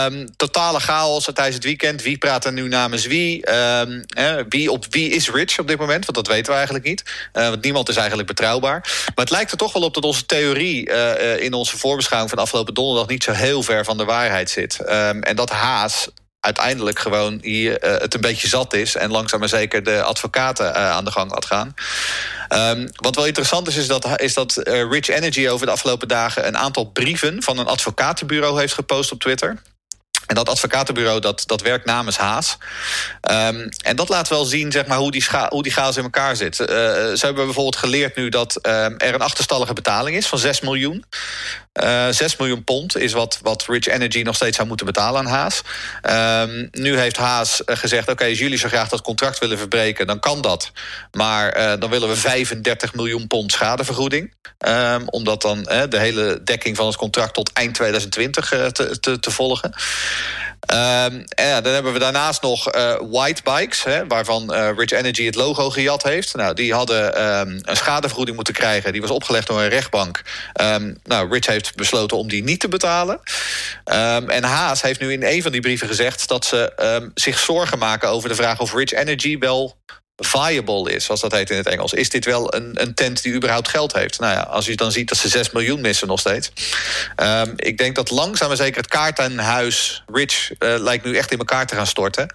Um, 0.05 0.35
totale 0.35 0.79
chaos 0.79 1.23
tijdens 1.23 1.55
het 1.55 1.63
weekend. 1.63 2.01
Wie 2.01 2.17
praat 2.17 2.45
er 2.45 2.53
nu 2.53 2.67
namens 2.67 3.05
wie? 3.05 3.45
Wie, 4.49 4.71
op, 4.71 4.85
wie 4.89 5.09
is 5.09 5.29
Rich 5.29 5.59
op 5.59 5.67
dit 5.67 5.79
moment? 5.79 6.05
Want 6.05 6.17
dat 6.17 6.27
weten 6.27 6.51
we 6.51 6.57
eigenlijk 6.57 6.85
niet. 6.85 7.03
Uh, 7.33 7.49
want 7.49 7.63
niemand 7.63 7.89
is 7.89 7.95
eigenlijk 7.95 8.27
betrouwbaar. 8.27 8.79
Maar 9.05 9.25
het 9.25 9.29
lijkt 9.29 9.51
er 9.51 9.57
toch 9.57 9.73
wel 9.73 9.83
op 9.83 9.93
dat 9.93 10.03
onze 10.03 10.25
theorie 10.25 10.89
in 11.39 11.53
onze 11.53 11.77
voorbeschouwing 11.77 12.31
van 12.31 12.39
afgelopen 12.39 12.73
donderdag 12.73 13.07
niet 13.07 13.23
zo 13.23 13.31
heel 13.31 13.63
ver 13.63 13.85
van 13.85 13.97
de 13.97 14.05
waarheid 14.05 14.49
zit. 14.49 14.79
en 14.79 15.35
dat 15.35 15.49
Haas 15.49 16.07
uiteindelijk 16.45 16.99
gewoon 16.99 17.39
hier 17.41 17.83
uh, 17.83 17.97
het 17.97 18.13
een 18.13 18.21
beetje 18.21 18.47
zat 18.47 18.73
is... 18.73 18.95
en 18.95 19.11
langzaam 19.11 19.39
maar 19.39 19.49
zeker 19.49 19.83
de 19.83 20.01
advocaten 20.01 20.65
uh, 20.65 20.91
aan 20.91 21.05
de 21.05 21.11
gang 21.11 21.31
had 21.31 21.45
gaan. 21.45 21.73
Um, 22.49 22.89
wat 22.95 23.15
wel 23.15 23.25
interessant 23.25 23.67
is, 23.67 23.75
is 23.75 23.87
dat, 23.87 24.21
is 24.21 24.33
dat 24.33 24.61
uh, 24.63 24.89
Rich 24.89 25.07
Energy 25.07 25.47
over 25.47 25.65
de 25.65 25.71
afgelopen 25.71 26.07
dagen... 26.07 26.47
een 26.47 26.57
aantal 26.57 26.85
brieven 26.85 27.43
van 27.43 27.57
een 27.57 27.67
advocatenbureau 27.67 28.59
heeft 28.59 28.73
gepost 28.73 29.11
op 29.11 29.19
Twitter... 29.19 29.57
En 30.25 30.35
dat 30.35 30.49
advocatenbureau 30.49 31.19
dat, 31.19 31.43
dat 31.45 31.61
werkt 31.61 31.85
namens 31.85 32.17
Haas. 32.17 32.57
Um, 33.31 33.69
en 33.83 33.95
dat 33.95 34.09
laat 34.09 34.27
wel 34.27 34.45
zien 34.45 34.71
zeg 34.71 34.85
maar, 34.85 34.97
hoe, 34.97 35.11
die 35.11 35.25
hoe 35.49 35.63
die 35.63 35.71
chaos 35.71 35.97
in 35.97 36.03
elkaar 36.03 36.35
zit. 36.35 36.59
Uh, 36.59 36.67
ze 36.67 37.19
hebben 37.19 37.45
bijvoorbeeld 37.45 37.75
geleerd 37.75 38.15
nu 38.15 38.29
dat 38.29 38.59
uh, 38.61 38.85
er 38.85 39.13
een 39.13 39.21
achterstallige 39.21 39.73
betaling 39.73 40.17
is 40.17 40.27
van 40.27 40.39
6 40.39 40.59
miljoen. 40.59 41.05
Uh, 41.83 42.07
6 42.09 42.35
miljoen 42.37 42.63
pond 42.63 42.97
is 42.97 43.13
wat, 43.13 43.39
wat 43.41 43.65
Rich 43.67 43.87
Energy 43.87 44.21
nog 44.21 44.35
steeds 44.35 44.55
zou 44.55 44.67
moeten 44.67 44.85
betalen 44.85 45.19
aan 45.19 45.25
Haas. 45.25 45.61
Um, 46.49 46.67
nu 46.71 46.97
heeft 46.99 47.17
Haas 47.17 47.63
eh, 47.63 47.77
gezegd... 47.77 48.09
oké, 48.09 48.25
als 48.25 48.39
jullie 48.39 48.57
zo 48.57 48.67
graag 48.67 48.89
dat 48.89 49.01
contract 49.01 49.39
willen 49.39 49.57
verbreken... 49.57 50.07
dan 50.07 50.19
kan 50.19 50.41
dat. 50.41 50.71
Maar 51.11 51.57
uh, 51.57 51.73
dan 51.79 51.89
willen 51.89 52.09
we 52.09 52.15
35 52.15 52.93
miljoen 52.93 53.27
pond 53.27 53.51
schadevergoeding. 53.51 54.33
Um, 54.67 55.09
omdat 55.09 55.41
dan 55.41 55.63
de 55.63 55.99
hele 55.99 56.41
dekking 56.43 56.75
van 56.75 56.85
het 56.85 56.95
contract... 56.95 57.33
tot 57.33 57.53
eind 57.53 57.73
2020 57.73 58.47
te, 58.71 58.99
te, 58.99 59.19
te 59.19 59.31
volgen. 59.31 59.73
Ja, 61.35 61.61
dan 61.61 61.73
hebben 61.73 61.93
we 61.93 61.99
daarnaast 61.99 62.41
nog 62.41 62.75
uh, 62.75 62.95
White 63.11 63.41
Bikes, 63.43 63.83
hè, 63.83 64.07
waarvan 64.07 64.53
uh, 64.53 64.69
Rich 64.75 64.91
Energy 64.91 65.25
het 65.25 65.35
logo 65.35 65.69
gejat 65.69 66.03
heeft. 66.03 66.35
Nou, 66.35 66.53
die 66.53 66.73
hadden 66.73 67.25
um, 67.25 67.59
een 67.61 67.75
schadevergoeding 67.75 68.35
moeten 68.35 68.53
krijgen. 68.53 68.91
Die 68.91 69.01
was 69.01 69.09
opgelegd 69.09 69.47
door 69.47 69.61
een 69.61 69.69
rechtbank. 69.69 70.21
Um, 70.61 70.97
nou, 71.03 71.29
Rich 71.31 71.45
heeft 71.45 71.75
besloten 71.75 72.17
om 72.17 72.27
die 72.27 72.43
niet 72.43 72.59
te 72.59 72.67
betalen. 72.67 73.19
en 74.27 74.43
Haas 74.43 74.81
heeft 74.81 74.99
nu 74.99 75.11
in 75.11 75.23
een 75.23 75.41
van 75.41 75.51
die 75.51 75.61
brieven 75.61 75.87
gezegd... 75.87 76.27
dat 76.27 76.45
ze 76.45 77.11
zich 77.13 77.39
zorgen 77.39 77.79
maken 77.79 78.09
over 78.09 78.29
de 78.29 78.35
vraag 78.35 78.59
of 78.59 78.73
Rich 78.73 78.91
Energy 78.91 79.37
wel 79.37 79.77
viable 80.15 80.91
is, 80.91 81.05
zoals 81.05 81.21
dat 81.21 81.31
heet 81.31 81.49
in 81.49 81.57
het 81.57 81.67
Engels. 81.67 81.93
Is 81.93 82.09
dit 82.09 82.25
wel 82.25 82.55
een, 82.55 82.71
een 82.81 82.93
tent 82.93 83.23
die 83.23 83.33
überhaupt 83.33 83.67
geld 83.67 83.93
heeft? 83.93 84.19
Nou 84.19 84.33
ja, 84.33 84.41
als 84.41 84.65
je 84.65 84.75
dan 84.75 84.91
ziet 84.91 85.09
dat 85.09 85.17
ze 85.17 85.29
6 85.29 85.51
miljoen 85.51 85.81
missen 85.81 86.07
nog 86.07 86.19
steeds. 86.19 86.51
Um, 87.15 87.53
ik 87.55 87.77
denk 87.77 87.95
dat 87.95 88.09
langzaam 88.09 88.47
maar 88.47 88.57
zeker 88.57 88.77
het 88.77 88.87
kaartenhuis 88.87 90.03
Rich 90.13 90.49
uh, 90.49 90.75
lijkt 90.79 91.05
nu 91.05 91.17
echt 91.17 91.31
in 91.31 91.37
elkaar 91.37 91.67
te 91.67 91.75
gaan 91.75 91.87
storten. 91.87 92.33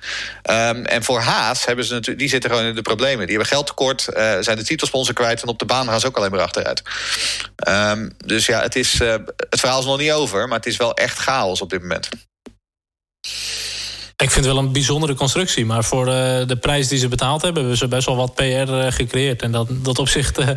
Um, 0.51 0.85
en 0.85 1.05
voor 1.05 1.21
Haas 1.21 1.65
hebben 1.65 1.85
ze 1.85 1.93
natuurlijk, 1.93 2.19
die 2.19 2.29
zitten 2.29 2.51
gewoon 2.51 2.65
in 2.65 2.75
de 2.75 2.83
problemen. 2.83 3.27
Die 3.27 3.37
hebben 3.37 3.53
geldtekort, 3.55 4.07
uh, 4.11 4.37
zijn 4.41 4.57
de 4.57 4.65
titelsponsor 4.65 5.15
kwijt... 5.15 5.43
en 5.43 5.49
op 5.49 5.59
de 5.59 5.65
baan 5.65 5.89
gaan 5.89 6.01
ze 6.01 6.07
ook 6.07 6.17
alleen 6.17 6.31
maar 6.31 6.41
achteruit. 6.41 6.83
Um, 7.69 8.13
dus 8.17 8.47
ja, 8.47 8.61
het, 8.61 8.77
is, 8.77 9.01
uh, 9.01 9.15
het 9.51 9.61
verhaal 9.61 9.81
is 9.81 9.85
nog 9.85 9.99
niet 9.99 10.13
over... 10.13 10.49
maar 10.49 10.59
het 10.59 10.67
is 10.67 10.77
wel 10.77 10.95
echt 10.95 11.19
chaos 11.19 11.61
op 11.61 11.71
dit 11.71 11.81
moment. 11.81 12.09
Ik 14.21 14.31
vind 14.31 14.45
het 14.45 14.55
wel 14.55 14.65
een 14.65 14.73
bijzondere 14.73 15.15
constructie. 15.15 15.67
Maar 15.67 15.85
voor 15.85 16.07
uh, 16.07 16.13
de 16.47 16.57
prijs 16.61 16.89
die 16.89 16.99
ze 16.99 17.09
betaald 17.09 17.43
hebben... 17.43 17.61
hebben 17.61 17.79
ze 17.79 17.89
best 17.89 18.07
wel 18.07 18.17
wat 18.17 18.35
PR 18.35 18.43
uh, 18.43 18.87
gecreëerd. 18.89 19.43
En 19.43 19.53
dat, 19.53 19.69
dat 19.71 19.99
opzicht, 19.99 20.39
uh, 20.39 20.49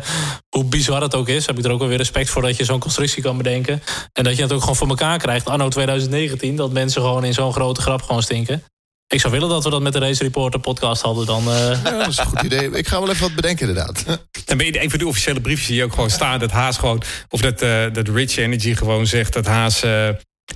hoe 0.48 0.64
bizar 0.64 1.02
het 1.02 1.14
ook 1.14 1.28
is... 1.28 1.46
heb 1.46 1.58
ik 1.58 1.64
er 1.64 1.70
ook 1.70 1.78
wel 1.78 1.88
weer 1.88 1.96
respect 1.96 2.30
voor 2.30 2.42
dat 2.42 2.56
je 2.56 2.64
zo'n 2.64 2.78
constructie 2.78 3.22
kan 3.22 3.36
bedenken. 3.36 3.82
En 4.12 4.24
dat 4.24 4.36
je 4.36 4.42
het 4.42 4.52
ook 4.52 4.60
gewoon 4.60 4.76
voor 4.76 4.88
elkaar 4.88 5.18
krijgt. 5.18 5.48
Anno 5.48 5.68
2019, 5.68 6.56
dat 6.56 6.72
mensen 6.72 7.02
gewoon 7.02 7.24
in 7.24 7.34
zo'n 7.34 7.52
grote 7.52 7.80
grap 7.80 8.02
gewoon 8.02 8.22
stinken. 8.22 8.64
Ik 9.06 9.20
zou 9.20 9.32
willen 9.32 9.48
dat 9.48 9.64
we 9.64 9.70
dat 9.70 9.82
met 9.82 9.92
de 9.92 9.98
Race 9.98 10.22
Reporter 10.22 10.60
podcast 10.60 11.02
hadden 11.02 11.26
dan. 11.26 11.44
Ja, 11.44 11.90
dat 11.90 12.08
is 12.08 12.18
een 12.18 12.26
goed 12.26 12.42
idee. 12.42 12.70
Ik 12.70 12.88
ga 12.88 13.00
wel 13.00 13.10
even 13.10 13.22
wat 13.22 13.34
bedenken 13.34 13.68
inderdaad. 13.68 14.04
Dan 14.44 14.56
ben 14.56 14.66
je 14.66 14.82
een 14.82 14.90
van 14.90 14.98
de 14.98 15.06
officiële 15.06 15.40
briefjes 15.40 15.68
die 15.68 15.84
ook 15.84 15.92
gewoon 15.92 16.10
staan... 16.10 16.38
dat 16.38 16.50
Haas 16.50 16.78
gewoon... 16.78 17.02
of 17.28 17.40
dat, 17.40 17.58
dat 17.94 18.08
Rich 18.08 18.36
Energy 18.36 18.74
gewoon 18.74 19.06
zegt 19.06 19.32
dat 19.32 19.46
Haas 19.46 19.82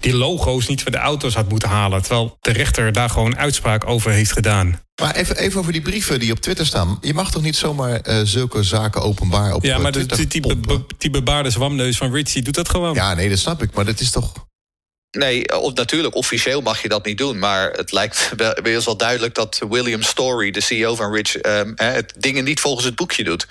die 0.00 0.14
logo's 0.14 0.66
niet 0.66 0.82
van 0.82 0.92
de 0.92 0.98
auto's 0.98 1.34
had 1.34 1.48
moeten 1.48 1.68
halen. 1.68 2.02
Terwijl 2.02 2.36
de 2.40 2.52
rechter 2.52 2.92
daar 2.92 3.10
gewoon 3.10 3.36
uitspraak 3.36 3.86
over 3.86 4.10
heeft 4.10 4.32
gedaan. 4.32 4.80
Maar 5.00 5.14
even, 5.14 5.36
even 5.36 5.60
over 5.60 5.72
die 5.72 5.82
brieven 5.82 6.20
die 6.20 6.32
op 6.32 6.40
Twitter 6.40 6.66
staan. 6.66 6.98
Je 7.00 7.14
mag 7.14 7.30
toch 7.30 7.42
niet 7.42 7.56
zomaar 7.56 8.08
uh, 8.08 8.20
zulke 8.24 8.62
zaken 8.62 9.02
openbaar 9.02 9.54
op 9.54 9.64
Ja, 9.64 9.78
maar 9.78 9.92
Twitter 9.92 10.16
die, 10.16 10.26
die, 10.26 10.56
be, 10.56 10.84
die 10.98 11.10
bebaarde 11.10 11.50
zwamneus 11.50 11.96
van 11.96 12.12
Richie 12.12 12.42
doet 12.42 12.54
dat 12.54 12.68
gewoon. 12.68 12.94
Ja, 12.94 13.14
nee, 13.14 13.28
dat 13.28 13.38
snap 13.38 13.62
ik. 13.62 13.74
Maar 13.74 13.84
dat 13.84 14.00
is 14.00 14.10
toch... 14.10 14.32
Nee, 15.10 15.60
of, 15.60 15.74
natuurlijk, 15.74 16.14
officieel 16.14 16.60
mag 16.60 16.82
je 16.82 16.88
dat 16.88 17.04
niet 17.04 17.18
doen. 17.18 17.38
Maar 17.38 17.70
het 17.70 17.92
lijkt 17.92 18.32
wel, 18.62 18.82
wel 18.84 18.96
duidelijk 18.96 19.34
dat 19.34 19.60
William 19.68 20.02
Story, 20.02 20.50
de 20.50 20.60
CEO 20.60 20.94
van 20.94 21.12
Rich... 21.12 21.36
Het 21.74 22.12
dingen 22.16 22.44
niet 22.44 22.60
volgens 22.60 22.84
het 22.84 22.94
boekje 22.94 23.24
doet. 23.24 23.46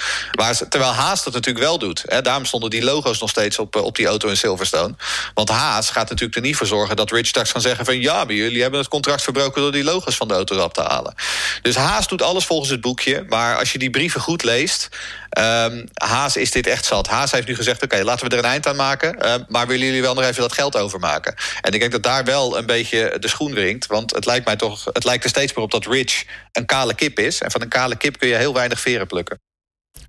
Terwijl 0.69 0.91
Haas 0.91 1.23
dat 1.23 1.33
natuurlijk 1.33 1.65
wel 1.65 1.79
doet. 1.79 2.03
Daarom 2.23 2.45
stonden 2.45 2.69
die 2.69 2.83
logo's 2.83 3.19
nog 3.19 3.29
steeds 3.29 3.59
op, 3.59 3.75
op 3.75 3.95
die 3.95 4.07
auto 4.07 4.29
in 4.29 4.37
Silverstone. 4.37 4.95
Want 5.33 5.49
Haas 5.49 5.89
gaat 5.89 6.09
natuurlijk 6.09 6.35
er 6.35 6.41
niet 6.41 6.55
voor 6.55 6.67
zorgen 6.67 6.95
dat 6.95 7.11
Rich 7.11 7.27
straks 7.27 7.51
kan 7.51 7.61
zeggen... 7.61 7.85
van 7.85 8.01
ja, 8.01 8.23
maar 8.23 8.33
jullie 8.33 8.61
hebben 8.61 8.79
het 8.79 8.89
contract 8.89 9.21
verbroken... 9.21 9.61
door 9.61 9.71
die 9.71 9.83
logo's 9.83 10.15
van 10.15 10.27
de 10.27 10.33
auto 10.33 10.57
af 10.57 10.71
te 10.71 10.81
halen. 10.81 11.13
Dus 11.61 11.75
Haas 11.75 12.07
doet 12.07 12.21
alles 12.21 12.45
volgens 12.45 12.69
het 12.69 12.81
boekje. 12.81 13.25
Maar 13.29 13.57
als 13.57 13.71
je 13.71 13.79
die 13.79 13.89
brieven 13.89 14.21
goed 14.21 14.43
leest... 14.43 14.89
Um, 15.29 15.87
Haas 15.93 16.37
is 16.37 16.51
dit 16.51 16.67
echt 16.67 16.85
zat. 16.85 17.07
Haas 17.07 17.31
heeft 17.31 17.47
nu 17.47 17.55
gezegd, 17.55 17.83
oké, 17.83 17.93
okay, 17.93 18.05
laten 18.05 18.29
we 18.29 18.35
er 18.35 18.43
een 18.43 18.49
eind 18.49 18.67
aan 18.67 18.75
maken... 18.75 19.25
Uh, 19.25 19.35
maar 19.47 19.67
willen 19.67 19.85
jullie 19.85 20.01
wel 20.01 20.13
nog 20.13 20.23
even 20.23 20.41
dat 20.41 20.53
geld 20.53 20.77
overmaken? 20.77 21.35
En 21.61 21.73
ik 21.73 21.79
denk 21.79 21.91
dat 21.91 22.03
daar 22.03 22.23
wel 22.23 22.57
een 22.57 22.65
beetje 22.65 23.17
de 23.19 23.27
schoen 23.27 23.53
wringt. 23.53 23.85
Want 23.85 24.15
het 24.15 24.25
lijkt 24.25 24.45
mij 24.45 24.55
toch, 24.55 24.85
het 24.93 25.03
lijkt 25.03 25.23
er 25.23 25.29
steeds 25.29 25.53
meer 25.53 25.63
op 25.63 25.71
dat 25.71 25.85
Rich 25.85 26.25
een 26.51 26.65
kale 26.65 26.93
kip 26.93 27.19
is. 27.19 27.41
En 27.41 27.51
van 27.51 27.61
een 27.61 27.69
kale 27.69 27.95
kip 27.95 28.17
kun 28.17 28.27
je 28.27 28.35
heel 28.35 28.53
weinig 28.53 28.79
veren 28.79 29.07
plukken. 29.07 29.39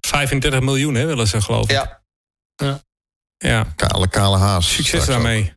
35 0.01 0.61
miljoen, 0.61 0.95
hè, 0.95 1.07
willen 1.07 1.27
ze 1.27 1.41
geloof 1.41 1.65
ik. 1.65 1.71
Ja. 1.71 2.03
ja. 2.57 2.81
ja. 3.37 3.67
Kale, 3.77 4.09
kale 4.09 4.37
haas. 4.37 4.75
Succes 4.75 5.07
daarmee. 5.07 5.57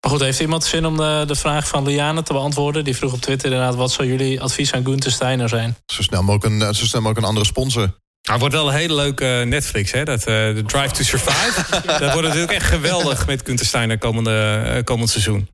Maar 0.00 0.12
goed, 0.12 0.22
heeft 0.22 0.40
iemand 0.40 0.64
zin 0.64 0.86
om 0.86 0.96
de, 0.96 1.24
de 1.26 1.34
vraag 1.34 1.68
van 1.68 1.84
Liane 1.84 2.22
te 2.22 2.32
beantwoorden? 2.32 2.84
Die 2.84 2.96
vroeg 2.96 3.12
op 3.12 3.20
Twitter 3.20 3.50
inderdaad... 3.50 3.74
wat 3.74 3.92
zou 3.92 4.08
jullie 4.08 4.40
advies 4.40 4.72
aan 4.72 4.84
Gunther 4.84 5.10
Steiner 5.10 5.48
zijn? 5.48 5.76
Zo 5.86 6.02
snel 6.02 6.22
mogelijk 6.22 6.62
een, 6.62 6.74
zo 6.74 6.84
snel 6.84 7.00
mogelijk 7.00 7.18
een 7.18 7.28
andere 7.28 7.46
sponsor. 7.46 8.02
Nou, 8.28 8.38
wordt 8.38 8.54
wel 8.54 8.68
een 8.68 8.74
hele 8.74 8.94
leuke 8.94 9.42
Netflix, 9.46 9.92
hè? 9.92 10.04
Dat, 10.04 10.18
uh, 10.18 10.24
de 10.24 10.62
Drive 10.66 10.94
to 10.94 11.02
Survive. 11.02 11.64
dat 12.00 12.12
wordt 12.12 12.26
natuurlijk 12.28 12.52
echt 12.52 12.66
geweldig 12.66 13.26
met 13.26 13.42
Gunther 13.44 13.66
Steiner 13.66 13.98
komende, 13.98 14.62
uh, 14.66 14.82
komend 14.84 15.10
seizoen. 15.10 15.48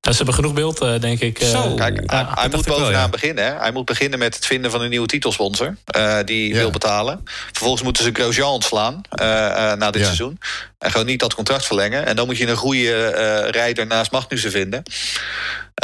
Ja, 0.00 0.10
ze 0.10 0.16
hebben 0.16 0.34
genoeg 0.34 0.52
beeld, 0.52 0.82
uh, 0.82 1.00
denk 1.00 1.20
ik. 1.20 1.38
Zo, 1.42 1.74
kijk, 1.74 2.00
hij, 2.06 2.26
hij 2.28 2.48
moet 2.48 2.64
bovenaan 2.66 2.80
wel, 2.80 2.90
ja. 2.90 3.08
beginnen. 3.08 3.44
Hè? 3.44 3.58
Hij 3.58 3.72
moet 3.72 3.84
beginnen 3.84 4.18
met 4.18 4.34
het 4.34 4.46
vinden 4.46 4.70
van 4.70 4.80
een 4.80 4.90
nieuwe 4.90 5.06
titelsponsor. 5.06 5.76
Uh, 5.96 6.18
die 6.24 6.48
ja. 6.48 6.54
wil 6.54 6.70
betalen. 6.70 7.20
Vervolgens 7.24 7.82
moeten 7.82 8.04
ze 8.04 8.10
Grosjean 8.12 8.52
ontslaan 8.52 9.00
uh, 9.20 9.26
na 9.72 9.90
dit 9.90 10.00
ja. 10.00 10.06
seizoen. 10.06 10.38
En 10.78 10.90
gewoon 10.90 11.06
niet 11.06 11.20
dat 11.20 11.34
contract 11.34 11.66
verlengen. 11.66 12.06
En 12.06 12.16
dan 12.16 12.26
moet 12.26 12.38
je 12.38 12.48
een 12.48 12.56
goede 12.56 13.06
rijder 13.50 13.86
naast 13.86 14.10
Magnussen 14.10 14.50
vinden. 14.50 14.82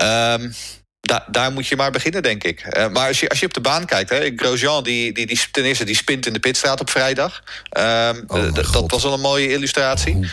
Um, 0.00 0.54
Da 1.00 1.26
daar 1.30 1.52
moet 1.52 1.66
je 1.66 1.76
maar 1.76 1.90
beginnen, 1.90 2.22
denk 2.22 2.44
ik. 2.44 2.76
Uh, 2.76 2.88
maar 2.88 3.06
als 3.06 3.20
je, 3.20 3.28
als 3.28 3.40
je 3.40 3.46
op 3.46 3.54
de 3.54 3.60
baan 3.60 3.86
kijkt... 3.86 4.10
Hè, 4.10 4.32
Grosjean, 4.36 4.84
die, 4.84 5.12
die, 5.12 5.26
die, 5.26 5.40
ten 5.50 5.64
eerste, 5.64 5.84
die 5.84 5.96
spint 5.96 6.26
in 6.26 6.32
de 6.32 6.38
pitstraat 6.38 6.80
op 6.80 6.90
vrijdag. 6.90 7.42
Um, 7.78 8.24
oh 8.26 8.54
dat 8.54 8.90
was 8.90 9.02
wel 9.02 9.12
een 9.12 9.20
mooie 9.20 9.52
illustratie. 9.52 10.30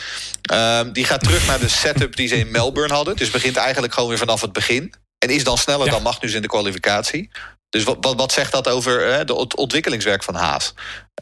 Um, 0.53 0.93
die 0.93 1.05
gaat 1.05 1.23
terug 1.23 1.47
naar 1.47 1.59
de 1.59 1.67
setup 1.67 2.15
die 2.15 2.27
ze 2.27 2.37
in 2.37 2.51
Melbourne 2.51 2.93
hadden. 2.93 3.15
Dus 3.15 3.29
begint 3.29 3.55
eigenlijk 3.55 3.93
gewoon 3.93 4.09
weer 4.09 4.17
vanaf 4.17 4.41
het 4.41 4.53
begin. 4.53 4.93
En 5.17 5.29
is 5.29 5.43
dan 5.43 5.57
sneller 5.57 5.85
ja. 5.85 5.91
dan 5.91 6.01
Magnus 6.01 6.33
in 6.33 6.41
de 6.41 6.47
kwalificatie. 6.47 7.29
Dus 7.69 7.83
wat, 7.83 7.97
wat, 7.99 8.15
wat 8.15 8.31
zegt 8.31 8.51
dat 8.51 8.67
over 8.67 9.13
het 9.13 9.55
ontwikkelingswerk 9.55 10.23
van 10.23 10.35
Haas? 10.35 10.73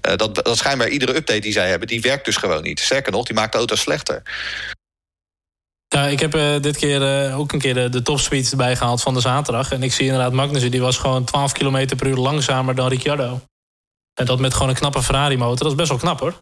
Uh, 0.07 0.15
dat, 0.15 0.35
dat 0.35 0.57
schijnbaar 0.57 0.87
iedere 0.87 1.15
update 1.15 1.39
die 1.39 1.51
zij 1.51 1.69
hebben... 1.69 1.87
die 1.87 2.01
werkt 2.01 2.25
dus 2.25 2.37
gewoon 2.37 2.63
niet. 2.63 2.79
Sterker 2.79 3.11
nog, 3.11 3.25
die 3.25 3.35
maakt 3.35 3.51
de 3.51 3.57
auto 3.57 3.75
slechter. 3.75 4.21
Ja, 5.93 6.07
ik 6.07 6.19
heb 6.19 6.35
uh, 6.35 6.59
dit 6.61 6.77
keer 6.77 7.27
uh, 7.27 7.39
ook 7.39 7.51
een 7.51 7.59
keer 7.59 7.73
de, 7.73 7.89
de 7.89 8.01
topspeed 8.01 8.51
erbij 8.51 8.75
gehaald 8.75 9.01
van 9.01 9.13
de 9.13 9.19
zaterdag. 9.19 9.71
En 9.71 9.83
ik 9.83 9.93
zie 9.93 10.05
inderdaad 10.05 10.33
Magnussen, 10.33 10.71
die 10.71 10.81
was 10.81 10.97
gewoon 10.97 11.23
12 11.23 11.51
km 11.51 11.95
per 11.95 12.07
uur 12.07 12.15
langzamer 12.15 12.75
dan 12.75 12.87
Ricciardo. 12.87 13.41
En 14.13 14.25
dat 14.25 14.39
met 14.39 14.53
gewoon 14.53 14.69
een 14.69 14.75
knappe 14.75 15.03
Ferrari 15.03 15.37
motor, 15.37 15.57
dat 15.57 15.71
is 15.71 15.75
best 15.75 15.89
wel 15.89 15.97
knap 15.97 16.19
hoor. 16.19 16.41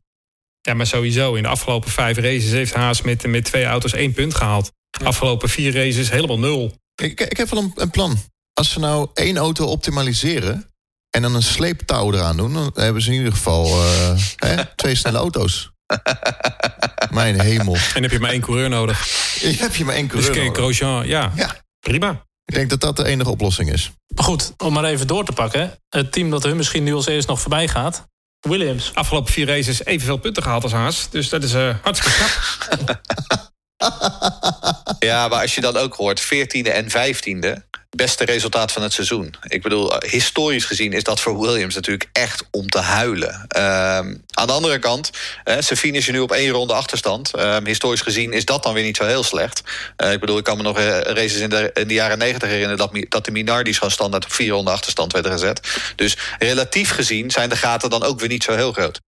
Ja, 0.62 0.74
maar 0.74 0.88
sowieso. 0.88 1.34
In 1.34 1.44
de 1.44 1.50
afgelopen 1.50 1.92
vijf 1.92 2.18
races 2.18 2.52
heeft 2.52 2.74
Haas 2.74 3.02
met, 3.02 3.28
met 3.28 3.44
twee 3.46 3.66
auto's 3.66 3.94
één 3.94 4.14
punt 4.14 4.36
gehaald. 4.36 4.72
Ja. 5.00 5.06
Afgelopen 5.06 5.50
vier 5.50 5.74
races 5.74 6.10
helemaal 6.10 6.40
nul. 6.40 6.74
Ik, 6.96 7.22
ik 7.22 7.38
heb 7.38 7.50
wel 7.50 7.64
een, 7.64 7.72
een 7.76 7.90
plan. 7.90 8.18
Als 8.54 8.70
ze 8.70 8.80
nou 8.80 9.10
één 9.14 9.38
auto 9.38 9.66
optimaliseren 9.66 10.70
en 11.10 11.22
dan 11.22 11.36
een 11.36 11.44
sleeptouw 11.44 12.14
eraan 12.14 12.38
doen... 12.38 12.54
dan 12.54 12.72
hebben 12.76 13.02
ze 13.02 13.10
in 13.10 13.18
ieder 13.18 13.34
geval 13.34 13.66
uh, 13.66 14.20
hè, 14.36 14.76
twee 14.76 14.96
snelle 14.96 15.18
auto's. 15.18 15.71
Mijn 17.12 17.42
hemel. 17.42 17.78
En 17.94 18.02
heb 18.02 18.12
je 18.12 18.20
maar 18.20 18.32
één 18.32 18.42
coureur 18.42 18.70
nodig. 18.70 19.06
Je 19.40 19.56
heb 19.60 19.76
je 19.76 19.86
maar 19.86 19.96
één 19.96 20.08
coureur 20.08 20.34
dus 20.34 20.44
nodig. 20.44 20.58
Grosjean, 20.58 21.08
ja. 21.08 21.32
ja. 21.36 21.56
Prima. 21.80 22.26
Ik 22.46 22.54
denk 22.54 22.70
dat 22.70 22.80
dat 22.80 22.96
de 22.96 23.06
enige 23.06 23.30
oplossing 23.30 23.72
is. 23.72 23.92
Maar 24.16 24.24
goed, 24.24 24.54
om 24.58 24.74
maar 24.74 24.84
even 24.84 25.08
door 25.08 25.26
te 25.26 25.32
pakken. 25.32 25.80
Het 25.90 26.12
team 26.12 26.30
dat 26.30 26.44
hun 26.44 26.58
misschien 26.58 26.84
nu 26.84 26.94
als 26.94 27.08
eerst 27.08 27.28
nog 27.28 27.42
voorbij 27.42 27.68
gaat. 27.68 28.08
Williams. 28.40 28.92
Afgelopen 28.94 29.34
vier 29.34 29.48
races 29.48 29.86
evenveel 29.86 30.18
punten 30.18 30.44
gehaald 30.44 30.64
als 30.64 30.72
Haas. 30.72 31.10
Dus 31.10 31.30
dat 31.30 31.44
is 31.44 31.54
uh, 31.54 31.76
hartstikke 31.82 32.18
knap. 32.18 33.02
ja, 35.10 35.28
maar 35.28 35.42
als 35.42 35.56
je 35.56 35.62
dan 35.62 35.78
ook 35.78 35.96
hoort 35.96 36.22
14e 36.22 36.72
en 36.72 36.90
15e 36.90 37.70
beste 37.96 38.26
resultaat 38.26 38.72
van 38.72 38.82
het 38.82 38.94
seizoen. 38.94 39.34
Ik 39.48 39.62
bedoel, 39.62 39.94
historisch 40.06 40.66
gezien 40.66 40.94
is 40.94 41.04
dat 41.04 41.20
voor 41.20 41.40
Williams 41.40 41.76
natuurlijk 41.76 42.10
echt 42.12 42.44
om 42.52 42.68
te 42.68 42.80
huilen. 42.80 43.34
Um, 43.34 44.24
aan 44.34 44.48
de 44.48 44.54
andere 44.54 44.80
kant, 44.80 45.10
uh, 45.46 45.58
ze 45.58 45.76
finishen 45.76 46.14
nu 46.14 46.20
op 46.20 46.32
één 46.32 46.50
ronde 46.50 46.74
achterstand. 46.74 47.40
Um, 47.40 47.66
historisch 47.66 48.02
gezien 48.02 48.34
is 48.34 48.46
dat 48.46 48.64
dan 48.64 48.74
weer 48.74 48.84
niet 48.84 48.98
zo 48.98 49.06
heel 49.06 49.24
slecht. 49.24 49.62
Uh, 49.98 50.12
ik 50.12 50.20
bedoel, 50.20 50.38
ik 50.38 50.44
kan 50.44 50.58
me 50.58 50.64
nog 50.64 50.78
races 50.78 51.40
in 51.40 51.50
de, 51.50 51.70
in 51.74 51.88
de 51.88 51.94
jaren 51.94 52.18
negentig 52.18 52.50
herinneren... 52.50 52.78
Dat, 52.78 53.06
dat 53.10 53.26
de 53.26 53.32
Minardis 53.32 53.78
gewoon 53.78 53.92
standaard 53.92 54.26
op 54.26 54.32
vier 54.32 54.52
ronde 54.52 54.72
achterstand 54.72 55.14
werden 55.14 55.32
gezet. 55.32 55.68
Dus 55.96 56.18
relatief 56.40 56.92
gezien 56.92 57.32
zijn 57.32 57.50
de 57.50 57.56
gaten 57.56 57.90
dan 57.90 58.04
ook 58.04 58.20
weer 58.20 58.30
niet 58.30 58.44
zo 58.44 58.56
heel 58.56 58.72
groot. 58.72 59.00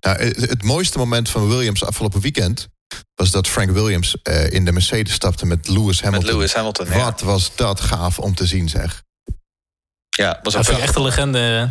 Nou, 0.00 0.24
het 0.24 0.62
mooiste 0.62 0.98
moment 0.98 1.30
van 1.30 1.48
Williams 1.48 1.84
afgelopen 1.84 2.20
weekend 2.20 2.68
was 3.14 3.30
dat 3.30 3.48
Frank 3.48 3.70
Williams 3.70 4.16
uh, 4.22 4.52
in 4.52 4.64
de 4.64 4.72
Mercedes 4.72 5.14
stapte 5.14 5.46
met 5.46 5.68
Lewis 5.68 6.02
Hamilton. 6.02 6.26
Met 6.26 6.36
Lewis 6.36 6.54
Hamilton, 6.54 6.86
ja. 6.86 7.04
Wat 7.04 7.20
was 7.20 7.56
dat 7.56 7.80
gaaf 7.80 8.18
om 8.18 8.34
te 8.34 8.46
zien, 8.46 8.68
zeg. 8.68 9.02
Ja, 10.08 10.38
was 10.42 10.52
dat 10.52 10.64
vind 10.64 10.78
ik 10.78 10.84
echt 10.84 10.96
een 10.96 11.02
legende. 11.02 11.70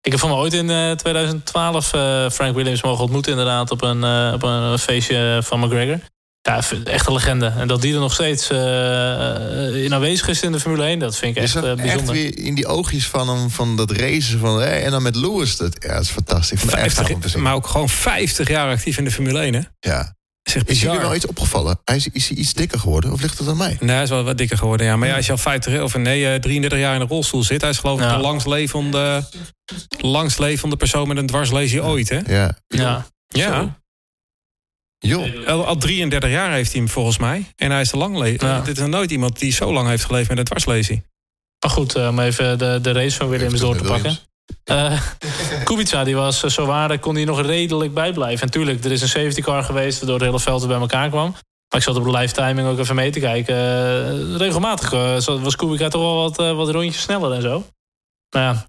Ik 0.00 0.10
heb 0.10 0.20
van 0.20 0.30
me 0.30 0.36
ooit 0.36 0.52
in 0.52 0.68
uh, 0.68 0.90
2012 0.90 1.92
uh, 1.94 2.30
Frank 2.30 2.54
Williams 2.54 2.82
mogen 2.82 3.02
ontmoeten... 3.02 3.32
inderdaad 3.32 3.70
op 3.70 3.82
een, 3.82 4.02
uh, 4.02 4.32
op 4.34 4.42
een 4.42 4.78
feestje 4.78 5.40
van 5.42 5.60
McGregor. 5.60 5.98
Ja, 6.40 6.62
echt 6.84 7.06
een 7.06 7.12
legende. 7.12 7.46
En 7.46 7.68
dat 7.68 7.82
die 7.82 7.94
er 7.94 8.00
nog 8.00 8.12
steeds 8.12 8.50
in 8.50 9.94
aanwezig 9.94 10.28
is 10.28 10.42
in 10.42 10.52
de 10.52 10.60
Formule 10.60 10.84
1... 10.84 10.98
dat 10.98 11.16
vind 11.16 11.36
ik 11.36 11.42
echt 11.42 11.52
bijzonder. 11.52 11.88
Echt 11.88 12.10
weer 12.10 12.38
in 12.38 12.54
die 12.54 12.66
oogjes 12.66 13.06
van 13.06 13.28
hem, 13.28 13.50
van 13.50 13.76
dat 13.76 13.90
racen. 13.90 14.38
Van, 14.38 14.60
hey, 14.60 14.84
en 14.84 14.90
dan 14.90 15.02
met 15.02 15.16
Lewis. 15.16 15.56
Dat, 15.56 15.76
ja, 15.80 15.94
dat 15.94 16.02
is 16.02 16.10
fantastisch. 16.10 16.60
50, 16.60 17.36
maar 17.36 17.54
ook 17.54 17.66
gewoon 17.66 17.88
50 17.88 18.48
jaar 18.48 18.70
actief 18.70 18.98
in 18.98 19.04
de 19.04 19.10
Formule 19.10 19.40
1, 19.40 19.54
hè? 19.54 19.60
Ja. 19.78 20.14
Zeg, 20.52 20.64
is 20.64 20.80
jullie 20.80 20.98
wel 20.98 21.14
iets 21.14 21.26
opgevallen? 21.26 21.80
Hij 21.84 21.96
is, 21.96 22.08
is 22.08 22.28
hij 22.28 22.36
iets 22.36 22.52
dikker 22.52 22.78
geworden 22.78 23.12
of 23.12 23.20
ligt 23.20 23.38
het 23.38 23.48
aan 23.48 23.56
mij? 23.56 23.76
Nee, 23.80 23.94
hij 23.94 24.02
is 24.02 24.10
wel 24.10 24.24
wat 24.24 24.38
dikker 24.38 24.58
geworden, 24.58 24.86
ja. 24.86 24.96
Maar 24.96 25.08
ja, 25.08 25.16
als 25.16 25.26
je 25.26 25.32
al 25.32 25.38
50 25.38 25.82
of 25.82 25.96
nee, 25.96 26.38
33 26.38 26.78
jaar 26.78 26.94
in 26.94 27.00
een 27.00 27.08
rolstoel 27.08 27.42
zit... 27.42 27.60
hij 27.60 27.70
is 27.70 27.78
geloof 27.78 27.98
ik 27.98 28.04
ja. 28.04 28.16
de 28.16 28.22
langstlevende, 28.22 29.28
langstlevende 29.98 30.76
persoon 30.76 31.08
met 31.08 31.16
een 31.16 31.26
dwarslesie 31.26 31.82
ooit, 31.82 32.08
hè? 32.08 32.20
Ja. 32.26 32.58
Ja. 32.68 33.06
Ja. 33.28 33.80
Jo. 34.98 35.26
Al, 35.46 35.66
al 35.66 35.76
33 35.76 36.30
jaar 36.30 36.52
heeft 36.52 36.72
hij 36.72 36.80
hem 36.80 36.90
volgens 36.90 37.18
mij. 37.18 37.52
En 37.56 37.70
hij 37.70 37.80
is 37.80 37.90
de 37.90 37.96
lang 37.96 38.40
ja. 38.40 38.60
Dit 38.60 38.78
is 38.78 38.86
nooit 38.86 39.10
iemand 39.10 39.38
die 39.38 39.52
zo 39.52 39.72
lang 39.72 39.88
heeft 39.88 40.04
geleefd 40.04 40.28
met 40.28 40.38
een 40.38 40.44
dwarslesie. 40.44 41.02
Maar 41.58 41.70
goed, 41.70 41.94
om 41.94 42.18
even 42.18 42.58
de, 42.58 42.78
de 42.82 42.92
race 42.92 43.16
van 43.16 43.28
Williams 43.28 43.60
door 43.60 43.76
te 43.76 43.84
pakken. 43.84 44.18
Uh, 44.64 45.00
Kubica 45.64 46.04
die 46.04 46.16
was 46.16 46.40
zo 46.40 46.66
waar, 46.66 46.98
kon 46.98 47.14
hij 47.14 47.24
nog 47.24 47.40
redelijk 47.42 47.94
bijblijven. 47.94 48.46
En 48.46 48.52
tuurlijk, 48.52 48.84
er 48.84 48.92
is 48.92 49.02
een 49.02 49.08
safety 49.08 49.40
car 49.40 49.62
geweest... 49.62 49.98
waardoor 49.98 50.16
het 50.16 50.26
hele 50.26 50.40
veld 50.40 50.66
bij 50.66 50.78
elkaar 50.78 51.08
kwam. 51.08 51.30
Maar 51.30 51.80
ik 51.80 51.82
zat 51.82 51.96
op 51.96 52.04
de 52.04 52.10
live 52.10 52.34
timing 52.34 52.68
ook 52.68 52.78
even 52.78 52.94
mee 52.94 53.10
te 53.10 53.20
kijken. 53.20 53.54
Uh, 53.54 54.36
regelmatig 54.36 54.90
was 55.26 55.56
Kubica 55.56 55.88
toch 55.88 56.02
wel 56.02 56.16
wat, 56.16 56.56
wat 56.56 56.70
rondjes 56.70 57.02
sneller 57.02 57.32
en 57.32 57.42
zo. 57.42 57.64
Nou 58.30 58.54
ja, 58.54 58.66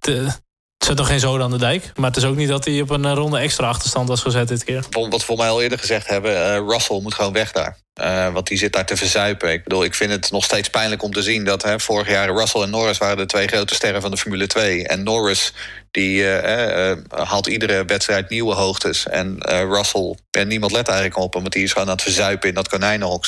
het 0.84 0.92
zet 0.92 1.02
nog 1.02 1.12
geen 1.12 1.30
zoden 1.30 1.46
aan 1.46 1.52
de 1.52 1.58
dijk. 1.58 1.92
Maar 1.96 2.10
het 2.10 2.18
is 2.18 2.26
ook 2.26 2.36
niet 2.36 2.48
dat 2.48 2.66
hij 2.66 2.82
op 2.82 2.90
een 2.90 3.16
ronde 3.16 3.38
extra 3.38 3.68
achterstand 3.68 4.08
was 4.08 4.22
gezet 4.22 4.48
dit 4.48 4.64
keer. 4.64 4.86
Wat 4.90 5.10
we 5.10 5.20
voor 5.20 5.38
mij 5.38 5.50
al 5.50 5.62
eerder 5.62 5.80
gezegd 5.80 6.08
hebben, 6.08 6.68
Russell 6.70 7.00
moet 7.02 7.14
gewoon 7.14 7.34
weg 7.34 7.52
daar. 7.52 7.78
Uh, 8.02 8.34
want 8.34 8.48
die 8.48 8.58
zit 8.58 8.74
daar 8.74 8.86
te 8.86 8.98
verzuipen. 8.98 9.52
Ik 9.52 9.64
bedoel, 9.64 9.84
ik 9.84 9.94
vind 9.94 10.12
het 10.12 10.32
nog 10.32 10.44
steeds 10.44 10.70
pijnlijk 10.70 11.04
om 11.04 11.14
te 11.14 11.22
zien 11.22 11.44
dat 11.44 11.64
hè, 11.64 11.80
vorig 11.80 12.10
jaar 12.10 12.30
Russell 12.30 12.62
en 12.62 12.70
Norris 12.70 12.98
waren 12.98 13.18
de 13.18 13.26
twee 13.26 13.48
grote 13.48 13.76
sterren 13.76 14.02
van 14.02 14.12
de 14.12 14.18
Formule 14.18 14.48
2. 14.48 14.88
En 14.88 15.04
Norris 15.04 15.54
die 15.92 16.18
uh, 16.18 16.90
uh, 16.90 16.98
haalt 17.10 17.48
iedere 17.48 17.86
wedstrijd 17.86 18.30
nieuwe 18.30 18.54
hoogtes. 18.54 19.08
En 19.08 19.38
Russell, 19.48 20.16
en 20.32 20.48
niemand 20.48 20.72
let 20.72 20.88
eigenlijk 20.88 21.18
op 21.18 21.34
hem, 21.34 21.42
want 21.42 21.54
die 21.54 21.64
is 21.64 21.72
gewoon 21.72 21.88
aan 21.88 21.94
het 21.94 22.04
verzuipen 22.04 22.50
in 22.50 22.56
dat 22.56 22.68
konijnenhok, 22.70 23.26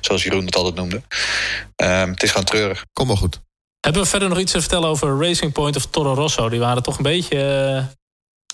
zoals 0.00 0.22
Jeroen 0.22 0.46
het 0.46 0.56
altijd 0.56 0.74
noemde. 0.74 1.02
Ehm, 1.76 2.10
het 2.10 2.22
is 2.22 2.30
gewoon 2.30 2.46
treurig. 2.46 2.84
Kom 2.92 3.06
maar 3.06 3.16
goed. 3.16 3.40
Hebben 3.80 4.02
we 4.02 4.08
verder 4.08 4.28
nog 4.28 4.38
iets 4.38 4.52
te 4.52 4.60
vertellen 4.60 4.88
over 4.88 5.18
Racing 5.18 5.52
Point 5.52 5.76
of 5.76 5.86
Toro 5.86 6.14
Rosso? 6.14 6.48
Die 6.48 6.60
waren 6.60 6.82
toch 6.82 6.96
een 6.96 7.02
beetje 7.02 7.88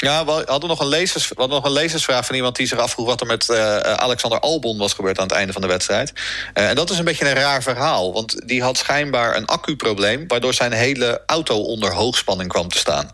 ja, 0.04 0.24
we 0.24 0.42
hadden 0.46 0.68
nog 0.68 0.80
een, 0.80 0.86
lezers, 0.86 1.28
we 1.28 1.34
hadden 1.36 1.56
nog 1.56 1.66
een 1.66 1.72
lezersvraag 1.72 2.26
van 2.26 2.34
iemand 2.34 2.56
die 2.56 2.66
zich 2.66 2.78
afvroeg... 2.78 3.06
wat 3.06 3.20
er 3.20 3.26
met 3.26 3.48
uh, 3.48 3.78
Alexander 3.78 4.40
Albon 4.40 4.78
was 4.78 4.92
gebeurd 4.92 5.18
aan 5.18 5.26
het 5.26 5.36
einde 5.36 5.52
van 5.52 5.62
de 5.62 5.68
wedstrijd. 5.68 6.12
Uh, 6.54 6.68
en 6.68 6.74
dat 6.74 6.90
is 6.90 6.98
een 6.98 7.04
beetje 7.04 7.28
een 7.28 7.34
raar 7.34 7.62
verhaal. 7.62 8.12
Want 8.12 8.48
die 8.48 8.62
had 8.62 8.76
schijnbaar 8.76 9.36
een 9.36 9.46
accuprobleem... 9.46 10.24
waardoor 10.28 10.54
zijn 10.54 10.72
hele 10.72 11.22
auto 11.26 11.56
onder 11.56 11.94
hoogspanning 11.94 12.48
kwam 12.48 12.68
te 12.68 12.78
staan. 12.78 13.10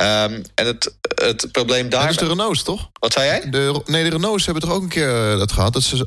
Um, 0.00 0.44
en 0.54 0.66
het, 0.66 0.94
het 1.14 1.52
probleem 1.52 1.88
daar... 1.88 2.02
Dat 2.02 2.10
is 2.10 2.16
de 2.16 2.26
Renaults, 2.26 2.62
toch? 2.62 2.90
Wat 3.00 3.12
zei 3.12 3.26
jij? 3.26 3.50
De, 3.50 3.82
nee, 3.86 4.04
de 4.04 4.10
Renaults 4.10 4.44
hebben 4.44 4.62
toch 4.62 4.72
ook 4.72 4.82
een 4.82 4.88
keer 4.88 5.36
dat 5.38 5.52
gehad... 5.52 5.72
dat 5.72 5.82
ze 5.82 6.06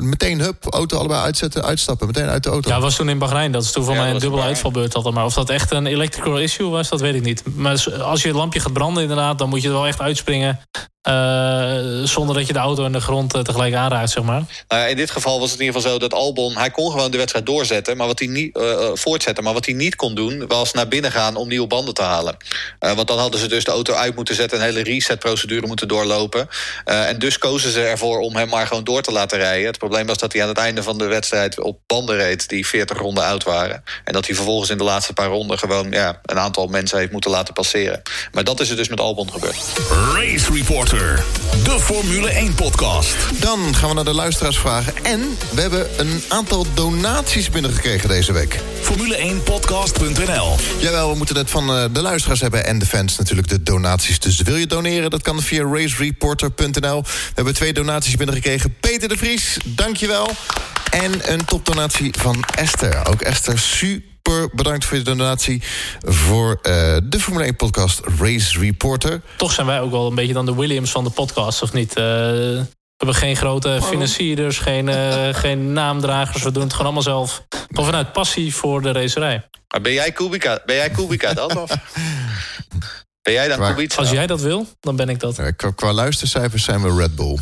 meteen, 0.00 0.40
hup, 0.40 0.66
auto 0.70 0.98
allebei 0.98 1.20
uitzetten, 1.20 1.64
uitstappen. 1.64 2.06
Meteen 2.06 2.28
uit 2.28 2.42
de 2.42 2.50
auto. 2.50 2.70
Ja, 2.70 2.80
was 2.80 2.96
toen 2.96 3.08
in 3.08 3.18
Bahrein. 3.18 3.52
Dat 3.52 3.62
is 3.62 3.70
toen 3.70 3.84
voor 3.84 3.96
mij 3.96 4.10
een 4.10 4.18
dubbele 4.18 4.42
uitvalbeurt 4.42 4.92
hadden. 4.92 5.14
Maar 5.14 5.24
of 5.24 5.34
dat 5.34 5.50
echt 5.50 5.70
een 5.70 5.86
electrical 5.86 6.38
issue 6.38 6.68
was, 6.68 6.88
dat 6.88 7.00
weet 7.00 7.14
ik 7.14 7.22
niet. 7.22 7.42
Maar 7.54 7.84
als 8.00 8.22
je 8.22 8.28
het 8.28 8.36
lampje 8.36 8.60
gaat 8.60 8.72
branden 8.72 9.02
inderdaad 9.02 9.23
dan 9.32 9.48
moet 9.48 9.62
je 9.62 9.68
er 9.68 9.74
wel 9.74 9.86
echt 9.86 10.00
uitspringen. 10.00 10.60
Uh, 11.08 12.04
zonder 12.04 12.34
dat 12.34 12.46
je 12.46 12.52
de 12.52 12.58
auto 12.58 12.84
en 12.84 12.92
de 12.92 13.00
grond 13.00 13.34
eh, 13.34 13.40
tegelijk 13.40 13.74
aanraakt, 13.74 14.10
zeg 14.10 14.24
maar. 14.24 14.42
Uh, 14.72 14.90
in 14.90 14.96
dit 14.96 15.10
geval 15.10 15.40
was 15.40 15.50
het 15.50 15.60
in 15.60 15.66
ieder 15.66 15.80
geval 15.80 15.92
zo 15.92 15.98
dat 15.98 16.14
Albon... 16.14 16.56
hij 16.56 16.70
kon 16.70 16.90
gewoon 16.90 17.10
de 17.10 17.16
wedstrijd 17.16 17.46
doorzetten, 17.46 17.96
maar 17.96 18.06
wat 18.06 18.18
hij 18.18 18.28
niet, 18.28 18.56
uh, 18.56 18.88
voortzetten... 18.94 19.44
maar 19.44 19.52
wat 19.52 19.64
hij 19.64 19.74
niet 19.74 19.96
kon 19.96 20.14
doen, 20.14 20.46
was 20.46 20.72
naar 20.72 20.88
binnen 20.88 21.12
gaan 21.12 21.36
om 21.36 21.48
nieuwe 21.48 21.66
banden 21.66 21.94
te 21.94 22.02
halen. 22.02 22.36
want 22.78 23.08
dan 23.08 23.18
hadden 23.18 23.40
ze 23.40 23.48
dus 23.48 23.64
de 23.64 23.70
auto 23.70 23.94
uit 23.94 24.14
moeten 24.14 24.34
zetten... 24.34 24.58
een 24.58 24.64
hele 24.64 24.82
reset-procedure 24.82 25.66
moeten 25.66 25.88
doorlopen. 25.88 26.48
en 26.84 27.18
dus 27.18 27.38
kozen 27.38 27.70
ze 27.70 27.82
ervoor 27.82 28.18
om 28.18 28.36
hem 28.36 28.48
maar 28.48 28.66
gewoon 28.66 28.84
door 28.84 29.02
te 29.02 29.12
laten 29.12 29.38
rijden. 29.38 29.66
Het 29.66 29.78
probleem 29.78 30.06
was 30.06 30.18
dat 30.18 30.32
hij 30.32 30.42
aan 30.42 30.48
het 30.48 30.58
einde 30.58 30.82
van 30.82 30.98
de 30.98 31.06
wedstrijd... 31.06 31.60
op 31.60 31.78
banden 31.86 32.16
reed 32.16 32.48
die 32.48 32.66
40 32.66 32.98
ronden 32.98 33.24
oud 33.24 33.44
waren. 33.44 33.82
En 34.04 34.12
dat 34.12 34.26
hij 34.26 34.34
vervolgens 34.34 34.70
in 34.70 34.78
de 34.78 34.84
laatste 34.84 35.12
paar 35.12 35.28
ronden... 35.28 35.58
gewoon 35.58 35.90
ja, 35.90 36.20
een 36.22 36.38
aantal 36.38 36.66
mensen 36.66 36.98
heeft 36.98 37.12
moeten 37.12 37.30
laten 37.30 37.54
passeren. 37.54 38.02
Maar 38.32 38.44
dat 38.44 38.60
is 38.60 38.70
er 38.70 38.76
dus 38.76 38.88
met 38.88 39.00
Albon 39.00 39.32
gebeurd. 39.32 39.56
Race 40.14 40.52
De 40.94 41.80
Formule 41.80 42.50
1-podcast. 42.50 43.16
Dan 43.40 43.74
gaan 43.74 43.88
we 43.88 43.94
naar 43.94 44.04
de 44.04 44.14
luisteraarsvragen. 44.14 44.92
En 45.02 45.20
we 45.54 45.60
hebben 45.60 45.86
een 45.96 46.22
aantal 46.28 46.66
donaties 46.74 47.50
binnengekregen 47.50 48.08
deze 48.08 48.32
week. 48.32 48.60
Formule1podcast.nl 48.82 50.56
Jawel, 50.78 51.10
we 51.10 51.16
moeten 51.16 51.36
het 51.36 51.50
van 51.50 51.70
eh, 51.70 51.84
de 51.92 52.02
luisteraars 52.02 52.40
hebben 52.40 52.66
en 52.66 52.78
de 52.78 52.86
fans 52.86 53.18
natuurlijk 53.18 53.48
de 53.48 53.62
donaties. 53.62 54.20
Dus 54.20 54.40
wil 54.40 54.56
je 54.56 54.66
doneren, 54.66 55.10
dat 55.10 55.22
kan 55.22 55.42
via 55.42 55.64
racereporter.nl. 55.64 57.02
We 57.02 57.32
hebben 57.34 57.54
twee 57.54 57.72
donaties 57.72 58.16
binnengekregen. 58.16 58.76
Peter 58.80 59.08
de 59.08 59.16
Vries, 59.16 59.56
dankjewel. 59.64 60.30
En 60.90 61.32
een 61.32 61.44
topdonatie 61.44 62.14
van 62.18 62.44
Esther. 62.54 63.06
Ook 63.06 63.20
Esther, 63.20 63.58
super 63.58 64.13
super 64.30 64.54
bedankt 64.54 64.84
voor 64.84 64.96
je 64.96 65.02
donatie 65.02 65.62
voor 66.00 66.58
uh, 66.62 66.96
de 67.04 67.20
Formule 67.20 67.44
1 67.44 67.56
podcast 67.56 68.00
Race 68.18 68.58
Reporter. 68.58 69.20
Toch 69.36 69.52
zijn 69.52 69.66
wij 69.66 69.80
ook 69.80 69.90
wel 69.90 70.06
een 70.06 70.14
beetje 70.14 70.32
dan 70.32 70.46
de 70.46 70.54
Williams 70.54 70.90
van 70.90 71.04
de 71.04 71.10
podcast, 71.10 71.62
of 71.62 71.72
niet? 71.72 71.90
Uh, 71.90 72.04
we 72.04 72.66
hebben 72.96 73.16
geen 73.16 73.36
grote 73.36 73.80
financierders, 73.82 74.58
geen, 74.58 74.88
uh, 74.88 75.34
geen 75.44 75.72
naamdragers. 75.72 76.42
We 76.42 76.50
doen 76.50 76.62
het 76.62 76.72
gewoon 76.72 76.86
allemaal 76.86 77.02
zelf. 77.02 77.44
Of 77.74 77.84
vanuit 77.84 78.12
passie 78.12 78.54
voor 78.54 78.82
de 78.82 78.92
racerij. 78.92 79.48
Maar 79.68 79.80
ben 79.80 79.92
jij 79.92 80.12
Kubica, 80.12 80.62
ben 80.66 80.76
jij 80.76 80.90
Kubica 80.90 81.32
dan? 81.34 81.58
Of? 81.58 81.70
Ben 83.24 83.32
jij 83.32 83.48
dan? 83.48 83.88
Als 83.96 84.10
jij 84.10 84.26
dat 84.26 84.40
wil, 84.40 84.66
dan 84.80 84.96
ben 84.96 85.08
ik 85.08 85.20
dat. 85.20 85.54
Qua, 85.56 85.70
qua 85.70 85.92
luistercijfers 85.92 86.64
zijn 86.64 86.82
we 86.82 86.94
Red 86.94 87.14
Bull. 87.14 87.38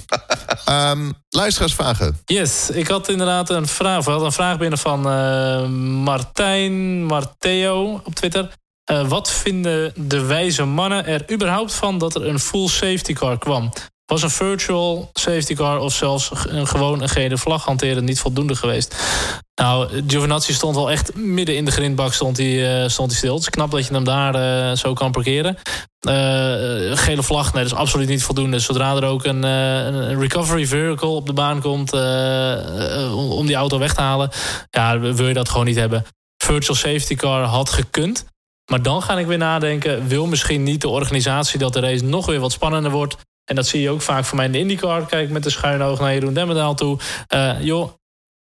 um, 0.68 1.12
luisteraarsvragen. 1.28 2.18
Yes, 2.24 2.70
ik 2.70 2.87
had 2.89 3.09
inderdaad 3.09 3.51
een 3.51 3.66
vraag. 3.66 4.05
We 4.05 4.11
hadden 4.11 4.26
een 4.26 4.35
vraag 4.35 4.59
binnen 4.59 4.78
van 4.78 5.07
uh, 5.07 5.66
Martijn 6.05 7.05
Marteo 7.05 8.01
op 8.05 8.14
Twitter. 8.14 8.51
Uh, 8.91 9.09
wat 9.09 9.30
vinden 9.30 9.93
de 9.97 10.20
wijze 10.20 10.64
mannen 10.64 11.07
er 11.07 11.33
überhaupt 11.33 11.74
van 11.74 11.99
dat 11.99 12.14
er 12.14 12.26
een 12.26 12.39
full 12.39 12.68
safety 12.68 13.12
car 13.12 13.39
kwam? 13.39 13.72
Was 14.12 14.22
een 14.22 14.30
virtual 14.30 15.10
safety 15.12 15.54
car 15.54 15.78
of 15.78 15.92
zelfs 15.92 16.30
een, 16.46 16.66
gewoon 16.66 17.02
een 17.02 17.08
gele 17.08 17.38
vlag 17.38 17.64
hanteren 17.64 18.04
niet 18.04 18.20
voldoende 18.20 18.54
geweest? 18.54 18.96
Nou, 19.54 20.02
Giovinazzi 20.06 20.52
stond 20.52 20.76
wel 20.76 20.90
echt 20.90 21.14
midden 21.14 21.56
in 21.56 21.64
de 21.64 21.70
grindbak 21.70 22.12
stond 22.12 22.36
hij, 22.36 22.82
uh, 22.82 22.88
stond 22.88 23.10
hij 23.10 23.18
stil. 23.18 23.34
Het 23.34 23.42
is 23.42 23.50
knap 23.50 23.70
dat 23.70 23.86
je 23.86 23.94
hem 23.94 24.04
daar 24.04 24.34
uh, 24.34 24.76
zo 24.76 24.92
kan 24.92 25.10
parkeren. 25.10 25.56
Uh, 26.08 26.12
gele 26.96 27.22
vlag, 27.22 27.52
nee, 27.52 27.62
dat 27.62 27.72
is 27.72 27.78
absoluut 27.78 28.08
niet 28.08 28.22
voldoende. 28.22 28.58
Zodra 28.58 28.96
er 28.96 29.04
ook 29.04 29.24
een, 29.24 29.42
een 29.42 30.20
recovery 30.20 30.66
vehicle 30.66 31.08
op 31.08 31.26
de 31.26 31.32
baan 31.32 31.60
komt 31.60 31.92
om 33.12 33.46
die 33.46 33.56
auto 33.56 33.78
weg 33.78 33.94
te 33.94 34.00
halen, 34.00 34.30
ja, 34.70 34.98
wil 34.98 35.28
je 35.28 35.34
dat 35.34 35.48
gewoon 35.48 35.66
niet 35.66 35.76
hebben. 35.76 36.04
Virtual 36.44 36.76
safety 36.76 37.14
car 37.14 37.42
had 37.42 37.70
gekund. 37.70 38.24
Maar 38.70 38.82
dan 38.82 39.02
ga 39.02 39.18
ik 39.18 39.26
weer 39.26 39.38
nadenken, 39.38 40.08
wil 40.08 40.26
misschien 40.26 40.62
niet 40.62 40.80
de 40.80 40.88
organisatie 40.88 41.58
dat 41.58 41.72
de 41.72 41.80
race 41.80 42.04
nog 42.04 42.26
weer 42.26 42.40
wat 42.40 42.52
spannender 42.52 42.90
wordt 42.90 43.16
en 43.45 43.55
dat 43.55 43.66
zie 43.66 43.80
je 43.80 43.90
ook 43.90 44.03
vaak 44.03 44.24
voor 44.24 44.36
mij 44.36 44.47
in 44.47 44.53
de 44.53 44.59
IndyCar. 44.59 45.07
Kijk 45.07 45.30
met 45.30 45.43
de 45.43 45.51
schuine 45.51 45.84
oog 45.84 46.01
naar 46.01 46.14
Jeroen 46.14 46.34
Demmerdaal 46.34 46.74
toe. 46.74 46.99
Uh, 47.34 47.62
joh, 47.62 47.93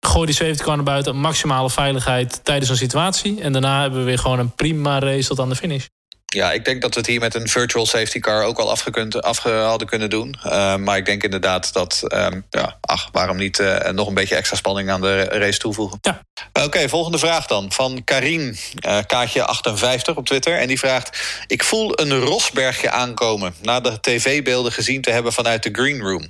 gooi 0.07 0.27
die 0.27 0.35
safety 0.35 0.63
car 0.63 0.77
naar 0.77 0.85
buiten. 0.85 1.17
Maximale 1.17 1.71
veiligheid 1.71 2.45
tijdens 2.45 2.71
een 2.71 2.77
situatie. 2.77 3.41
En 3.41 3.53
daarna 3.53 3.81
hebben 3.81 3.99
we 3.99 4.05
weer 4.05 4.19
gewoon 4.19 4.39
een 4.39 4.55
prima 4.55 4.99
race 4.99 5.29
tot 5.29 5.41
aan 5.41 5.49
de 5.49 5.57
finish. 5.57 5.87
Ja, 6.35 6.53
ik 6.53 6.65
denk 6.65 6.83
dat 6.83 6.95
we 6.95 7.01
het 7.01 7.09
hier 7.09 7.21
met 7.21 7.35
een 7.35 7.49
virtual 7.49 7.87
safety 7.87 8.19
car 8.19 8.45
ook 8.45 8.59
al 8.59 8.71
afgekund, 8.71 9.23
afge 9.23 9.51
hadden 9.51 9.89
kunnen 9.89 10.11
doen. 10.11 10.37
Uh, 10.47 10.77
maar 10.77 10.97
ik 10.97 11.07
denk 11.07 11.23
inderdaad 11.23 11.73
dat, 11.73 12.03
um, 12.15 12.47
ja, 12.51 12.79
ach, 12.81 13.09
waarom 13.13 13.37
niet 13.37 13.59
uh, 13.59 13.89
nog 13.89 14.09
een 14.09 14.15
beetje 14.15 14.35
extra 14.35 14.57
spanning 14.57 14.91
aan 14.91 15.01
de 15.01 15.23
race 15.23 15.59
toevoegen. 15.59 15.99
Ja. 16.01 16.23
Oké, 16.53 16.67
okay, 16.67 16.89
volgende 16.89 17.19
vraag 17.19 17.47
dan. 17.47 17.73
Van 17.73 18.05
Karin, 18.05 18.57
uh, 18.87 18.99
kaartje 19.07 19.45
58 19.45 20.17
op 20.17 20.27
Twitter. 20.27 20.59
En 20.59 20.67
die 20.67 20.79
vraagt, 20.79 21.43
ik 21.47 21.65
voel 21.65 22.01
een 22.01 22.19
Rosbergje 22.19 22.91
aankomen... 22.91 23.55
na 23.63 23.81
de 23.81 24.01
tv-beelden 24.01 24.73
gezien 24.73 25.03
te 25.03 25.11
hebben 25.11 25.33
vanuit 25.33 25.63
de 25.63 25.71
green 25.73 26.01
room. 26.01 26.27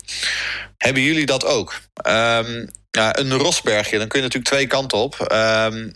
Hebben 0.77 1.03
jullie 1.03 1.27
dat 1.27 1.45
ook? 1.45 1.81
Um, 2.07 2.69
ja, 2.91 3.19
een 3.19 3.33
Rosbergje, 3.33 3.99
dan 3.99 4.09
kun 4.09 4.19
je 4.19 4.25
natuurlijk 4.25 4.53
twee 4.53 4.67
kanten 4.67 4.99
op... 4.99 5.29
Um, 5.33 5.93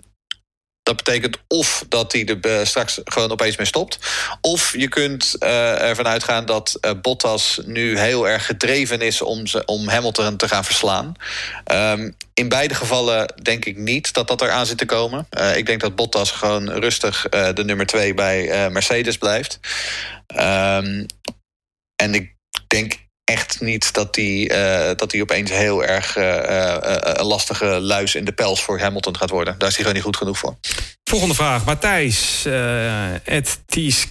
dat 0.82 0.96
betekent 0.96 1.38
of 1.48 1.84
dat 1.88 2.12
hij 2.12 2.26
er 2.26 2.38
uh, 2.46 2.64
straks 2.64 3.00
gewoon 3.04 3.30
opeens 3.30 3.56
mee 3.56 3.66
stopt. 3.66 3.98
Of 4.40 4.76
je 4.76 4.88
kunt 4.88 5.36
uh, 5.38 5.80
ervan 5.80 6.06
uitgaan 6.06 6.46
dat 6.46 6.78
uh, 6.80 6.90
Bottas 7.02 7.60
nu 7.64 7.98
heel 7.98 8.28
erg 8.28 8.46
gedreven 8.46 9.00
is 9.00 9.22
om, 9.22 9.46
ze, 9.46 9.64
om 9.64 9.88
Hamilton 9.88 10.36
te 10.36 10.48
gaan 10.48 10.64
verslaan. 10.64 11.14
Um, 11.72 12.16
in 12.34 12.48
beide 12.48 12.74
gevallen 12.74 13.34
denk 13.42 13.64
ik 13.64 13.76
niet 13.76 14.12
dat 14.12 14.28
dat 14.28 14.42
eraan 14.42 14.66
zit 14.66 14.78
te 14.78 14.86
komen. 14.86 15.26
ik 15.54 15.66
denk 15.66 15.80
dat 15.80 15.96
Bottas 15.96 16.30
gewoon 16.30 16.70
rustig 16.70 17.26
de 17.28 17.64
nummer 17.64 17.86
twee 17.86 18.14
bij 18.14 18.70
Mercedes 18.70 19.18
blijft. 19.18 19.60
Um, 20.36 21.06
en 21.96 22.14
ik 22.14 22.34
denk 22.66 22.94
echt 23.24 23.60
niet 23.60 23.92
dat 23.92 24.16
hij 24.16 24.50
uh, 24.50 24.96
dat 24.96 25.20
opeens 25.20 25.50
heel 25.50 25.84
erg 25.84 26.16
uh, 26.16 26.76
een 27.02 27.24
lastige 27.24 27.66
luis 27.66 28.14
in 28.14 28.24
de 28.24 28.32
pels 28.32 28.62
voor 28.62 28.80
Hamilton 28.80 29.16
gaat 29.16 29.30
worden. 29.30 29.54
Daar 29.58 29.68
is 29.68 29.74
hij 29.74 29.84
gewoon 29.84 29.94
niet 29.94 30.04
goed 30.04 30.16
genoeg 30.16 30.38
voor. 30.38 30.56
Volgende 31.04 31.34
vraag. 31.34 31.64
Matthijs, 31.64 32.44
Ed 33.24 33.62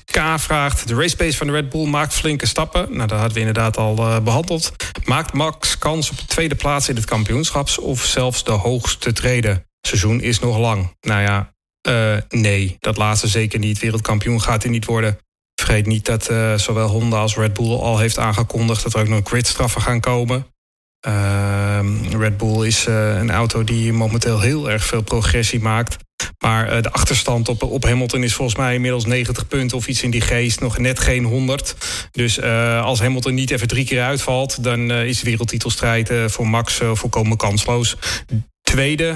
K 0.05 0.19
vraagt... 0.37 0.87
de 0.87 0.95
racepace 0.95 1.37
van 1.37 1.47
de 1.47 1.53
Red 1.53 1.69
Bull 1.69 1.87
maakt 1.87 2.13
flinke 2.13 2.45
stappen. 2.45 2.87
Nou, 2.89 3.07
dat 3.07 3.17
hadden 3.17 3.33
we 3.33 3.39
inderdaad 3.39 3.77
al 3.77 4.21
behandeld. 4.21 4.71
Maakt 5.03 5.33
Max 5.33 5.77
kans 5.77 6.09
op 6.09 6.17
de 6.17 6.25
tweede 6.25 6.55
plaats 6.55 6.89
in 6.89 6.95
het 6.95 7.05
kampioenschaps... 7.05 7.77
of 7.77 8.05
zelfs 8.05 8.43
de 8.43 8.51
hoogste 8.51 9.13
treden? 9.13 9.65
Seizoen 9.81 10.21
is 10.21 10.39
nog 10.39 10.57
lang. 10.57 10.95
Nou 11.01 11.21
ja, 11.21 11.53
nee, 12.29 12.75
dat 12.79 12.97
laatste 12.97 13.27
zeker 13.27 13.59
niet. 13.59 13.79
Wereldkampioen 13.79 14.41
gaat 14.41 14.63
hij 14.63 14.71
niet 14.71 14.85
worden. 14.85 15.17
Vergeet 15.61 15.85
niet 15.85 16.05
dat 16.05 16.29
uh, 16.31 16.57
zowel 16.57 16.87
Honda 16.87 17.17
als 17.17 17.35
Red 17.35 17.53
Bull 17.53 17.75
al 17.75 17.97
heeft 17.97 18.17
aangekondigd 18.17 18.83
dat 18.83 18.93
er 18.93 18.99
ook 18.99 19.07
nog 19.07 19.21
gridstraffen 19.23 19.81
gaan 19.81 19.99
komen. 19.99 20.45
Uh, 21.07 21.79
Red 22.19 22.37
Bull 22.37 22.65
is 22.67 22.87
uh, 22.87 23.17
een 23.17 23.31
auto 23.31 23.63
die 23.63 23.93
momenteel 23.93 24.39
heel 24.39 24.69
erg 24.69 24.83
veel 24.83 25.01
progressie 25.01 25.59
maakt. 25.59 25.97
Maar 26.39 26.75
uh, 26.75 26.81
de 26.81 26.91
achterstand 26.91 27.49
op, 27.49 27.63
op 27.63 27.83
Hamilton 27.83 28.23
is 28.23 28.33
volgens 28.33 28.57
mij 28.57 28.73
inmiddels 28.73 29.05
90 29.05 29.47
punten 29.47 29.77
of 29.77 29.87
iets 29.87 30.03
in 30.03 30.11
die 30.11 30.21
geest. 30.21 30.59
Nog 30.59 30.77
net 30.77 30.99
geen 30.99 31.23
100. 31.23 31.75
Dus 32.11 32.41
als 32.81 32.99
Hamilton 32.99 33.33
niet 33.33 33.51
even 33.51 33.67
drie 33.67 33.85
keer 33.85 34.01
uitvalt, 34.01 34.63
dan 34.63 34.91
is 34.91 35.21
wereldtitelstrijd 35.21 36.11
voor 36.25 36.47
Max 36.47 36.79
volkomen 36.93 37.37
kansloos. 37.37 37.97
Tweede, 38.61 39.15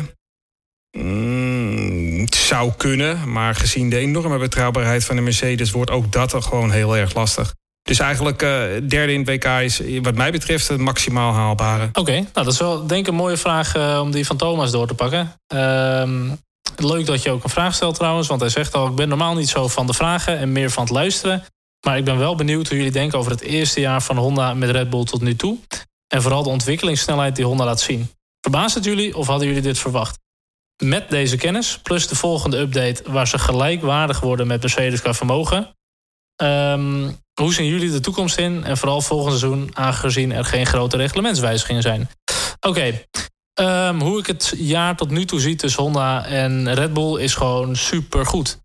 mm, 0.97 2.25
zou 2.29 2.71
kunnen. 2.77 3.31
Maar 3.31 3.55
gezien 3.55 3.89
de 3.89 3.97
enorme 3.97 4.37
betrouwbaarheid 4.37 5.05
van 5.05 5.15
de 5.15 5.21
Mercedes 5.21 5.71
wordt 5.71 5.91
ook 5.91 6.11
dat 6.11 6.33
er 6.33 6.41
gewoon 6.41 6.71
heel 6.71 6.97
erg 6.97 7.13
lastig. 7.13 7.53
Dus 7.81 7.99
eigenlijk 7.99 8.41
uh, 8.41 8.49
derde 8.87 9.13
in 9.13 9.19
het 9.19 9.29
WK 9.29 9.45
is 9.45 9.81
wat 10.01 10.15
mij 10.15 10.31
betreft 10.31 10.67
het 10.67 10.79
maximaal 10.79 11.33
haalbare. 11.33 11.89
Oké, 11.93 12.11
nou 12.11 12.27
dat 12.33 12.47
is 12.47 12.59
wel 12.59 12.87
denk 12.87 13.01
ik 13.01 13.07
een 13.07 13.15
mooie 13.15 13.37
vraag 13.37 13.75
uh, 13.75 13.99
om 14.01 14.11
die 14.11 14.25
van 14.25 14.37
Thomas 14.37 14.71
door 14.71 14.87
te 14.87 14.93
pakken. 14.93 15.33
Uh, 15.53 16.31
leuk 16.75 17.05
dat 17.05 17.23
je 17.23 17.29
ook 17.29 17.43
een 17.43 17.49
vraag 17.49 17.75
stelt 17.75 17.95
trouwens, 17.95 18.27
want 18.27 18.41
hij 18.41 18.49
zegt 18.49 18.73
al... 18.73 18.87
ik 18.87 18.95
ben 18.95 19.09
normaal 19.09 19.35
niet 19.35 19.49
zo 19.49 19.67
van 19.67 19.87
de 19.87 19.93
vragen 19.93 20.37
en 20.37 20.51
meer 20.51 20.69
van 20.69 20.83
het 20.83 20.91
luisteren. 20.91 21.43
Maar 21.85 21.97
ik 21.97 22.05
ben 22.05 22.17
wel 22.17 22.35
benieuwd 22.35 22.67
hoe 22.67 22.77
jullie 22.77 22.91
denken 22.91 23.19
over 23.19 23.31
het 23.31 23.41
eerste 23.41 23.79
jaar 23.79 24.01
van 24.01 24.17
Honda 24.17 24.53
met 24.53 24.69
Red 24.69 24.89
Bull 24.89 25.03
tot 25.03 25.21
nu 25.21 25.35
toe. 25.35 25.57
En 26.07 26.21
vooral 26.21 26.43
de 26.43 26.49
ontwikkelingssnelheid 26.49 27.35
die 27.35 27.45
Honda 27.45 27.65
laat 27.65 27.79
zien. 27.79 28.09
Verbaast 28.41 28.75
het 28.75 28.83
jullie 28.83 29.17
of 29.17 29.27
hadden 29.27 29.47
jullie 29.47 29.61
dit 29.61 29.79
verwacht? 29.79 30.19
Met 30.83 31.09
deze 31.09 31.37
kennis, 31.37 31.77
plus 31.77 32.07
de 32.07 32.15
volgende 32.15 32.57
update... 32.57 33.11
waar 33.11 33.27
ze 33.27 33.39
gelijkwaardig 33.39 34.19
worden 34.19 34.47
met 34.47 34.61
Mercedes 34.61 35.01
qua 35.01 35.13
vermogen... 35.13 35.75
Um, 36.43 37.17
hoe 37.41 37.53
zien 37.53 37.65
jullie 37.65 37.91
de 37.91 37.99
toekomst 37.99 38.37
in? 38.37 38.63
En 38.63 38.77
vooral 38.77 39.01
volgend 39.01 39.39
seizoen, 39.39 39.69
aangezien 39.73 40.31
er 40.31 40.45
geen 40.45 40.65
grote 40.65 40.97
reglementswijzigingen 40.97 41.81
zijn. 41.81 42.09
Oké, 42.59 43.01
um, 43.59 44.01
hoe 44.01 44.19
ik 44.19 44.27
het 44.27 44.53
jaar 44.57 44.95
tot 44.95 45.09
nu 45.09 45.25
toe 45.25 45.39
zie 45.39 45.55
tussen 45.55 45.83
Honda 45.83 46.25
en 46.25 46.73
Red 46.73 46.93
Bull 46.93 47.19
is 47.19 47.35
gewoon 47.35 47.75
super 47.75 48.25
goed. 48.25 48.59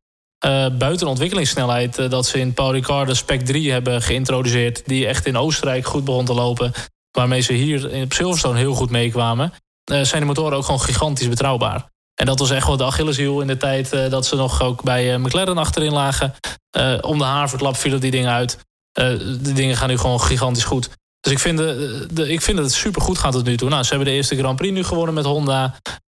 Uh, 0.46 0.66
buiten 0.78 1.06
ontwikkelingssnelheid 1.06 1.98
uh, 1.98 2.10
dat 2.10 2.26
ze 2.26 2.38
in 2.38 2.54
Paul 2.54 2.72
Ricard 2.72 3.16
Spec 3.16 3.40
3 3.40 3.72
hebben 3.72 4.02
geïntroduceerd, 4.02 4.82
die 4.86 5.06
echt 5.06 5.26
in 5.26 5.36
Oostenrijk 5.36 5.86
goed 5.86 6.04
begon 6.04 6.24
te 6.24 6.34
lopen, 6.34 6.72
waarmee 7.10 7.40
ze 7.40 7.52
hier 7.52 7.92
in 7.92 8.06
Silverstone 8.08 8.58
heel 8.58 8.74
goed 8.74 8.90
meekwamen, 8.90 9.52
uh, 9.92 10.02
zijn 10.02 10.20
de 10.20 10.26
motoren 10.26 10.56
ook 10.56 10.64
gewoon 10.64 10.80
gigantisch 10.80 11.28
betrouwbaar. 11.28 11.88
En 12.20 12.26
dat 12.26 12.38
was 12.38 12.50
echt 12.50 12.66
wel 12.66 12.76
de 12.76 12.84
Achilleshiel 12.84 13.40
in 13.40 13.46
de 13.46 13.56
tijd 13.56 13.92
uh, 13.92 14.10
dat 14.10 14.26
ze 14.26 14.36
nog 14.36 14.62
ook 14.62 14.82
bij 14.82 15.14
uh, 15.14 15.18
McLaren 15.18 15.58
achterin 15.58 15.92
lagen. 15.92 16.34
Uh, 16.76 16.98
om 17.00 17.18
de 17.18 17.24
haverklap 17.24 17.76
vielen 17.76 18.00
die 18.00 18.10
dingen 18.10 18.30
uit. 18.30 18.58
de 18.92 19.52
dingen 19.52 19.76
gaan 19.76 19.88
nu 19.88 19.98
gewoon 19.98 20.20
gigantisch 20.20 20.64
goed. 20.64 20.88
Dus 21.20 21.32
ik 21.32 21.38
vind, 21.38 21.58
de, 21.58 22.06
de, 22.12 22.28
ik 22.28 22.40
vind 22.40 22.56
dat 22.56 22.66
het 22.66 22.74
super 22.74 23.02
goed 23.02 23.18
gaat 23.18 23.32
tot 23.32 23.44
nu 23.44 23.56
toe. 23.56 23.68
Nou, 23.68 23.82
ze 23.82 23.88
hebben 23.88 24.08
de 24.08 24.14
eerste 24.14 24.36
Grand 24.36 24.56
Prix 24.56 24.72
nu 24.72 24.84
gewonnen 24.84 25.14
met 25.14 25.24
Honda. 25.24 25.64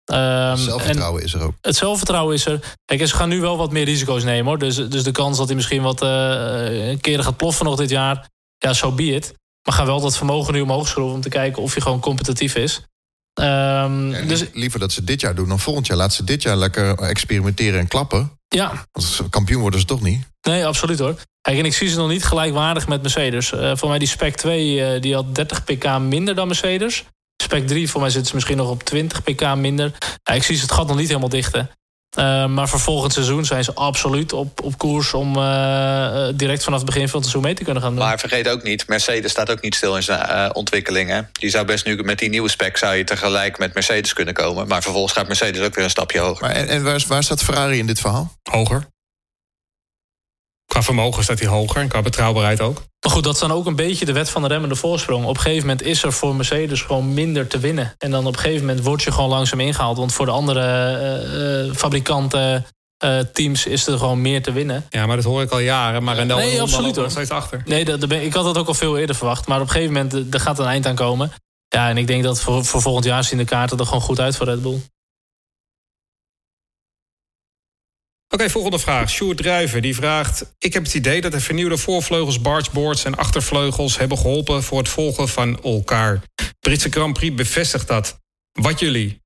Um, 0.05 0.17
het 0.17 0.59
zelfvertrouwen 0.59 1.23
is 1.23 1.33
er 1.33 1.41
ook. 1.41 1.53
Het 1.61 1.75
zelfvertrouwen 1.75 2.35
is 2.35 2.45
er. 2.45 2.59
Kijk, 2.85 3.07
ze 3.07 3.15
gaan 3.15 3.29
nu 3.29 3.41
wel 3.41 3.57
wat 3.57 3.71
meer 3.71 3.85
risico's 3.85 4.23
nemen 4.23 4.45
hoor. 4.45 4.57
Dus, 4.57 4.75
dus 4.75 5.03
de 5.03 5.11
kans 5.11 5.37
dat 5.37 5.47
hij 5.47 5.55
misschien 5.55 5.81
wat 5.81 6.01
een 6.01 7.01
keer 7.01 7.23
gaat 7.23 7.37
ploffen 7.37 7.65
nog 7.65 7.75
dit 7.75 7.89
jaar. 7.89 8.29
Ja, 8.57 8.73
zo 8.73 8.87
so 8.87 8.95
be 8.95 9.03
it. 9.03 9.33
Maar 9.67 9.75
gaan 9.75 9.85
wel 9.85 10.01
dat 10.01 10.17
vermogen 10.17 10.53
nu 10.53 10.61
omhoog 10.61 10.87
schroeven 10.87 11.15
om 11.15 11.21
te 11.21 11.29
kijken 11.29 11.61
of 11.61 11.73
je 11.73 11.81
gewoon 11.81 11.99
competitief 11.99 12.55
is. 12.55 12.81
Um, 13.33 14.11
ja, 14.11 14.21
dus, 14.21 14.45
liever 14.53 14.79
dat 14.79 14.91
ze 14.91 15.03
dit 15.03 15.21
jaar 15.21 15.35
doen 15.35 15.47
dan 15.47 15.59
volgend 15.59 15.87
jaar. 15.87 15.97
Laat 15.97 16.13
ze 16.13 16.23
dit 16.23 16.41
jaar 16.41 16.57
lekker 16.57 16.99
experimenteren 16.99 17.79
en 17.79 17.87
klappen. 17.87 18.31
Ja. 18.47 18.85
Want 18.91 19.21
kampioen 19.29 19.61
worden 19.61 19.79
ze 19.79 19.85
toch 19.85 20.01
niet? 20.01 20.27
Nee, 20.41 20.65
absoluut 20.65 20.99
hoor. 20.99 21.15
Kijk, 21.41 21.57
en 21.57 21.65
ik 21.65 21.73
zie 21.73 21.89
ze 21.89 21.97
nog 21.97 22.09
niet 22.09 22.23
gelijkwaardig 22.23 22.87
met 22.87 23.01
Mercedes. 23.01 23.51
Uh, 23.51 23.71
voor 23.75 23.89
mij 23.89 23.99
die 23.99 24.07
Spec 24.07 24.35
2 24.35 24.95
uh, 24.95 25.01
die 25.01 25.13
had 25.13 25.35
30 25.35 25.63
pk 25.63 25.99
minder 25.99 26.35
dan 26.35 26.47
Mercedes. 26.47 27.05
Spec 27.43 27.67
3 27.67 27.89
voor 27.89 28.01
mij 28.01 28.09
zit 28.09 28.27
ze 28.27 28.35
misschien 28.35 28.57
nog 28.57 28.69
op 28.69 28.83
20 28.83 29.23
pk 29.23 29.55
minder. 29.55 29.91
Ja, 30.23 30.33
ik 30.33 30.43
zie 30.43 30.55
ze 30.55 30.61
het 30.61 30.71
gat 30.71 30.87
nog 30.87 30.97
niet 30.97 31.07
helemaal 31.07 31.29
dichten. 31.29 31.69
Uh, 32.17 32.45
maar 32.45 32.69
voor 32.69 32.79
volgend 32.79 33.13
seizoen 33.13 33.45
zijn 33.45 33.63
ze 33.63 33.73
absoluut 33.73 34.33
op, 34.33 34.61
op 34.63 34.77
koers 34.77 35.13
om 35.13 35.37
uh, 35.37 36.27
direct 36.35 36.63
vanaf 36.63 36.79
het 36.79 36.87
begin 36.87 37.09
van 37.09 37.19
het 37.19 37.29
seizoen 37.29 37.41
mee 37.41 37.53
te 37.53 37.63
kunnen 37.63 37.83
gaan 37.83 37.95
doen. 37.95 38.03
Maar 38.03 38.19
vergeet 38.19 38.49
ook 38.49 38.63
niet, 38.63 38.87
Mercedes 38.87 39.31
staat 39.31 39.51
ook 39.51 39.61
niet 39.61 39.75
stil 39.75 39.95
in 39.95 40.03
zijn 40.03 40.29
uh, 40.29 40.49
ontwikkelingen. 40.53 41.29
Die 41.31 41.49
zou 41.49 41.65
best 41.65 41.85
nu 41.85 42.03
met 42.03 42.19
die 42.19 42.29
nieuwe 42.29 42.49
spec 42.49 42.77
zou 42.77 42.95
je 42.95 43.03
tegelijk 43.03 43.57
met 43.57 43.73
Mercedes 43.73 44.13
kunnen 44.13 44.33
komen. 44.33 44.67
Maar 44.67 44.81
vervolgens 44.81 45.13
gaat 45.13 45.27
Mercedes 45.27 45.61
ook 45.61 45.75
weer 45.75 45.83
een 45.83 45.89
stapje 45.89 46.19
hoger. 46.19 46.47
Maar 46.47 46.55
en, 46.55 46.67
en 46.67 46.83
waar, 46.83 47.03
waar 47.07 47.23
staat 47.23 47.43
Ferrari 47.43 47.77
in 47.77 47.87
dit 47.87 47.99
verhaal? 47.99 48.31
Hoger. 48.49 48.87
Qua 50.71 50.81
vermogen 50.83 51.23
staat 51.23 51.39
hij 51.39 51.47
hoger 51.47 51.81
en 51.81 51.87
qua 51.87 52.01
betrouwbaarheid 52.01 52.61
ook. 52.61 52.75
Maar 52.75 53.11
goed, 53.11 53.23
dat 53.23 53.33
is 53.33 53.39
dan 53.39 53.51
ook 53.51 53.65
een 53.65 53.75
beetje 53.75 54.05
de 54.05 54.11
wet 54.11 54.29
van 54.29 54.41
de 54.41 54.47
remmende 54.47 54.75
voorsprong. 54.75 55.25
Op 55.25 55.35
een 55.35 55.41
gegeven 55.41 55.67
moment 55.67 55.85
is 55.85 56.03
er 56.03 56.13
voor 56.13 56.35
Mercedes 56.35 56.81
gewoon 56.81 57.13
minder 57.13 57.47
te 57.47 57.59
winnen. 57.59 57.93
En 57.97 58.11
dan 58.11 58.27
op 58.27 58.33
een 58.33 58.39
gegeven 58.39 58.65
moment 58.65 58.85
word 58.85 59.03
je 59.03 59.11
gewoon 59.11 59.29
langzaam 59.29 59.59
ingehaald. 59.59 59.97
Want 59.97 60.13
voor 60.13 60.25
de 60.25 60.31
andere 60.31 60.61
uh, 60.63 61.67
uh, 61.67 61.73
fabrikanten, 61.73 62.65
uh, 63.03 63.19
teams 63.19 63.65
is 63.65 63.87
er 63.87 63.97
gewoon 63.97 64.21
meer 64.21 64.41
te 64.41 64.51
winnen. 64.51 64.85
Ja, 64.89 65.05
maar 65.05 65.15
dat 65.15 65.25
hoor 65.25 65.41
ik 65.41 65.51
al 65.51 65.59
jaren. 65.59 66.03
Maar 66.03 66.15
Rendel 66.15 66.37
nee, 66.37 66.61
absoluut 66.61 66.95
hoor. 66.95 67.11
steeds 67.11 67.29
achter. 67.29 67.61
Nee, 67.65 67.85
dat, 67.85 68.01
dat, 68.01 68.11
ik 68.11 68.33
had 68.33 68.43
dat 68.43 68.57
ook 68.57 68.67
al 68.67 68.73
veel 68.73 68.97
eerder 68.97 69.15
verwacht. 69.15 69.47
Maar 69.47 69.61
op 69.61 69.65
een 69.65 69.71
gegeven 69.71 69.93
moment 69.93 70.33
er 70.33 70.39
gaat 70.39 70.59
een 70.59 70.65
eind 70.65 70.85
aan 70.85 70.95
komen. 70.95 71.31
Ja, 71.67 71.89
en 71.89 71.97
ik 71.97 72.07
denk 72.07 72.23
dat 72.23 72.41
voor, 72.41 72.65
voor 72.65 72.81
volgend 72.81 73.05
jaar 73.05 73.23
zien 73.23 73.37
de 73.37 73.45
kaarten 73.45 73.77
er 73.77 73.85
gewoon 73.85 74.01
goed 74.01 74.19
uit 74.19 74.35
voor 74.35 74.45
Red 74.45 74.61
Bull. 74.61 74.81
Oké, 78.33 78.49
volgende 78.49 78.79
vraag. 78.79 79.09
Sjoerd 79.09 79.37
Druiven 79.37 79.81
die 79.81 79.95
vraagt... 79.95 80.53
Ik 80.59 80.73
heb 80.73 80.83
het 80.83 80.93
idee 80.93 81.21
dat 81.21 81.31
de 81.31 81.39
vernieuwde 81.39 81.77
voorvleugels, 81.77 82.41
bargeboards 82.41 83.03
en 83.05 83.15
achtervleugels... 83.15 83.97
hebben 83.97 84.17
geholpen 84.17 84.63
voor 84.63 84.77
het 84.77 84.89
volgen 84.89 85.27
van 85.27 85.63
elkaar. 85.63 86.21
Britse 86.59 86.89
Grand 86.89 87.13
Prix 87.13 87.35
bevestigt 87.35 87.87
dat. 87.87 88.19
Wat 88.51 88.79
jullie? 88.79 89.21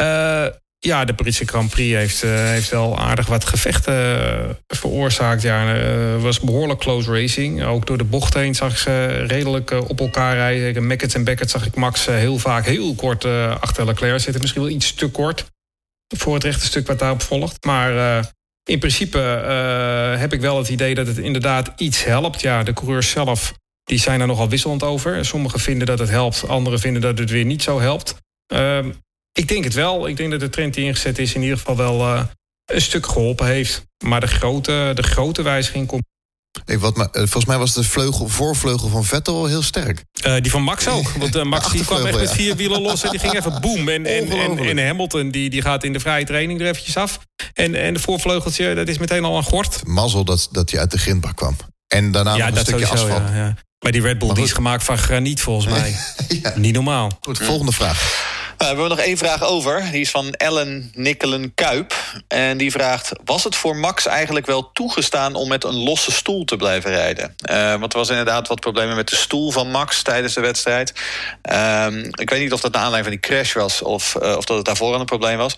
Uh, 0.00 0.46
ja, 0.78 1.04
de 1.04 1.14
Britse 1.14 1.44
Grand 1.46 1.70
Prix 1.70 1.96
heeft, 1.96 2.24
uh, 2.24 2.30
heeft 2.30 2.70
wel 2.70 2.98
aardig 2.98 3.26
wat 3.26 3.44
gevechten 3.44 3.94
uh, 3.94 4.50
veroorzaakt. 4.66 5.42
Ja, 5.42 5.76
was 6.18 6.40
behoorlijk 6.40 6.80
close 6.80 7.12
racing. 7.12 7.64
Ook 7.64 7.86
door 7.86 7.98
de 7.98 8.04
bocht 8.04 8.34
heen 8.34 8.54
zag 8.54 8.72
ik 8.72 8.78
ze 8.78 9.06
redelijk 9.26 9.70
op 9.70 10.00
elkaar 10.00 10.34
rijden. 10.34 10.86
Meckert 10.86 11.14
en 11.14 11.24
Beckett 11.24 11.50
zag 11.50 11.66
ik 11.66 11.74
Max 11.74 12.06
heel 12.06 12.38
vaak 12.38 12.66
heel 12.66 12.94
kort 12.94 13.24
achter 13.60 13.86
Leclerc 13.86 14.20
zitten. 14.20 14.40
Misschien 14.40 14.62
wel 14.62 14.70
iets 14.70 14.94
te 14.94 15.08
kort 15.08 15.51
voor 16.16 16.34
het 16.34 16.44
rechte 16.44 16.64
stuk 16.64 16.86
wat 16.86 16.98
daarop 16.98 17.22
volgt. 17.22 17.64
Maar 17.64 17.94
uh, 17.94 18.24
in 18.64 18.78
principe 18.78 19.18
uh, 19.18 20.20
heb 20.20 20.32
ik 20.32 20.40
wel 20.40 20.58
het 20.58 20.68
idee 20.68 20.94
dat 20.94 21.06
het 21.06 21.18
inderdaad 21.18 21.72
iets 21.76 22.04
helpt. 22.04 22.40
Ja, 22.40 22.62
de 22.62 22.72
coureurs 22.72 23.10
zelf 23.10 23.54
die 23.84 23.98
zijn 23.98 24.20
er 24.20 24.26
nogal 24.26 24.48
wisselend 24.48 24.82
over. 24.82 25.24
Sommigen 25.24 25.60
vinden 25.60 25.86
dat 25.86 25.98
het 25.98 26.08
helpt, 26.08 26.48
anderen 26.48 26.78
vinden 26.78 27.02
dat 27.02 27.18
het 27.18 27.30
weer 27.30 27.44
niet 27.44 27.62
zo 27.62 27.80
helpt. 27.80 28.14
Uh, 28.52 28.78
ik 29.32 29.48
denk 29.48 29.64
het 29.64 29.74
wel. 29.74 30.08
Ik 30.08 30.16
denk 30.16 30.30
dat 30.30 30.40
de 30.40 30.50
trend 30.50 30.74
die 30.74 30.84
ingezet 30.84 31.18
is 31.18 31.34
in 31.34 31.42
ieder 31.42 31.58
geval 31.58 31.76
wel 31.76 32.00
uh, 32.00 32.24
een 32.64 32.80
stuk 32.80 33.06
geholpen 33.06 33.46
heeft. 33.46 33.82
Maar 34.04 34.20
de 34.20 34.26
grote, 34.26 34.92
de 34.94 35.02
grote 35.02 35.42
wijziging 35.42 35.86
komt 35.86 36.02
Hey, 36.64 36.78
wat, 36.78 36.96
maar, 36.96 37.08
volgens 37.12 37.44
mij 37.44 37.58
was 37.58 37.74
de 37.74 37.84
vleugel, 37.84 38.28
voorvleugel 38.28 38.88
van 38.88 39.04
Vettel 39.04 39.46
heel 39.46 39.62
sterk. 39.62 40.04
Uh, 40.26 40.36
die 40.40 40.50
van 40.50 40.62
Max 40.62 40.88
ook. 40.88 41.08
Want 41.08 41.36
uh, 41.36 41.42
Max 41.42 41.70
die 41.72 41.84
kwam 41.84 42.06
echt 42.06 42.18
met 42.18 42.30
vier 42.30 42.56
wielen 42.56 42.80
los 42.80 43.02
en 43.02 43.10
die 43.10 43.18
ging 43.18 43.34
even 43.34 43.60
boem. 43.60 43.88
En, 43.88 44.06
en, 44.06 44.30
en, 44.30 44.58
en, 44.58 44.86
Hamilton 44.86 45.30
die, 45.30 45.50
die 45.50 45.62
gaat 45.62 45.84
in 45.84 45.92
de 45.92 46.00
vrije 46.00 46.24
training 46.24 46.60
er 46.60 46.66
eventjes 46.66 46.96
af. 46.96 47.18
En, 47.54 47.74
en 47.74 47.94
de 47.94 48.00
voorvleugeltje, 48.00 48.74
dat 48.74 48.88
is 48.88 48.98
meteen 48.98 49.24
al 49.24 49.36
een 49.36 49.42
gort. 49.42 49.86
Mazzel 49.86 50.24
dat, 50.24 50.48
dat 50.50 50.70
hij 50.70 50.80
uit 50.80 50.90
de 50.90 50.98
grindbak 50.98 51.36
kwam. 51.36 51.56
En 51.86 52.12
daarna 52.12 52.34
ja, 52.34 52.48
nog 52.48 52.58
een 52.58 52.64
stukje 52.64 52.86
sowieso, 52.86 53.06
asfalt. 53.06 53.28
Ja, 53.28 53.36
ja. 53.36 53.54
Maar 53.78 53.92
die 53.92 54.00
Red 54.00 54.18
Bull 54.18 54.34
die 54.34 54.44
is 54.44 54.52
gemaakt 54.52 54.84
van 54.84 54.98
graniet 54.98 55.40
volgens 55.40 55.66
mij. 55.66 55.96
ja. 56.42 56.52
Niet 56.56 56.74
normaal. 56.74 57.18
Goed, 57.20 57.38
volgende 57.38 57.72
vraag. 57.72 58.21
Uh, 58.62 58.68
we 58.68 58.74
hebben 58.74 58.96
nog 58.96 59.06
één 59.06 59.16
vraag 59.16 59.44
over. 59.44 59.88
Die 59.90 60.00
is 60.00 60.10
van 60.10 60.32
Ellen 60.32 60.90
Nikkelen 60.94 61.54
Kuip. 61.54 61.94
En 62.28 62.58
die 62.58 62.70
vraagt: 62.70 63.12
Was 63.24 63.44
het 63.44 63.56
voor 63.56 63.76
Max 63.76 64.06
eigenlijk 64.06 64.46
wel 64.46 64.72
toegestaan 64.72 65.34
om 65.34 65.48
met 65.48 65.64
een 65.64 65.74
losse 65.74 66.12
stoel 66.12 66.44
te 66.44 66.56
blijven 66.56 66.90
rijden? 66.90 67.34
Uh, 67.50 67.74
want 67.80 67.92
er 67.92 67.98
was 67.98 68.08
inderdaad 68.08 68.48
wat 68.48 68.60
problemen 68.60 68.96
met 68.96 69.08
de 69.08 69.16
stoel 69.16 69.50
van 69.50 69.70
Max 69.70 70.02
tijdens 70.02 70.34
de 70.34 70.40
wedstrijd. 70.40 70.92
Uh, 71.50 71.86
ik 72.10 72.30
weet 72.30 72.40
niet 72.40 72.52
of 72.52 72.60
dat 72.60 72.72
naar 72.72 72.82
aanleiding 72.82 73.14
van 73.14 73.20
die 73.20 73.36
crash 73.36 73.52
was 73.52 73.82
of, 73.82 74.16
uh, 74.22 74.36
of 74.36 74.44
dat 74.44 74.56
het 74.56 74.66
daarvoor 74.66 74.94
een 74.94 75.04
probleem 75.04 75.36
was. 75.36 75.56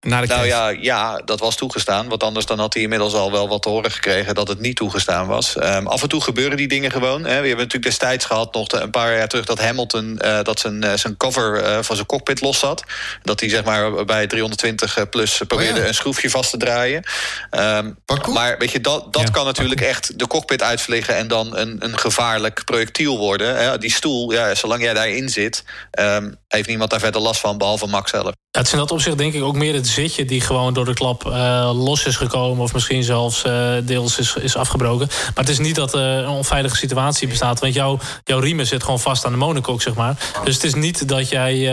Ehm, 0.00 0.26
nou 0.28 0.46
ja, 0.46 0.68
ja, 0.68 1.16
dat 1.24 1.40
was 1.40 1.56
toegestaan. 1.56 2.08
Want 2.08 2.22
anders 2.22 2.46
dan 2.46 2.58
had 2.58 2.74
hij 2.74 2.82
inmiddels 2.82 3.14
al 3.14 3.32
wel 3.32 3.48
wat 3.48 3.62
te 3.62 3.68
horen 3.68 3.90
gekregen 3.90 4.34
dat 4.34 4.48
het 4.48 4.60
niet 4.60 4.76
toegestaan 4.76 5.26
was. 5.26 5.56
Um, 5.56 5.86
af 5.86 6.02
en 6.02 6.08
toe 6.08 6.20
gebeuren 6.20 6.56
die 6.56 6.68
dingen 6.68 6.90
gewoon. 6.90 7.20
Hè. 7.20 7.28
We 7.28 7.32
hebben 7.32 7.56
natuurlijk 7.56 7.84
destijds 7.84 8.24
gehad, 8.24 8.54
nog 8.54 8.72
een 8.72 8.90
paar 8.90 9.16
jaar 9.16 9.28
terug, 9.28 9.44
dat 9.44 9.60
Hamilton 9.60 10.18
uh, 10.24 10.42
dat 10.42 10.60
zijn, 10.60 10.84
uh, 10.84 10.92
zijn 10.94 11.16
cover 11.16 11.62
uh, 11.62 11.78
van 11.82 11.96
zijn 11.96 12.06
cockpit 12.06 12.40
los 12.40 12.58
zat. 12.58 12.84
Dat 13.22 13.40
hij 13.40 13.48
zeg 13.48 13.64
maar 13.64 14.04
bij 14.04 14.26
320 14.26 15.08
plus 15.08 15.42
probeerde 15.46 15.72
oh 15.72 15.80
ja. 15.80 15.88
een 15.88 15.94
schroefje 15.94 16.30
vast 16.30 16.50
te 16.50 16.56
draaien. 16.56 17.02
Um, 17.50 17.98
maar 18.32 18.58
weet 18.58 18.70
je, 18.70 18.80
dat, 18.80 19.12
dat 19.12 19.22
ja, 19.22 19.28
kan 19.28 19.44
natuurlijk 19.44 19.80
echt 19.80 20.18
de 20.18 20.26
cockpit 20.26 20.62
uitvliegen 20.62 21.16
en 21.16 21.28
dan 21.28 21.56
een, 21.56 21.76
een 21.78 21.98
gevaarlijk 21.98 22.64
projectiel 22.64 23.18
worden. 23.18 23.56
Hè. 23.56 23.78
Die 23.78 23.92
stoel, 23.92 24.32
ja, 24.32 24.54
zolang 24.54 24.82
jij 24.82 24.94
daarin 24.94 25.28
zit, 25.28 25.64
um, 25.98 26.36
heeft 26.48 26.68
niemand 26.68 26.90
daar 26.90 27.00
verder 27.00 27.20
last 27.20 27.40
van, 27.40 27.58
behalve 27.58 27.86
Max 27.86 28.10
zelf. 28.10 28.24
Ja, 28.24 28.58
het 28.58 28.66
is 28.66 28.72
in 28.72 28.78
dat 28.78 28.90
opzicht 28.90 29.18
denk 29.18 29.34
ik 29.34 29.42
ook 29.42 29.54
meer 29.54 29.74
het 29.74 29.86
zitje 29.86 30.24
die 30.24 30.40
gewoon 30.40 30.74
door 30.74 30.84
de 30.84 30.94
klap 30.94 31.26
uh, 31.26 31.70
los 31.74 32.04
is 32.04 32.16
gekomen. 32.16 32.62
Of 32.62 32.72
misschien 32.72 33.02
zelfs 33.02 33.44
uh, 33.44 33.74
deels 33.84 34.18
is, 34.18 34.36
is 34.36 34.56
afgebroken. 34.56 35.06
Maar 35.06 35.44
het 35.44 35.48
is 35.48 35.58
niet 35.58 35.74
dat 35.74 35.94
er 35.94 36.18
uh, 36.18 36.22
een 36.22 36.28
onveilige 36.28 36.76
situatie 36.76 37.28
bestaat. 37.28 37.60
Want 37.60 37.74
jouw, 37.74 37.98
jouw 38.24 38.38
riemen 38.38 38.66
zit 38.66 38.82
gewoon 38.82 39.00
vast 39.00 39.24
aan 39.24 39.32
de 39.32 39.38
monocoque, 39.38 39.82
zeg 39.82 39.94
maar. 39.94 40.30
Dus 40.44 40.54
het 40.54 40.64
is 40.64 40.74
niet 40.74 41.08
dat 41.08 41.28
jij 41.28 41.72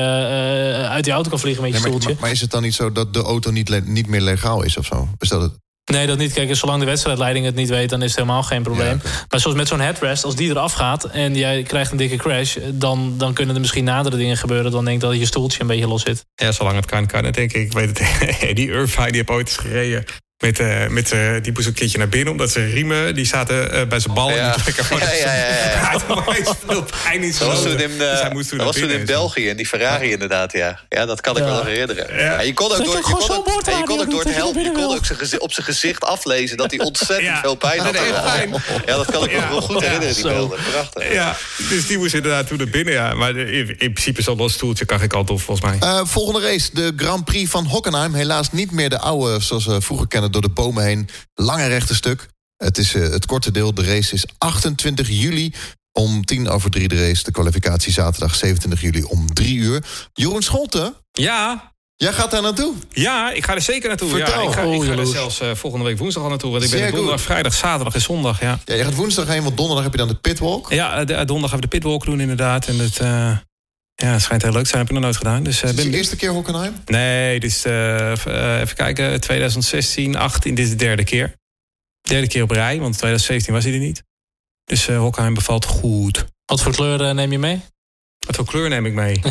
uit 0.89 1.03
die 1.03 1.13
auto 1.13 1.30
kan 1.30 1.39
vliegen 1.39 1.63
met 1.63 1.71
je 1.71 1.78
nee, 1.80 1.88
stoeltje. 1.88 2.09
Maar, 2.09 2.21
maar, 2.21 2.32
is 2.32 2.41
het 2.41 2.51
dan 2.51 2.61
niet 2.61 2.76
zo 2.76 2.91
dat 2.91 3.13
de 3.13 3.21
auto 3.21 3.51
niet, 3.51 3.86
niet 3.86 4.07
meer 4.07 4.21
legaal 4.21 4.63
is 4.63 4.78
of 4.78 4.86
zo? 4.86 5.07
Is 5.19 5.30
dat 5.30 5.41
het? 5.41 5.64
Nee, 5.91 6.07
dat 6.07 6.17
niet. 6.17 6.33
Kijk, 6.33 6.55
zolang 6.55 6.79
de 6.79 6.86
wedstrijdleiding 6.86 7.45
het 7.45 7.55
niet 7.55 7.69
weet, 7.69 7.89
dan 7.89 8.01
is 8.01 8.07
het 8.07 8.19
helemaal 8.19 8.43
geen 8.43 8.63
probleem. 8.63 9.01
Maar 9.29 9.39
zoals 9.39 9.57
met 9.57 9.67
zo'n 9.67 9.79
headrest, 9.79 10.23
als 10.23 10.36
die 10.36 10.49
eraf 10.49 10.73
gaat 10.73 11.03
en 11.03 11.36
jij 11.36 11.63
krijgt 11.63 11.91
een 11.91 11.97
dikke 11.97 12.15
crash, 12.15 12.57
dan, 12.71 13.13
dan 13.17 13.33
kunnen 13.33 13.55
er 13.55 13.61
misschien 13.61 13.83
nadere 13.83 14.17
dingen 14.17 14.38
gebeuren. 14.38 14.71
Dan 14.71 14.86
denk 14.86 14.95
ik 14.95 15.09
dat 15.09 15.19
je 15.19 15.25
stoeltje 15.25 15.61
een 15.61 15.67
beetje 15.67 15.88
los 15.88 16.01
zit. 16.01 16.25
Ja, 16.36 16.51
zolang 16.51 16.75
het 16.75 16.86
kan, 16.86 17.05
kan 17.05 17.25
het 17.25 17.33
denk 17.33 17.53
ik. 17.53 17.65
Ik 17.65 17.73
weet 17.73 17.99
het. 17.99 18.09
Die 18.55 18.71
Irvine, 18.71 19.11
die 19.11 19.19
heb 19.19 19.29
ooit 19.29 19.47
eens 19.47 19.57
gereden. 19.57 20.05
Met, 20.45 20.59
uh, 20.59 20.87
met 20.87 21.11
uh, 21.13 21.19
die 21.41 21.51
moest 21.53 21.67
een 21.67 21.73
keertje 21.73 21.97
naar 21.97 22.09
binnen, 22.09 22.31
omdat 22.31 22.51
zijn 22.51 22.69
riemen 22.69 23.15
die 23.15 23.25
zaten 23.25 23.75
uh, 23.75 23.87
bij 23.87 23.99
zijn 23.99 24.13
bal. 24.13 24.29
Ja, 24.31 24.55
en 24.55 24.61
die 24.65 24.99
ja, 24.99 25.11
ja. 25.11 25.33
ja, 25.33 25.45
ja. 25.45 25.91
dat 27.39 27.47
was 27.47 27.61
toen 27.61 27.79
in, 27.79 27.97
dus 27.97 28.21
hij 28.21 28.29
moest 28.33 28.49
dat 28.49 28.65
was 28.65 28.75
toen 28.75 28.89
in 28.89 29.05
België, 29.05 29.47
in 29.47 29.57
die 29.57 29.65
Ferrari 29.65 30.11
inderdaad, 30.11 30.51
ja. 30.51 30.79
Ja, 30.89 31.05
dat 31.05 31.21
kan 31.21 31.37
ik 31.37 31.43
wel 31.43 31.63
herinneren. 31.63 32.17
Ja. 32.17 32.41
je 32.41 32.53
kon 32.53 32.71
ook 32.71 32.77
door, 32.77 32.95
je 32.95 33.01
kon 33.01 33.13
ook, 33.13 33.65
je 33.65 33.83
kon 33.85 33.99
ook 33.99 34.11
door 34.11 34.23
het 34.23 34.35
helm, 34.35 34.59
je 34.59 34.71
kon 34.71 34.83
ook 34.83 35.05
zijn 35.05 35.41
op 35.41 35.53
zijn 35.53 35.65
gezicht 35.65 36.03
aflezen 36.03 36.57
dat 36.57 36.71
hij 36.71 36.79
ontzettend 36.89 37.39
veel 37.39 37.55
pijn 37.55 37.79
had. 37.79 37.97
Ja, 38.85 38.95
dat 38.95 39.11
kan 39.11 39.23
ik 39.23 39.31
me 39.31 39.47
wel 39.49 39.61
goed 39.61 39.81
herinneren, 39.81 40.15
die 40.15 40.23
beelden. 40.23 40.59
Prachtig. 40.71 41.13
Ja, 41.13 41.37
dus 41.69 41.87
die 41.87 41.97
moest 41.97 42.13
inderdaad 42.13 42.47
toen 42.47 42.57
naar 42.57 42.69
binnen, 42.69 42.93
ja. 42.93 43.13
Maar 43.13 43.35
in, 43.35 43.67
in 43.67 43.93
principe 43.93 44.21
zal 44.21 44.35
dat 44.35 44.51
stoeltje 44.51 44.85
kan 44.85 45.01
ik 45.01 45.13
altijd 45.13 45.41
volgens 45.41 45.79
mij. 45.79 46.05
volgende 46.05 46.47
race, 46.47 46.69
de 46.73 46.93
Grand 46.95 47.25
Prix 47.25 47.49
van 47.49 47.65
Hockenheim. 47.65 48.13
Helaas 48.13 48.51
niet 48.51 48.71
meer 48.71 48.89
de 48.89 48.99
oude, 48.99 49.41
zoals 49.41 49.65
we 49.65 49.81
vroeger 49.81 50.07
kennen, 50.07 50.31
door 50.41 50.49
de 50.49 50.61
bomen 50.61 50.83
heen. 50.83 51.09
Lange 51.33 51.67
rechte 51.67 51.95
stuk. 51.95 52.27
Het 52.57 52.77
is 52.77 52.93
uh, 52.93 53.09
het 53.09 53.25
korte 53.25 53.51
deel. 53.51 53.73
De 53.73 53.83
race 53.83 54.13
is 54.13 54.25
28 54.38 55.09
juli 55.09 55.53
om 55.91 56.25
tien 56.25 56.49
over 56.49 56.69
drie 56.71 56.88
de 56.88 57.07
race. 57.07 57.23
De 57.23 57.31
kwalificatie 57.31 57.93
zaterdag 57.93 58.36
27 58.36 58.81
juli 58.81 59.03
om 59.03 59.33
drie 59.33 59.55
uur. 59.57 59.83
Jeroen 60.13 60.41
Scholten? 60.41 60.93
Ja? 61.11 61.73
Jij 61.95 62.13
gaat 62.13 62.31
daar 62.31 62.41
naartoe? 62.41 62.73
Ja, 62.89 63.31
ik 63.31 63.45
ga 63.45 63.53
er 63.55 63.61
zeker 63.61 63.88
naartoe. 63.88 64.09
Vertel. 64.09 64.41
Ja, 64.41 64.47
ik 64.47 64.53
ga, 64.53 64.61
ik 64.61 64.81
ga 64.83 64.91
Oh, 64.93 64.99
er 64.99 65.05
zelfs 65.07 65.41
uh, 65.41 65.55
volgende 65.55 65.86
week 65.86 65.97
woensdag 65.97 66.23
al 66.23 66.29
naartoe. 66.29 66.51
Want 66.51 66.63
ik 66.63 66.69
Zeer 66.69 66.77
ben 66.79 66.88
er 66.88 66.93
donderdag, 66.93 67.21
goed. 67.21 67.29
vrijdag, 67.31 67.53
zaterdag 67.53 67.93
en 67.93 68.01
zondag. 68.01 68.41
Ja, 68.41 68.59
Ja, 68.65 68.73
je 68.75 68.83
gaat 68.83 68.95
woensdag 68.95 69.27
heen, 69.27 69.43
want 69.43 69.57
donderdag 69.57 69.83
heb 69.83 69.91
je 69.93 69.99
dan 69.99 70.07
de 70.07 70.15
pitwalk. 70.15 70.69
ja 70.71 71.05
de, 71.05 71.13
donderdag 71.13 71.49
gaan 71.49 71.59
we 71.59 71.61
de 71.67 71.67
pitwalk 71.77 72.05
doen 72.05 72.19
inderdaad. 72.19 72.67
En 72.67 72.79
het, 72.79 72.99
uh, 73.01 73.38
ja, 73.95 74.11
het 74.11 74.21
schijnt 74.21 74.41
heel 74.41 74.51
leuk 74.51 74.63
te 74.63 74.69
zijn. 74.69 74.81
Heb 74.81 74.89
ik 74.89 74.95
nog 74.95 75.03
nooit 75.03 75.17
gedaan. 75.17 75.43
Dus, 75.43 75.63
uh, 75.63 75.69
Is 75.69 75.75
ben 75.75 75.91
de 75.91 75.97
eerste 75.97 76.15
keer 76.15 76.29
Hockenheim? 76.29 76.73
Nee, 76.85 77.39
dit 77.39 77.49
is, 77.49 77.63
even 77.63 78.75
kijken, 78.75 79.21
2016, 79.21 80.15
18, 80.15 80.55
dit 80.55 80.65
is 80.65 80.71
de 80.71 80.77
derde 80.77 81.03
keer. 81.03 81.35
Derde 82.01 82.27
keer 82.27 82.43
op 82.43 82.51
rij, 82.51 82.79
want 82.79 82.97
2017 82.97 83.53
was 83.53 83.63
hij 83.63 83.73
er 83.73 83.79
niet. 83.79 84.03
Dus 84.63 84.87
uh, 84.87 84.97
Hockenheim 84.97 85.33
bevalt 85.33 85.65
goed. 85.65 86.25
Wat 86.45 86.61
voor 86.61 86.75
kleur 86.75 87.15
neem 87.15 87.31
je 87.31 87.39
mee? 87.39 87.61
Wat 88.25 88.35
voor 88.35 88.45
kleur 88.45 88.69
neem 88.69 88.85
ik 88.85 88.93
mee? 88.93 89.21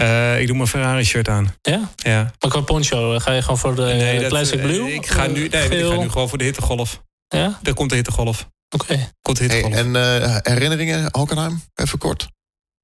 Uh, 0.00 0.40
ik 0.40 0.46
doe 0.46 0.56
mijn 0.56 0.68
Ferrari 0.68 1.04
shirt 1.04 1.28
aan. 1.28 1.54
Ja? 1.62 1.90
Ja. 1.96 2.32
Maar 2.38 2.50
qua 2.50 2.60
poncho, 2.60 3.18
ga 3.18 3.32
je 3.32 3.42
gewoon 3.42 3.58
voor 3.58 3.74
de 3.74 3.82
nee, 3.82 4.20
dat, 4.20 4.28
classic 4.28 4.60
blue? 4.60 4.88
Uh, 4.88 4.94
ik, 4.94 5.06
ga 5.06 5.26
nu, 5.26 5.32
nee, 5.32 5.64
ik 5.64 5.88
ga 5.88 5.96
nu 5.96 6.10
gewoon 6.10 6.28
voor 6.28 6.38
de 6.38 6.44
hittegolf. 6.44 7.02
Ja? 7.28 7.58
Daar 7.62 7.74
komt 7.74 7.90
de 7.90 7.96
hittegolf. 7.96 8.48
Oké. 8.74 8.84
Okay. 8.84 9.08
Komt 9.22 9.36
de 9.36 9.42
hittegolf. 9.42 9.72
Hey, 9.72 9.82
en 9.82 9.94
uh, 9.94 10.36
herinneringen 10.42 11.08
Hockenheim? 11.10 11.62
Even 11.74 11.98
kort. 11.98 12.28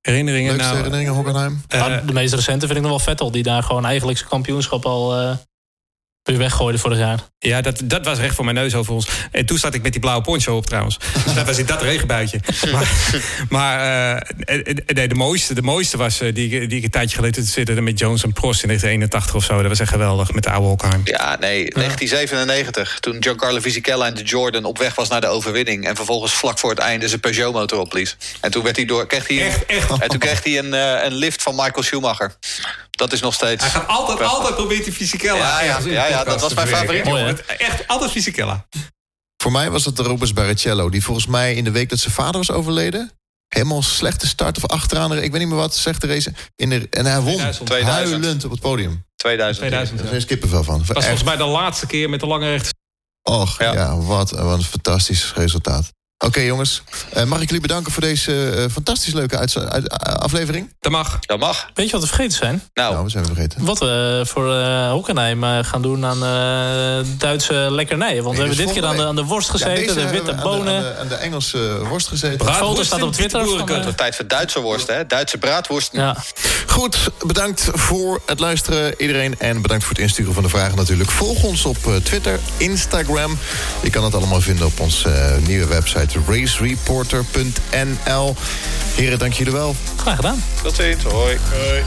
Herinneringen? 0.01 0.51
Leukste 0.51 0.67
nou, 0.67 0.77
herinneringen 0.77 1.15
Hockenheim? 1.15 1.63
Nou, 1.69 2.07
de 2.07 2.13
meest 2.13 2.35
recente 2.35 2.67
vind 2.67 2.79
ik 2.79 2.83
nog 2.83 2.91
wel 2.91 3.01
Vettel, 3.01 3.31
die 3.31 3.43
daar 3.43 3.63
gewoon 3.63 3.87
eigenlijk 3.87 4.19
zijn 4.19 4.31
kampioenschap 4.31 4.87
al 4.87 5.21
uh, 5.23 5.37
weer 6.31 6.39
weggooide 6.39 6.79
vorig 6.79 6.99
jaar. 6.99 7.19
Ja, 7.39 7.61
dat, 7.61 7.81
dat 7.85 8.05
was 8.05 8.19
recht 8.19 8.35
voor 8.35 8.45
mijn 8.45 8.57
neus 8.57 8.75
over 8.75 8.93
ons. 8.95 9.09
En 9.31 9.47
toen 9.47 9.59
zat 9.59 9.75
ik 9.75 9.83
met 9.83 9.93
die 9.93 10.01
blauwe 10.01 10.23
poncho 10.23 10.57
op 10.57 10.67
trouwens. 10.67 10.99
Dus 11.25 11.35
dat 11.35 11.47
was 11.47 11.59
in 11.59 11.67
dat 11.67 11.83
regenbuitje. 11.83 12.41
Maar, 12.73 12.89
maar 13.49 13.79
uh, 14.47 14.57
nee, 14.87 15.09
de, 15.09 15.15
mooiste, 15.15 15.55
de 15.55 15.63
mooiste 15.63 15.97
was 15.97 16.23
uh, 16.23 16.35
die, 16.35 16.67
die 16.67 16.79
ik 16.79 16.85
een 16.85 16.91
tijdje 16.91 17.17
geleden 17.17 17.45
zitten 17.45 17.85
met 17.85 17.99
Jones 17.99 18.23
en 18.23 18.33
Prost 18.33 18.63
in 18.63 18.69
1981 18.69 19.35
of 19.35 19.45
zo. 19.45 19.61
Dat 19.61 19.69
was 19.69 19.81
echt 19.81 19.91
geweldig 19.91 20.33
met 20.33 20.43
de 20.43 20.51
oude 20.51 20.67
Hockenheim. 20.67 21.01
Ja, 21.05 21.37
nee, 21.41 21.65
ja. 21.65 21.71
1997. 21.71 23.01
Toen 23.01 23.17
Giancarlo 23.23 23.61
Fisichella 23.61 24.07
en 24.07 24.15
de 24.15 24.23
Jordan 24.23 24.65
op 24.65 24.79
weg 24.79 24.95
was 24.95 25.09
naar 25.09 25.21
de 25.21 25.27
overwinning. 25.27 25.87
En 25.87 25.97
vervolgens 25.97 26.33
vlak 26.33 26.59
voor 26.59 26.71
het 26.71 26.79
einde 26.79 27.09
zijn 27.09 27.21
Peugeot 27.21 27.53
motor 27.53 27.79
opblies. 27.79 28.17
En 28.41 28.51
toen 28.51 28.63
werd 28.63 28.77
hij 28.77 28.85
door, 28.85 29.07
kreeg 29.07 29.29
hij, 29.29 29.47
echt, 29.47 29.67
echt? 29.67 29.91
En 29.91 30.09
toen 30.09 30.19
kreeg 30.19 30.45
hij 30.45 30.59
een, 30.59 30.75
uh, 30.75 31.05
een 31.05 31.15
lift 31.15 31.43
van 31.43 31.55
Michael 31.55 31.83
Schumacher. 31.83 32.35
Dat 32.91 33.13
is 33.13 33.21
nog 33.21 33.35
steeds. 33.35 33.63
Hij 33.63 33.71
gaat 33.71 33.89
altijd, 33.89 34.19
prachtig. 34.19 34.39
altijd 34.39 34.57
proberen 34.57 34.85
te 34.85 34.93
Fisichella. 34.93 35.63
Ja, 35.63 35.63
ja, 35.63 35.79
ja, 35.85 36.07
ja, 36.07 36.20
dat 36.25 36.41
was 36.41 36.55
mijn 36.55 36.69
favoriet. 36.69 37.05
Mooi, 37.05 37.37
echt 37.59 37.89
altijd 37.89 38.11
Fisichella. 38.11 38.67
Voor 39.43 39.53
mij 39.53 39.71
was 39.71 39.85
het 39.85 39.97
de 39.97 40.03
Robert 40.03 40.35
Barrichello. 40.35 40.91
Die 40.91 41.05
volgens 41.05 41.27
mij 41.27 41.55
in 41.55 41.65
de 41.65 41.71
week 41.71 41.89
dat 41.89 41.99
zijn 41.99 42.15
vader 42.15 42.37
was 42.37 42.51
overleden... 42.51 43.11
helemaal 43.49 43.83
slechte 43.83 44.27
start 44.27 44.57
of 44.57 44.67
achteraan... 44.67 45.13
ik 45.13 45.31
weet 45.31 45.41
niet 45.41 45.49
meer 45.49 45.59
wat, 45.59 45.75
slechte 45.75 46.07
race. 46.07 46.33
In 46.57 46.71
de, 46.71 46.87
en 46.91 47.07
hij 47.07 47.21
won 47.21 47.37
2000. 47.37 47.87
huilend 47.87 48.45
op 48.45 48.51
het 48.51 48.61
podium. 48.61 49.05
2000. 49.17 49.67
2000 49.67 50.03
Daar 50.03 50.17
is 50.17 50.25
kippenvel 50.25 50.65
van. 50.65 50.79
Dat 50.79 50.87
was 50.87 51.05
volgens 51.05 51.25
mij 51.25 51.37
de 51.37 51.45
laatste 51.45 51.87
keer 51.87 52.11
met 52.11 52.21
de 52.21 52.27
lange 52.27 52.51
rechte... 52.51 52.75
Och, 53.23 53.59
ja, 53.59 53.73
ja 53.73 53.97
wat, 53.97 54.31
wat 54.31 54.59
een 54.59 54.65
fantastisch 54.65 55.33
resultaat. 55.35 55.91
Oké 56.23 56.29
okay, 56.29 56.47
jongens, 56.47 56.83
uh, 57.17 57.25
mag 57.25 57.41
ik 57.41 57.47
jullie 57.47 57.61
bedanken 57.61 57.93
voor 57.93 58.03
deze 58.03 58.55
uh, 58.57 58.65
fantastisch 58.73 59.13
leuke 59.13 59.39
uit, 59.39 59.57
uit, 59.57 59.89
aflevering? 59.99 60.75
Dat 60.81 60.93
mag. 60.93 61.19
Dat 61.21 61.39
mag. 61.39 61.71
Weet 61.75 61.87
je 61.87 61.93
wat 61.93 62.01
we 62.01 62.07
vergeten 62.07 62.37
zijn? 62.37 62.63
Nou, 62.75 62.93
nou 62.93 63.05
we 63.05 63.11
zijn 63.11 63.25
vergeten. 63.25 63.65
Wat 63.65 63.79
we 63.79 64.23
voor 64.27 64.55
uh, 64.55 64.91
Hockenheim 64.91 65.65
gaan 65.65 65.83
doen 65.83 66.05
aan 66.05 66.21
Duitse 67.19 67.55
lekkernijen. 67.55 68.23
Want 68.23 68.37
nee, 68.37 68.49
we 68.49 68.55
hebben 68.55 68.67
dit 68.67 68.75
keer 68.75 68.91
aan 68.91 68.97
de, 68.97 69.07
aan 69.07 69.17
de 69.17 69.25
worst 69.25 69.51
gezeten, 69.51 70.01
ja, 70.01 70.07
de 70.07 70.11
witte 70.11 70.33
aan 70.33 70.43
bonen. 70.43 70.65
De, 70.65 70.73
aan, 70.73 70.83
de, 70.83 70.99
aan 70.99 71.09
de 71.09 71.15
Engelse 71.15 71.87
worst 71.89 72.09
gezeten. 72.09 72.47
De 72.47 72.53
foto 72.53 72.83
staat 72.83 73.03
op 73.03 73.13
Twitter. 73.13 73.41
Het 73.41 73.69
wordt 73.83 73.97
tijd 73.97 74.17
voor 74.17 74.27
Duitse 74.27 74.61
worst, 74.61 74.87
hè? 74.87 75.07
Duitse 75.07 75.39
braadworst. 75.39 75.93
Ja. 75.93 76.17
Goed, 76.67 77.11
bedankt 77.27 77.69
voor 77.73 78.23
het 78.27 78.41
luisteren 78.41 78.95
iedereen. 78.99 79.39
En 79.39 79.63
bedankt 79.63 79.85
voor 79.85 79.93
het 79.93 80.03
insturen 80.03 80.35
van 80.35 80.43
de 80.43 80.49
vragen 80.49 80.77
natuurlijk. 80.77 81.11
Volg 81.11 81.43
ons 81.43 81.65
op 81.65 81.77
Twitter, 82.03 82.39
Instagram. 82.57 83.39
Je 83.83 83.91
kan 83.91 84.05
het 84.05 84.15
allemaal 84.15 84.41
vinden 84.41 84.67
op 84.67 84.81
onze 84.81 85.39
nieuwe 85.47 85.67
website 85.67 86.10
racereporter.nl. 86.27 88.37
Heren, 88.97 89.19
dank 89.19 89.33
jullie 89.33 89.53
wel. 89.53 89.77
Graag 89.97 90.17
gedaan. 90.17 90.43
Tot 90.63 90.75
ziens. 90.75 91.03
Hoi. 91.03 91.39
Hoi. 91.53 91.83